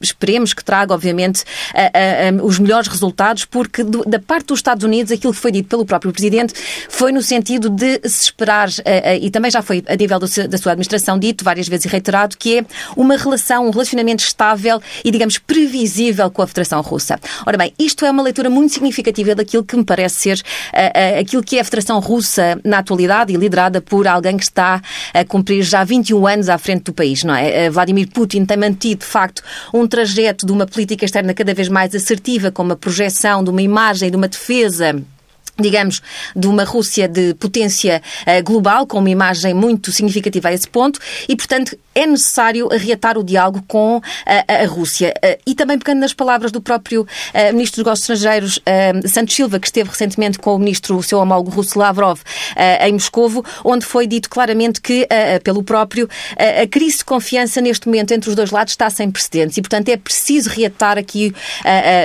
esperemos 0.00 0.54
que 0.54 0.64
traga 0.64 0.94
obviamente 0.94 1.44
os 2.42 2.58
melhores 2.58 2.88
resultados, 2.88 3.44
porque 3.44 3.82
do, 3.82 4.04
da 4.04 4.18
parte 4.18 4.46
dos 4.46 4.58
Estados 4.58 4.84
Unidos 4.84 5.12
aquilo 5.12 5.32
que 5.32 5.38
foi 5.38 5.52
dito 5.52 5.68
pelo 5.68 5.84
próprio 5.84 6.12
Presidente 6.12 6.54
foi 6.88 7.12
no 7.12 7.22
sentido 7.22 7.68
de 7.68 8.00
se 8.08 8.24
esperar, 8.24 8.68
e 9.20 9.30
também 9.30 9.50
já 9.50 9.62
foi 9.62 9.82
a 9.86 9.96
nível 9.96 10.18
do, 10.18 10.26
da 10.48 10.58
sua 10.58 10.72
administração 10.72 11.18
dito 11.18 11.44
várias 11.44 11.68
vezes 11.68 11.86
e 11.86 11.88
reiterado, 11.88 12.36
que 12.36 12.58
é 12.58 12.64
uma 12.96 13.16
relação, 13.16 13.66
um 13.66 13.70
relacionamento 13.70 14.22
estável 14.22 14.80
e, 15.04 15.10
digamos, 15.10 15.38
previsível 15.38 16.30
com 16.30 16.42
a 16.42 16.46
Federação 16.46 16.80
Russa. 16.80 17.18
Ora 17.46 17.56
bem, 17.56 17.72
isto 17.78 18.04
é 18.04 18.10
uma 18.10 18.22
leitura 18.22 18.50
muito 18.50 18.72
significativa 18.72 19.34
daquilo 19.34 19.64
que 19.64 19.76
me 19.76 19.84
parece 19.84 20.16
ser 20.16 20.38
uh, 20.38 21.20
aquilo 21.20 21.42
que 21.42 21.58
é 21.58 21.60
a 21.60 21.64
Federação 21.64 21.98
Russa 22.00 22.60
na 22.64 22.78
atualidade 22.78 23.32
e 23.32 23.36
liderada 23.36 23.80
por 23.80 24.06
alguém 24.06 24.36
que 24.36 24.44
está 24.44 24.80
a 25.14 25.24
cumprir 25.24 25.62
já 25.62 25.84
21 25.84 26.26
anos 26.26 26.48
à 26.48 26.58
frente 26.58 26.84
do 26.84 26.92
país, 26.92 27.24
não 27.24 27.34
é? 27.34 27.68
Uh, 27.68 27.72
Vladimir 27.72 28.08
Putin 28.08 28.44
tem 28.44 28.56
mantido, 28.56 29.00
de 29.00 29.06
facto, 29.06 29.42
um 29.72 29.86
trajeto 29.86 30.46
de 30.46 30.52
uma 30.52 30.66
política 30.66 31.04
externa 31.04 31.34
cada 31.34 31.54
vez 31.54 31.68
mais 31.68 31.94
assertiva, 31.94 32.50
com 32.50 32.62
uma 32.62 32.76
projeção 32.76 33.42
de 33.44 33.50
uma 33.50 33.62
imagem, 33.62 34.10
de 34.10 34.16
uma 34.16 34.28
defesa 34.28 35.02
digamos, 35.60 36.00
de 36.34 36.46
uma 36.46 36.64
Rússia 36.64 37.08
de 37.08 37.34
potência 37.34 38.02
uh, 38.22 38.42
global, 38.44 38.86
com 38.86 38.98
uma 38.98 39.10
imagem 39.10 39.54
muito 39.54 39.92
significativa 39.92 40.48
a 40.48 40.52
esse 40.52 40.68
ponto, 40.68 41.00
e, 41.28 41.36
portanto, 41.36 41.76
é 41.94 42.06
necessário 42.06 42.68
reatar 42.68 43.18
o 43.18 43.24
diálogo 43.24 43.62
com 43.66 43.96
uh, 43.98 44.02
a 44.26 44.66
Rússia. 44.66 45.12
Uh, 45.16 45.40
e 45.46 45.54
também 45.54 45.78
pegando 45.78 46.00
nas 46.00 46.12
palavras 46.12 46.52
do 46.52 46.60
próprio 46.60 47.06
Ministro 47.52 47.82
dos 47.82 47.86
Negócios 47.86 48.10
Estrangeiros, 48.10 48.60
Santos 49.06 49.34
Silva, 49.34 49.58
que 49.58 49.66
esteve 49.66 49.90
recentemente 49.90 50.38
com 50.38 50.54
o 50.54 50.58
Ministro, 50.58 50.96
o 50.96 51.02
seu 51.02 51.18
homólogo 51.18 51.50
russo 51.50 51.78
Lavrov, 51.78 52.20
em 52.80 52.92
Moscovo, 52.92 53.44
onde 53.64 53.84
foi 53.84 54.06
dito 54.06 54.28
claramente 54.28 54.80
que, 54.80 55.06
pelo 55.42 55.62
próprio, 55.62 56.08
a 56.36 56.66
crise 56.66 56.98
de 56.98 57.04
confiança 57.04 57.60
neste 57.60 57.86
momento 57.86 58.12
entre 58.12 58.28
os 58.28 58.36
dois 58.36 58.50
lados 58.50 58.72
está 58.72 58.88
sem 58.90 59.10
precedentes 59.10 59.56
e, 59.56 59.62
portanto, 59.62 59.88
é 59.88 59.96
preciso 59.96 60.50
reatar 60.50 60.98
aqui 60.98 61.32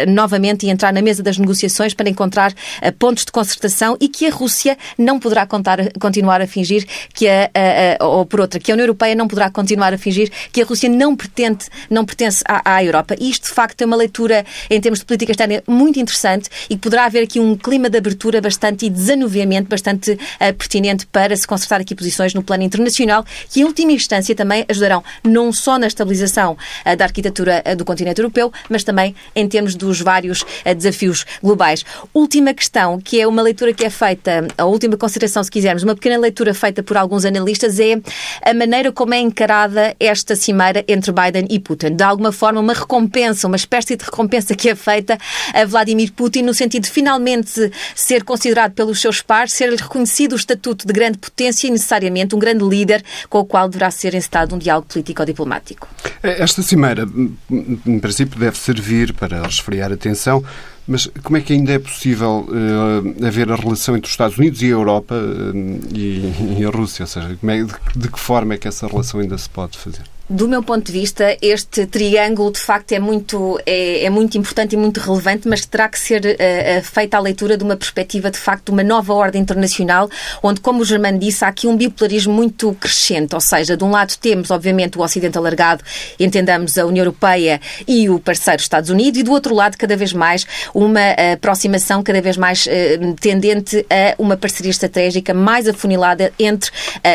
novamente 0.07 0.65
e 0.65 0.69
entrar 0.69 0.93
na 0.93 1.01
mesa 1.01 1.21
das 1.21 1.37
negociações 1.37 1.93
para 1.93 2.09
encontrar 2.09 2.53
pontos 2.97 3.25
de 3.25 3.31
concertação 3.45 3.95
e 4.01 4.07
que 4.07 4.25
a 4.25 4.31
Rússia 4.31 4.77
não 4.97 5.19
poderá 5.19 5.45
contar, 5.45 5.79
continuar 5.99 6.41
a 6.41 6.47
fingir 6.47 6.85
que 7.13 7.27
a, 7.27 7.49
a, 7.53 8.03
a, 8.03 8.07
ou 8.07 8.25
por 8.25 8.41
outra, 8.41 8.59
que 8.59 8.71
a 8.71 8.73
União 8.73 8.85
Europeia 8.85 9.15
não 9.15 9.27
poderá 9.27 9.49
continuar 9.49 9.93
a 9.93 9.97
fingir 9.97 10.31
que 10.51 10.61
a 10.61 10.65
Rússia 10.65 10.89
não, 10.89 11.15
pretende, 11.15 11.65
não 11.89 12.03
pertence 12.05 12.43
à, 12.47 12.75
à 12.75 12.83
Europa. 12.83 13.15
E 13.19 13.29
isto, 13.29 13.47
de 13.47 13.53
facto, 13.53 13.81
é 13.81 13.85
uma 13.85 13.95
leitura 13.95 14.45
em 14.69 14.81
termos 14.81 14.99
de 14.99 15.05
política 15.05 15.31
externa 15.31 15.63
muito 15.67 15.99
interessante 15.99 16.49
e 16.69 16.77
poderá 16.77 17.05
haver 17.05 17.23
aqui 17.23 17.39
um 17.39 17.55
clima 17.55 17.89
de 17.89 17.97
abertura 17.97 18.41
bastante 18.41 18.85
e 18.85 18.89
desanuviamento 18.89 19.69
bastante 19.69 20.11
uh, 20.11 20.53
pertinente 20.57 21.05
para 21.05 21.35
se 21.35 21.47
consertar 21.47 21.81
aqui 21.81 21.93
posições 21.93 22.33
no 22.33 22.41
plano 22.41 22.63
internacional 22.63 23.23
que, 23.49 23.61
em 23.61 23.63
última 23.63 23.91
instância, 23.91 24.33
também 24.35 24.65
ajudarão 24.67 25.03
não 25.23 25.53
só 25.53 25.77
na 25.77 25.87
estabilização 25.87 26.53
uh, 26.85 26.95
da 26.95 27.05
arquitetura 27.05 27.63
uh, 27.65 27.75
do 27.75 27.85
continente 27.85 28.19
europeu, 28.19 28.51
mas 28.69 28.83
também 28.83 29.15
em 29.35 29.47
termos 29.47 29.75
dos 29.75 30.01
vários 30.01 30.43
desafios 30.75 31.25
globais. 31.41 31.83
Última 32.13 32.53
questão, 32.53 32.99
que 32.99 33.19
é 33.19 33.27
uma 33.27 33.34
uma 33.35 33.41
leitura 33.41 33.73
que 33.73 33.83
é 33.83 33.89
feita, 33.89 34.47
a 34.57 34.63
última 34.63 34.95
consideração, 34.95 35.43
se 35.43 35.51
quisermos, 35.51 35.83
uma 35.83 35.93
pequena 35.93 36.17
leitura 36.17 36.53
feita 36.53 36.81
por 36.81 36.95
alguns 36.95 37.25
analistas 37.25 37.79
é 37.81 38.01
a 38.41 38.53
maneira 38.53 38.93
como 38.93 39.13
é 39.13 39.19
encarada 39.19 39.93
esta 39.99 40.37
cimeira 40.37 40.85
entre 40.87 41.11
Biden 41.11 41.45
e 41.49 41.59
Putin. 41.59 41.97
De 41.97 42.03
alguma 42.03 42.31
forma, 42.31 42.61
uma 42.61 42.73
recompensa, 42.73 43.45
uma 43.45 43.57
espécie 43.57 43.97
de 43.97 44.05
recompensa 44.05 44.55
que 44.55 44.69
é 44.69 44.75
feita 44.75 45.17
a 45.53 45.65
Vladimir 45.65 46.13
Putin 46.13 46.43
no 46.43 46.53
sentido 46.53 46.83
de 46.83 46.89
finalmente 46.89 47.71
ser 47.93 48.23
considerado 48.23 48.71
pelos 48.71 49.01
seus 49.01 49.21
pares, 49.21 49.51
ser-lhe 49.51 49.75
reconhecido 49.75 50.31
o 50.31 50.37
estatuto 50.37 50.87
de 50.87 50.93
grande 50.93 51.17
potência 51.17 51.67
e 51.67 51.71
necessariamente 51.71 52.33
um 52.35 52.39
grande 52.39 52.63
líder 52.63 53.03
com 53.29 53.39
o 53.39 53.45
qual 53.45 53.67
deverá 53.67 53.91
ser 53.91 54.15
encetado 54.15 54.55
um 54.55 54.57
diálogo 54.57 54.87
político-diplomático. 54.87 55.89
Esta 56.23 56.61
cimeira, 56.61 57.05
em 57.51 57.99
princípio, 57.99 58.39
deve 58.39 58.57
servir 58.57 59.13
para 59.13 59.43
resfriar 59.43 59.91
a 59.91 59.97
tensão 59.97 60.41
mas 60.87 61.07
como 61.23 61.37
é 61.37 61.41
que 61.41 61.53
ainda 61.53 61.73
é 61.73 61.79
possível 61.79 62.47
uh, 62.47 63.25
haver 63.25 63.51
a 63.51 63.55
relação 63.55 63.95
entre 63.97 64.07
os 64.07 64.13
Estados 64.13 64.37
Unidos 64.37 64.61
e 64.61 64.65
a 64.65 64.69
Europa 64.69 65.15
uh, 65.15 65.95
e, 65.95 66.59
e, 66.59 66.65
a 66.65 66.69
Rússia? 66.69 67.03
Ou 67.03 67.07
seja, 67.07 67.37
é, 67.43 67.63
de, 67.63 67.73
de 67.95 68.11
que 68.11 68.19
forma 68.19 68.53
é 68.53 68.57
que 68.57 68.67
essa 68.67 68.87
relação 68.87 69.19
ainda 69.19 69.37
se 69.37 69.49
pode 69.49 69.77
fazer? 69.77 70.03
Do 70.27 70.47
meu 70.47 70.63
ponto 70.63 70.87
de 70.87 70.91
vista, 70.91 71.37
este 71.39 71.85
triângulo 71.85 72.51
de 72.51 72.57
facto 72.57 72.91
é 72.93 72.99
muito, 72.99 73.59
é, 73.63 74.05
é 74.05 74.09
muito 74.09 74.35
importante 74.39 74.73
e 74.73 74.77
muito 74.77 74.99
relevante, 74.99 75.47
mas 75.47 75.67
terá 75.67 75.87
que 75.87 75.99
ser 75.99 76.25
uh, 76.25 76.83
feita 76.83 77.17
a 77.17 77.19
leitura 77.19 77.55
de 77.55 77.63
uma 77.63 77.77
perspectiva 77.77 78.31
de 78.31 78.37
facto 78.39 78.65
de 78.65 78.71
uma 78.71 78.83
nova 78.83 79.13
ordem 79.13 79.39
internacional, 79.39 80.09
onde, 80.41 80.61
como 80.61 80.81
o 80.81 80.85
Germano 80.85 81.19
disse, 81.19 81.45
há 81.45 81.49
aqui 81.49 81.67
um 81.67 81.77
bipolarismo 81.77 82.33
muito 82.33 82.75
crescente. 82.79 83.35
Ou 83.35 83.39
seja, 83.39 83.77
de 83.77 83.83
um 83.83 83.91
lado 83.91 84.17
temos, 84.17 84.49
obviamente, 84.49 84.97
o 84.97 85.01
Ocidente 85.03 85.37
alargado, 85.37 85.83
entendamos 86.19 86.75
a 86.75 86.87
União 86.87 87.03
Europeia 87.03 87.61
e 87.87 88.09
o 88.09 88.19
parceiro 88.19 88.63
Estados 88.63 88.89
Unidos, 88.89 89.19
e 89.19 89.23
do 89.23 89.31
outro 89.31 89.53
lado, 89.53 89.77
cada 89.77 89.95
vez 89.95 90.11
mais, 90.11 90.43
uma 90.73 91.11
aproximação 91.33 92.01
cada 92.01 92.19
vez 92.19 92.35
mais 92.35 92.65
uh, 92.65 93.13
tendente 93.21 93.85
a 93.91 94.15
uma 94.17 94.35
parceria 94.35 94.71
estratégica 94.71 95.35
mais 95.35 95.67
afunilada 95.67 96.33
entre 96.39 96.71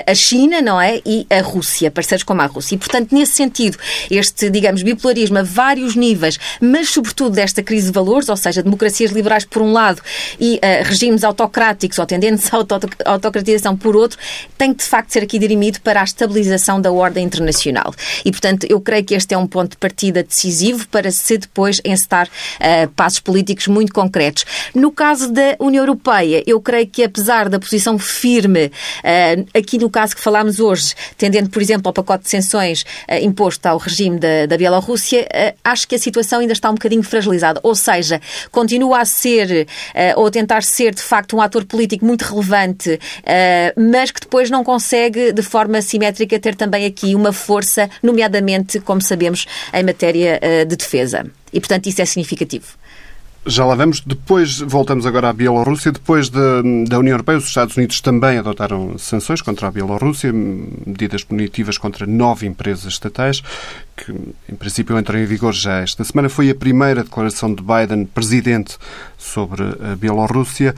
a 0.06 0.14
China, 0.14 0.62
não 0.62 0.80
é? 0.80 1.02
E 1.04 1.26
a 1.28 1.40
Rússia, 1.40 1.90
parceiros 1.90 2.22
como 2.22 2.40
a 2.40 2.46
Rússia. 2.46 2.76
E, 2.76 2.78
portanto, 2.78 2.99
portanto, 3.00 3.12
nesse 3.12 3.32
sentido, 3.32 3.78
este, 4.10 4.50
digamos, 4.50 4.82
bipolarismo 4.82 5.38
a 5.38 5.42
vários 5.42 5.96
níveis, 5.96 6.38
mas 6.60 6.90
sobretudo 6.90 7.30
desta 7.30 7.62
crise 7.62 7.86
de 7.86 7.92
valores, 7.92 8.28
ou 8.28 8.36
seja, 8.36 8.62
democracias 8.62 9.10
liberais 9.10 9.44
por 9.44 9.62
um 9.62 9.72
lado 9.72 10.02
e 10.38 10.56
uh, 10.56 10.84
regimes 10.84 11.24
autocráticos 11.24 11.98
ou 11.98 12.06
tendentes 12.06 12.52
à 12.52 12.56
autocratização 13.06 13.76
por 13.76 13.96
outro, 13.96 14.18
tem 14.56 14.72
de 14.72 14.84
facto 14.84 15.10
ser 15.10 15.22
aqui 15.22 15.38
dirimido 15.38 15.80
para 15.80 16.00
a 16.00 16.04
estabilização 16.04 16.80
da 16.80 16.92
ordem 16.92 17.24
internacional. 17.24 17.94
E, 18.24 18.30
portanto, 18.30 18.66
eu 18.68 18.80
creio 18.80 19.04
que 19.04 19.14
este 19.14 19.34
é 19.34 19.38
um 19.38 19.46
ponto 19.46 19.72
de 19.72 19.76
partida 19.76 20.22
decisivo 20.22 20.86
para 20.88 21.10
se 21.10 21.38
depois 21.38 21.80
encetar 21.84 22.28
uh, 22.28 22.88
passos 22.90 23.20
políticos 23.20 23.66
muito 23.66 23.92
concretos. 23.92 24.44
No 24.74 24.92
caso 24.92 25.32
da 25.32 25.56
União 25.58 25.82
Europeia, 25.82 26.42
eu 26.46 26.60
creio 26.60 26.86
que 26.86 27.02
apesar 27.02 27.48
da 27.48 27.58
posição 27.58 27.98
firme, 27.98 28.66
uh, 28.66 29.46
aqui 29.54 29.78
no 29.78 29.88
caso 29.88 30.14
que 30.14 30.20
falámos 30.20 30.60
hoje, 30.60 30.94
tendendo, 31.16 31.48
por 31.48 31.62
exemplo, 31.62 31.88
ao 31.88 31.92
pacote 31.92 32.24
de 32.24 32.30
sanções 32.30 32.84
imposto 33.22 33.66
ao 33.66 33.78
regime 33.78 34.18
da, 34.18 34.46
da 34.46 34.56
Bielorrússia, 34.56 35.26
acho 35.64 35.86
que 35.86 35.94
a 35.94 35.98
situação 35.98 36.40
ainda 36.40 36.52
está 36.52 36.70
um 36.70 36.74
bocadinho 36.74 37.02
fragilizada. 37.02 37.60
Ou 37.62 37.74
seja, 37.74 38.20
continua 38.50 39.00
a 39.00 39.04
ser 39.04 39.66
ou 40.16 40.26
a 40.26 40.30
tentar 40.30 40.62
ser 40.62 40.94
de 40.94 41.02
facto 41.02 41.36
um 41.36 41.40
ator 41.40 41.64
político 41.64 42.04
muito 42.04 42.22
relevante, 42.22 42.98
mas 43.76 44.10
que 44.10 44.20
depois 44.20 44.50
não 44.50 44.64
consegue 44.64 45.32
de 45.32 45.42
forma 45.42 45.80
simétrica 45.82 46.38
ter 46.38 46.54
também 46.54 46.86
aqui 46.86 47.14
uma 47.14 47.32
força, 47.32 47.88
nomeadamente, 48.02 48.80
como 48.80 49.00
sabemos, 49.00 49.46
em 49.72 49.82
matéria 49.82 50.40
de 50.66 50.76
defesa. 50.76 51.26
E, 51.52 51.60
portanto, 51.60 51.86
isso 51.86 52.00
é 52.00 52.04
significativo. 52.04 52.78
Já 53.46 53.64
lá 53.64 53.74
vamos. 53.74 54.00
Depois, 54.00 54.58
voltamos 54.58 55.06
agora 55.06 55.30
à 55.30 55.32
Bielorrússia. 55.32 55.90
Depois 55.90 56.28
da, 56.28 56.60
da 56.86 56.98
União 56.98 57.14
Europeia, 57.14 57.38
os 57.38 57.46
Estados 57.46 57.74
Unidos 57.74 58.00
também 58.02 58.36
adotaram 58.36 58.98
sanções 58.98 59.40
contra 59.40 59.68
a 59.68 59.70
Bielorrússia, 59.70 60.30
medidas 60.30 61.24
punitivas 61.24 61.78
contra 61.78 62.06
nove 62.06 62.46
empresas 62.46 62.84
estatais, 62.92 63.42
que 63.96 64.12
em 64.46 64.54
princípio 64.54 64.98
entram 64.98 65.18
em 65.18 65.24
vigor 65.24 65.54
já 65.54 65.80
esta 65.80 66.04
semana. 66.04 66.28
Foi 66.28 66.50
a 66.50 66.54
primeira 66.54 67.02
declaração 67.02 67.54
de 67.54 67.62
Biden, 67.62 68.04
presidente, 68.04 68.76
sobre 69.16 69.62
a 69.62 69.96
Bielorrússia. 69.96 70.74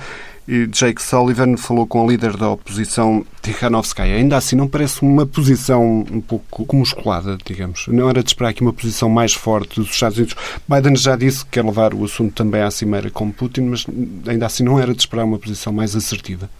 E 0.46 0.66
Jake 0.66 1.00
Sullivan 1.00 1.56
falou 1.56 1.86
com 1.86 2.02
a 2.02 2.06
líder 2.10 2.36
da 2.36 2.50
oposição, 2.50 3.24
Tikhanovskaya. 3.40 4.16
Ainda 4.16 4.36
assim, 4.36 4.56
não 4.56 4.66
parece 4.66 5.02
uma 5.02 5.24
posição 5.24 6.04
um 6.10 6.20
pouco 6.20 6.76
musculada, 6.76 7.38
digamos. 7.44 7.86
Não 7.88 8.08
era 8.08 8.22
de 8.22 8.30
esperar 8.30 8.50
aqui 8.50 8.60
uma 8.60 8.72
posição 8.72 9.08
mais 9.08 9.34
forte 9.34 9.80
dos 9.80 9.90
Estados 9.90 10.18
Unidos. 10.18 10.34
Biden 10.68 10.96
já 10.96 11.14
disse 11.14 11.44
que 11.44 11.52
quer 11.52 11.64
levar 11.64 11.94
o 11.94 12.04
assunto 12.04 12.34
também 12.34 12.62
à 12.62 12.70
cimeira 12.70 13.10
com 13.10 13.30
Putin, 13.30 13.62
mas 13.62 13.86
ainda 14.26 14.46
assim 14.46 14.64
não 14.64 14.80
era 14.80 14.92
de 14.92 15.00
esperar 15.00 15.24
uma 15.24 15.38
posição 15.38 15.72
mais 15.72 15.94
assertiva. 15.94 16.50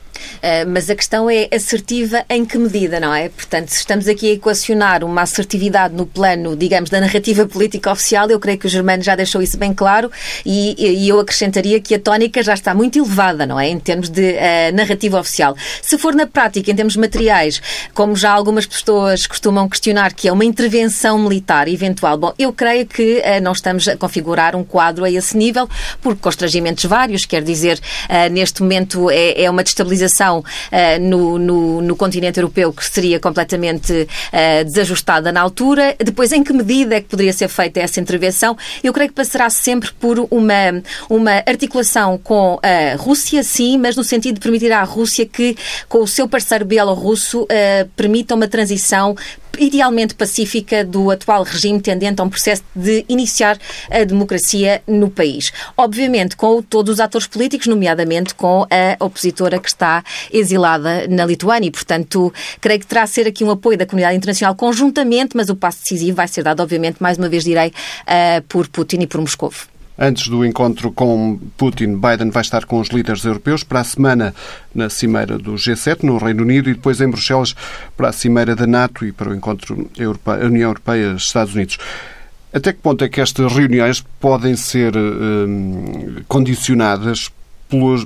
Uh, 0.42 0.68
mas 0.68 0.88
a 0.90 0.94
questão 0.94 1.28
é 1.28 1.48
assertiva 1.54 2.24
em 2.28 2.44
que 2.44 2.58
medida, 2.58 2.98
não 2.98 3.14
é? 3.14 3.28
Portanto, 3.28 3.68
se 3.68 3.78
estamos 3.78 4.08
aqui 4.08 4.30
a 4.30 4.34
equacionar 4.34 5.04
uma 5.04 5.22
assertividade 5.22 5.94
no 5.94 6.06
plano, 6.06 6.56
digamos, 6.56 6.90
da 6.90 7.00
narrativa 7.00 7.46
política 7.46 7.90
oficial, 7.90 8.30
eu 8.30 8.38
creio 8.38 8.58
que 8.58 8.66
o 8.66 8.68
Germano 8.68 9.02
já 9.02 9.14
deixou 9.14 9.42
isso 9.42 9.56
bem 9.56 9.72
claro 9.72 10.10
e, 10.44 10.74
e 10.78 11.08
eu 11.08 11.20
acrescentaria 11.20 11.80
que 11.80 11.94
a 11.94 11.98
tónica 11.98 12.42
já 12.42 12.54
está 12.54 12.74
muito 12.74 12.98
elevada, 12.98 13.46
não 13.46 13.58
é? 13.58 13.68
Em 13.68 13.78
termos 13.78 14.08
de 14.08 14.32
uh, 14.32 14.74
narrativa 14.74 15.18
oficial. 15.18 15.56
Se 15.80 15.98
for 15.98 16.14
na 16.14 16.26
prática, 16.26 16.70
em 16.70 16.74
termos 16.74 16.96
materiais, 16.96 17.60
como 17.94 18.16
já 18.16 18.30
algumas 18.30 18.66
pessoas 18.66 19.26
costumam 19.26 19.68
questionar 19.68 20.12
que 20.14 20.28
é 20.28 20.32
uma 20.32 20.44
intervenção 20.44 21.18
militar 21.18 21.68
eventual, 21.68 22.16
bom, 22.16 22.34
eu 22.38 22.52
creio 22.52 22.86
que 22.86 23.18
uh, 23.18 23.42
não 23.42 23.52
estamos 23.52 23.86
a 23.88 23.96
configurar 23.96 24.56
um 24.56 24.64
quadro 24.64 25.04
a 25.04 25.10
esse 25.10 25.36
nível, 25.36 25.68
por 26.00 26.16
constrangimentos 26.16 26.84
vários, 26.84 27.24
quer 27.24 27.42
dizer, 27.42 27.80
neste 28.30 28.62
momento 28.62 29.10
é, 29.10 29.42
é 29.42 29.50
uma 29.50 29.62
destabilização 29.62 30.11
uh, 30.40 30.44
no, 31.00 31.38
no, 31.38 31.80
no, 31.80 31.96
continente 31.96 32.38
europeu 32.38 32.72
que 32.72 32.84
seria 32.84 33.18
completamente 33.18 33.92
uh, 33.92 34.64
desajustada 34.64 35.32
na 35.32 35.40
altura. 35.40 35.96
Depois, 35.98 36.32
em 36.32 36.42
que 36.42 36.52
medida 36.52 36.96
é 36.96 37.00
que 37.00 37.08
poderia 37.08 37.32
ser 37.32 37.48
feita 37.48 37.80
essa 37.80 38.00
intervenção? 38.00 38.56
Eu 38.82 38.92
creio 38.92 39.10
que 39.10 39.16
passará 39.16 39.48
sempre 39.50 39.92
por 39.92 40.26
uma, 40.30 40.82
uma 41.08 41.42
articulação 41.46 42.18
com 42.18 42.58
a 42.62 42.96
Rússia, 42.96 43.42
sim, 43.42 43.78
mas 43.78 43.96
no 43.96 44.04
sentido 44.04 44.34
de 44.36 44.40
permitir 44.40 44.72
à 44.72 44.82
Rússia 44.82 45.26
que, 45.26 45.56
com 45.88 45.98
o 45.98 46.08
seu 46.08 46.28
parceiro 46.28 46.64
bielorrusso, 46.64 47.42
uh, 47.42 47.88
permita 47.96 48.34
uma 48.34 48.48
transição 48.48 49.16
idealmente 49.58 50.14
pacífica 50.14 50.84
do 50.84 51.10
atual 51.10 51.42
regime 51.42 51.80
tendente 51.80 52.20
a 52.20 52.24
um 52.24 52.28
processo 52.28 52.62
de 52.74 53.04
iniciar 53.08 53.58
a 53.90 54.04
democracia 54.04 54.82
no 54.86 55.10
país. 55.10 55.52
Obviamente, 55.76 56.36
com 56.36 56.62
todos 56.62 56.94
os 56.94 57.00
atores 57.00 57.26
políticos, 57.26 57.66
nomeadamente 57.66 58.34
com 58.34 58.66
a 58.70 59.04
opositora 59.04 59.58
que 59.58 59.68
está 59.68 60.01
exilada 60.32 61.06
na 61.08 61.24
Lituânia. 61.24 61.68
E, 61.68 61.70
portanto, 61.70 62.32
creio 62.60 62.80
que 62.80 62.86
terá 62.86 63.02
a 63.02 63.06
ser 63.06 63.26
aqui 63.26 63.44
um 63.44 63.50
apoio 63.50 63.78
da 63.78 63.86
comunidade 63.86 64.16
internacional 64.16 64.54
conjuntamente, 64.54 65.36
mas 65.36 65.48
o 65.48 65.56
passo 65.56 65.82
decisivo 65.82 66.16
vai 66.16 66.28
ser 66.28 66.42
dado, 66.42 66.60
obviamente, 66.60 66.96
mais 67.00 67.18
uma 67.18 67.28
vez 67.28 67.44
direi, 67.44 67.68
uh, 67.68 68.42
por 68.48 68.68
Putin 68.68 69.00
e 69.00 69.06
por 69.06 69.20
Moscou. 69.20 69.52
Antes 69.98 70.28
do 70.28 70.44
encontro 70.44 70.90
com 70.90 71.38
Putin, 71.56 71.96
Biden 71.96 72.30
vai 72.30 72.40
estar 72.40 72.64
com 72.64 72.80
os 72.80 72.88
líderes 72.88 73.24
europeus 73.24 73.62
para 73.62 73.80
a 73.80 73.84
semana 73.84 74.34
na 74.74 74.88
cimeira 74.88 75.38
do 75.38 75.52
G7 75.52 76.02
no 76.02 76.16
Reino 76.16 76.42
Unido 76.42 76.70
e 76.70 76.74
depois 76.74 77.00
em 77.00 77.08
Bruxelas 77.08 77.54
para 77.96 78.08
a 78.08 78.12
cimeira 78.12 78.56
da 78.56 78.66
NATO 78.66 79.04
e 79.04 79.12
para 79.12 79.30
o 79.30 79.34
encontro 79.34 79.90
Europeia, 79.96 80.46
União 80.46 80.70
Europeia-Estados 80.70 81.54
Unidos. 81.54 81.78
Até 82.52 82.72
que 82.72 82.80
ponto 82.80 83.04
é 83.04 83.08
que 83.08 83.20
estas 83.20 83.52
reuniões 83.52 84.04
podem 84.18 84.56
ser 84.56 84.96
hum, 84.96 86.16
condicionadas 86.26 87.30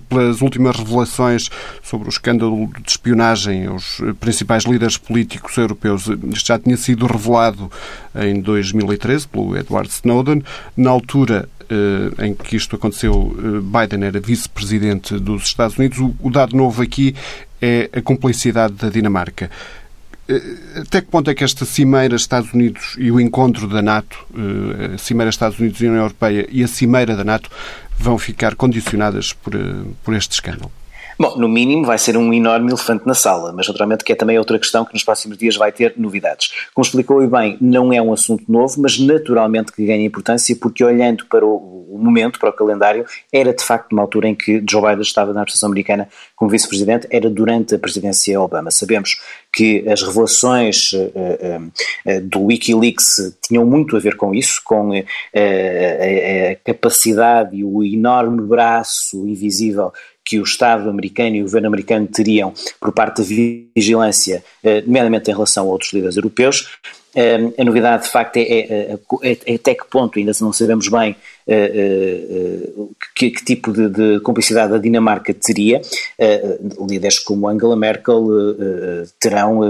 pelas 0.09 0.41
últimas 0.41 0.77
revelações 0.77 1.51
sobre 1.83 2.09
o 2.09 2.11
escândalo 2.11 2.69
de 2.83 2.91
espionagem 2.91 3.67
aos 3.67 4.01
principais 4.21 4.65
líderes 4.65 4.97
políticos 4.97 5.57
europeus. 5.57 6.07
Isto 6.33 6.47
já 6.47 6.59
tinha 6.59 6.77
sido 6.77 7.07
revelado 7.07 7.71
em 8.15 8.41
2013 8.41 9.29
pelo 9.29 9.57
Edward 9.57 9.89
Snowden. 9.91 10.43
Na 10.77 10.91
altura 10.91 11.49
eh, 11.69 12.27
em 12.27 12.35
que 12.35 12.57
isto 12.57 12.77
aconteceu, 12.77 13.37
eh, 13.39 13.61
Biden 13.61 14.07
era 14.07 14.21
vice-presidente 14.21 15.19
dos 15.19 15.45
Estados 15.45 15.77
Unidos. 15.77 15.99
O 16.21 16.31
dado 16.31 16.57
novo 16.57 16.83
aqui 16.83 17.15
é 17.61 17.91
a 17.93 18.01
complicidade 18.01 18.75
da 18.75 18.89
Dinamarca. 18.89 19.51
Eh, 20.29 20.81
até 20.81 21.01
que 21.01 21.09
ponto 21.09 21.31
é 21.31 21.35
que 21.35 21.45
esta 21.45 21.65
cimeira 21.65 22.17
Estados 22.17 22.53
Unidos 22.53 22.97
e 22.99 23.11
o 23.11 23.21
encontro 23.21 23.69
da 23.69 23.81
NATO, 23.81 24.27
a 24.95 24.99
cimeira 24.99 25.31
Estados 25.31 25.59
Unidos 25.59 25.81
e 25.81 25.87
União 25.87 26.03
Europeia 26.03 26.47
e 26.51 26.63
a 26.63 26.69
cimeira 26.69 27.15
da 27.17 27.25
NATO, 27.25 27.51
vão 27.99 28.19
ficar 28.19 28.55
condicionadas 28.55 29.33
por, 29.33 29.53
por 30.05 30.15
este 30.15 30.33
escândalo? 30.33 30.71
Bom, 31.19 31.35
no 31.39 31.49
mínimo 31.49 31.85
vai 31.87 31.97
ser 31.97 32.17
um 32.17 32.33
enorme 32.33 32.71
elefante 32.71 33.07
na 33.07 33.15
sala, 33.15 33.51
mas 33.51 33.67
naturalmente 33.67 34.05
que 34.05 34.13
é 34.13 34.15
também 34.15 34.39
outra 34.39 34.59
questão 34.59 34.85
que 34.85 34.93
nos 34.93 35.03
próximos 35.03 35.39
dias 35.39 35.57
vai 35.57 35.73
ter 35.73 35.95
novidades. 35.97 36.53
Como 36.75 36.85
explicou 36.85 37.23
e 37.23 37.27
bem, 37.27 37.57
não 37.59 37.91
é 37.91 38.03
um 38.03 38.13
assunto 38.13 38.45
novo, 38.47 38.75
mas 38.83 38.99
naturalmente 38.99 39.73
que 39.73 39.87
ganha 39.87 40.05
importância 40.05 40.55
porque 40.61 40.85
olhando 40.85 41.25
para 41.25 41.45
o, 41.45 41.99
momento, 41.99 42.39
para 42.39 42.51
o 42.51 42.53
calendário, 42.53 43.07
era 43.33 43.55
de 43.55 43.65
facto 43.65 43.93
uma 43.93 44.03
altura 44.03 44.29
em 44.29 44.35
que 44.35 44.63
Joe 44.69 44.83
Biden 44.83 45.01
estava 45.01 45.33
na 45.33 45.41
administração 45.41 45.69
americana 45.69 46.07
como 46.35 46.51
vice-presidente, 46.51 47.07
era 47.11 47.31
durante 47.31 47.75
a 47.75 47.79
presidência 47.79 48.39
Obama. 48.39 48.71
Sabemos 48.71 49.19
que 49.51 49.89
as 49.89 50.03
revelações 50.03 50.93
uh, 50.93 50.99
uh, 50.99 52.21
do 52.21 52.45
Wikileaks 52.45 53.35
tinham 53.43 53.65
muito 53.65 53.97
a 53.97 53.99
ver 53.99 54.17
com 54.17 54.35
isso, 54.35 54.61
com 54.63 54.91
uh, 54.91 55.05
a, 55.33 56.53
a 56.53 56.57
capacidade 56.57 57.57
e 57.57 57.65
o 57.65 57.83
enorme 57.83 58.43
braço 58.43 59.27
invisível 59.27 59.91
que 60.27 60.41
o 60.41 60.43
Estado 60.43 60.91
americano 60.91 61.37
e 61.37 61.41
o 61.41 61.45
governo 61.45 61.69
americano 61.69 62.09
teriam 62.09 62.53
por 62.81 62.93
parte 62.93 63.23
da 63.23 63.29
vigilância, 63.77 64.45
eh, 64.65 64.83
nomeadamente 64.83 65.31
em 65.31 65.35
relação 65.35 65.67
a 65.67 65.71
outros 65.71 65.93
líderes 65.93 66.17
europeus. 66.17 66.69
Eh, 67.15 67.53
a 67.57 67.65
novidade, 67.65 68.03
de 68.03 68.11
facto, 68.11 68.37
é, 68.39 68.43
é, 68.43 68.99
é, 69.23 69.39
é 69.47 69.55
até 69.55 69.75
que 69.75 69.89
ponto, 69.89 70.19
ainda 70.19 70.33
não 70.41 70.53
sabemos 70.53 70.89
bem 70.89 71.17
uh, 71.47 72.95
que, 73.15 73.31
que, 73.31 73.45
tipo 73.45 73.73
de, 73.73 73.89
de, 73.89 74.21
complicidade 74.21 74.75
a 74.75 74.79
Dinamarca 74.79 75.33
teria. 75.33 75.81
líderes 76.87 77.21
como 77.21 77.49
Angela 77.49 77.77
Merkel 77.77 78.27
terão, 79.21 79.61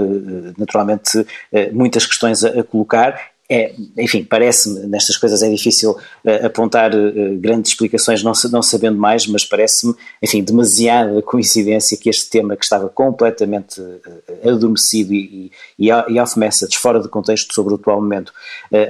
naturalmente, 0.57 1.25
muitas 1.71 2.05
questões 2.05 2.43
a, 2.43 2.59
a 2.59 2.63
colocar 2.63 3.36
é, 3.49 3.73
enfim, 3.97 4.25
parece-me, 4.25 4.87
nestas 4.87 5.15
coisas 5.15 5.41
é 5.41 5.49
difícil 5.49 5.91
uh, 5.91 6.45
apontar 6.45 6.93
uh, 6.93 7.37
grandes 7.37 7.71
explicações 7.71 8.21
não, 8.21 8.33
não 8.51 8.61
sabendo 8.61 8.97
mais, 8.97 9.25
mas 9.25 9.45
parece-me, 9.45 9.95
enfim, 10.21 10.43
demasiada 10.43 11.21
coincidência 11.21 11.97
que 11.97 12.09
este 12.09 12.29
tema 12.29 12.57
que 12.57 12.65
estava 12.65 12.89
completamente 12.89 13.79
uh, 13.79 14.49
adormecido 14.49 15.13
e, 15.13 15.49
e, 15.79 15.87
e 15.87 16.19
off 16.19 16.37
message, 16.37 16.77
fora 16.77 16.99
de 16.99 17.07
contexto 17.07 17.53
sobre 17.53 17.73
o 17.73 17.77
atual 17.77 18.01
momento, 18.01 18.33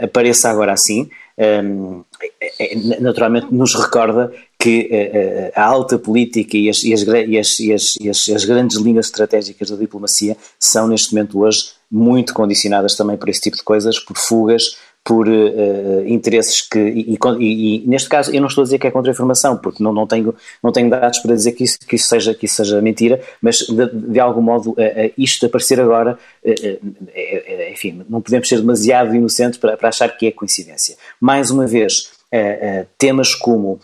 apareça 0.01 0.49
agora 0.49 0.74
assim. 0.74 1.10
Um, 1.39 2.03
é, 2.60 2.76
naturalmente 2.99 3.53
nos 3.53 3.76
recorda 3.76 4.34
que 4.58 4.89
a 5.53 5.64
alta 5.64 5.99
política 5.99 6.58
e 6.58 6.68
as, 6.68 6.82
e 6.84 6.93
as, 6.93 7.03
as, 7.08 8.26
e 8.28 8.34
as 8.34 8.43
grandes 8.43 8.78
linhas 8.78 9.05
estratégicas 9.05 9.70
da 9.70 9.76
diplomacia 9.76 10.36
são 10.60 10.88
neste 10.88 11.14
momento 11.14 11.39
hoje 11.39 11.76
muito 11.89 12.33
condicionadas 12.33 12.95
também 12.95 13.17
por 13.17 13.29
esse 13.29 13.41
tipo 13.41 13.57
de 13.57 13.63
coisas, 13.63 13.99
por 13.99 14.17
fugas, 14.17 14.75
por 15.07 15.25
uh, 15.25 16.05
interesses 16.05 16.59
que, 16.59 16.77
e, 16.77 17.17
e, 17.39 17.85
e, 17.85 17.88
neste 17.88 18.09
caso 18.09 18.29
eu 18.35 18.41
não 18.41 18.49
estou 18.49 18.63
a 18.63 18.65
dizer 18.65 18.77
que 18.77 18.88
é 18.88 18.91
contra-informação, 18.91 19.57
porque 19.57 19.81
não, 19.81 19.93
não, 19.93 20.05
tenho, 20.05 20.35
não 20.61 20.69
tenho 20.69 20.89
dados 20.89 21.19
para 21.19 21.33
dizer 21.33 21.53
que 21.53 21.63
isso, 21.63 21.79
que 21.79 21.95
isso, 21.95 22.09
seja, 22.09 22.33
que 22.33 22.45
isso 22.45 22.55
seja 22.55 22.81
mentira, 22.81 23.21
mas 23.41 23.59
de, 23.59 23.85
de 23.89 24.19
algum 24.19 24.41
modo 24.41 24.71
uh, 24.71 24.73
uh, 24.73 25.13
isto 25.17 25.45
aparecer 25.45 25.79
agora, 25.79 26.19
enfim, 27.71 28.03
não 28.09 28.21
podemos 28.21 28.49
ser 28.49 28.59
demasiado 28.59 29.15
inocentes 29.15 29.57
para, 29.57 29.77
para 29.77 29.88
achar 29.88 30.09
que 30.09 30.27
é 30.27 30.31
coincidência. 30.31 30.97
Mais 31.21 31.51
uma 31.51 31.65
vez, 31.65 32.11
temas 32.97 33.33
como 33.35 33.79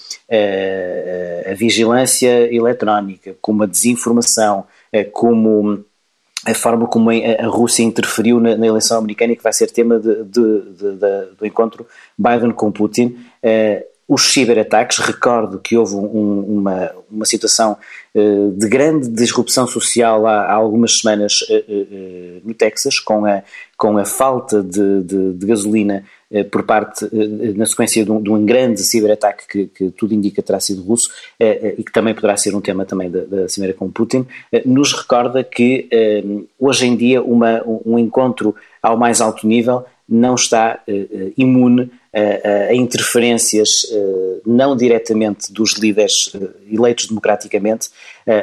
a 1.49 1.54
vigilância 1.54 2.54
eletrónica, 2.54 3.36
como 3.41 3.64
a 3.64 3.66
desinformação, 3.66 4.66
como 5.12 5.86
a 6.46 6.54
forma 6.54 6.88
como 6.88 7.10
a 7.10 7.48
Rússia 7.48 7.84
interferiu 7.84 8.39
na, 8.39 8.56
na, 8.58 8.68
eleição 8.68 8.98
americana 8.98 9.36
que 9.36 9.44
vai 9.44 9.54
ser 9.54 9.72
tema 9.72 10.00
de, 10.00 10.24
de, 10.24 10.62
de, 10.72 10.96
do 11.38 11.46
encontro 11.46 11.88
Biden 12.18 12.52
com 12.52 12.72
Putin. 12.72 13.18
Uh, 13.41 13.93
os 14.08 14.34
ciberataques, 14.34 14.97
recordo 14.97 15.60
que 15.60 15.78
houve 15.78 15.95
um, 15.95 16.58
uma, 16.58 16.91
uma 17.10 17.26
situação 17.26 17.78
uh, 18.14 18.51
de 18.51 18.68
grande 18.68 19.10
disrupção 19.10 19.66
social 19.66 20.28
há, 20.28 20.43
há 20.43 20.54
algumas 20.54 20.99
semanas 20.99 21.41
uh, 21.43 22.41
no 22.45 22.54
Texas, 22.54 22.99
com 22.99 23.26
a, 23.26 23.43
com 23.78 23.97
a 23.97 24.06
falta 24.06 24.62
de, 24.62 25.04
de, 25.04 25.34
de 25.34 25.45
gasolina 25.45 26.04
eh, 26.34 26.43
por 26.43 26.64
parte, 26.64 27.06
eh, 27.06 27.54
na 27.56 27.64
sequência 27.68 28.04
de 28.04 28.12
um, 28.12 28.20
de 28.20 28.32
um 28.32 28.43
grande 28.43 28.82
ciberataque 28.82 29.43
que, 29.47 29.68
que, 29.68 29.91
tudo 29.91 30.16
indica 30.16 30.41
terá 30.41 30.60
sido 30.60 30.82
russo 30.82 31.12
eh, 31.39 31.76
e 31.78 31.84
que 31.84 31.91
também 31.91 32.16
poderá 32.16 32.36
ser 32.36 32.56
um 32.56 32.62
tema 32.62 32.86
também 32.86 33.12
da, 33.12 33.24
da 33.24 33.47
cimeira 33.47 33.76
com 33.76 33.91
Putin, 33.91 34.26
nos 34.66 34.93
recorda 34.93 35.43
que 35.43 35.88
hoje 36.60 36.88
em 36.88 36.95
dia 36.95 37.22
uma, 37.22 37.62
um 37.86 37.99
encontro 37.99 38.56
ao 38.82 38.97
mais 38.97 39.22
alto 39.22 39.45
nível 39.45 39.86
não 40.10 40.34
está 40.34 40.80
imune 41.38 41.91
a, 42.14 42.70
a 42.70 42.76
interferências 42.76 43.70
uh, 43.91 44.41
não 44.45 44.76
diretamente 44.76 45.51
dos 45.51 45.74
líderes 45.80 46.32
eleitos 46.72 47.07
democraticamente, 47.07 47.89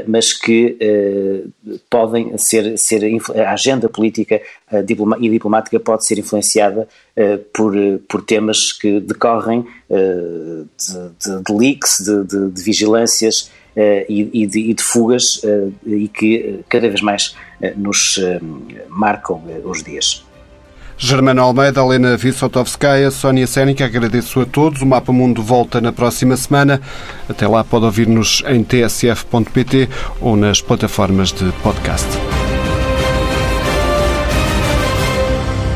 mas 0.07 0.33
que 0.33 0.77
podem 1.89 2.37
ser, 2.37 2.77
ser 2.77 3.03
a 3.37 3.53
agenda 3.53 3.89
política 3.89 4.41
e 5.21 5.29
diplomática 5.31 5.81
pode 5.81 6.07
ser 6.07 6.19
influenciada 6.19 6.87
por, 7.53 7.75
por 8.07 8.23
temas 8.23 8.73
que 8.73 9.01
decorrem 9.01 9.65
de, 9.89 11.09
de, 11.19 11.43
de 11.43 11.53
leaks, 11.53 11.99
de, 12.05 12.25
de, 12.25 12.51
de 12.51 12.63
vigilâncias 12.63 13.51
e, 14.09 14.47
de, 14.47 14.61
e, 14.71 14.75
de, 14.75 14.83
fugas 14.83 15.41
e 15.87 16.09
que 16.09 16.61
cada 16.69 16.89
vez 16.89 17.01
mais 17.01 17.35
nos 17.77 18.21
marcam 18.89 19.43
os 19.65 19.83
dias. 19.83 20.25
Germano 21.03 21.41
Almeida, 21.41 21.81
Helena 21.81 22.15
Vissotovskaya, 22.15 23.11
Sónia 23.11 23.47
Sénica, 23.47 23.87
agradeço 23.87 24.39
a 24.39 24.45
todos. 24.45 24.83
O 24.83 24.87
Mapa 24.87 25.11
Mundo 25.11 25.43
volta 25.43 25.81
na 25.81 25.91
próxima 25.91 26.37
semana. 26.37 26.79
Até 27.27 27.49
lá 27.49 27.65
pode 27.65 27.87
ouvir-nos 27.87 28.43
em 28.47 28.63
tsf.pt 28.63 29.89
ou 30.21 30.37
nas 30.37 30.61
plataformas 30.61 31.33
de 31.33 31.51
podcast. 31.63 32.07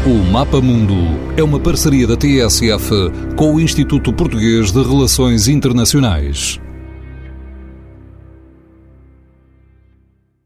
O 0.07 0.31
Mapa 0.31 0.61
Mundo 0.61 0.95
é 1.39 1.43
uma 1.43 1.59
parceria 1.59 2.07
da 2.07 2.16
TSF 2.16 2.91
com 3.35 3.55
o 3.55 3.61
Instituto 3.61 4.12
Português 4.12 4.70
de 4.72 4.83
Relações 4.83 5.49
Internacionais. 5.49 6.61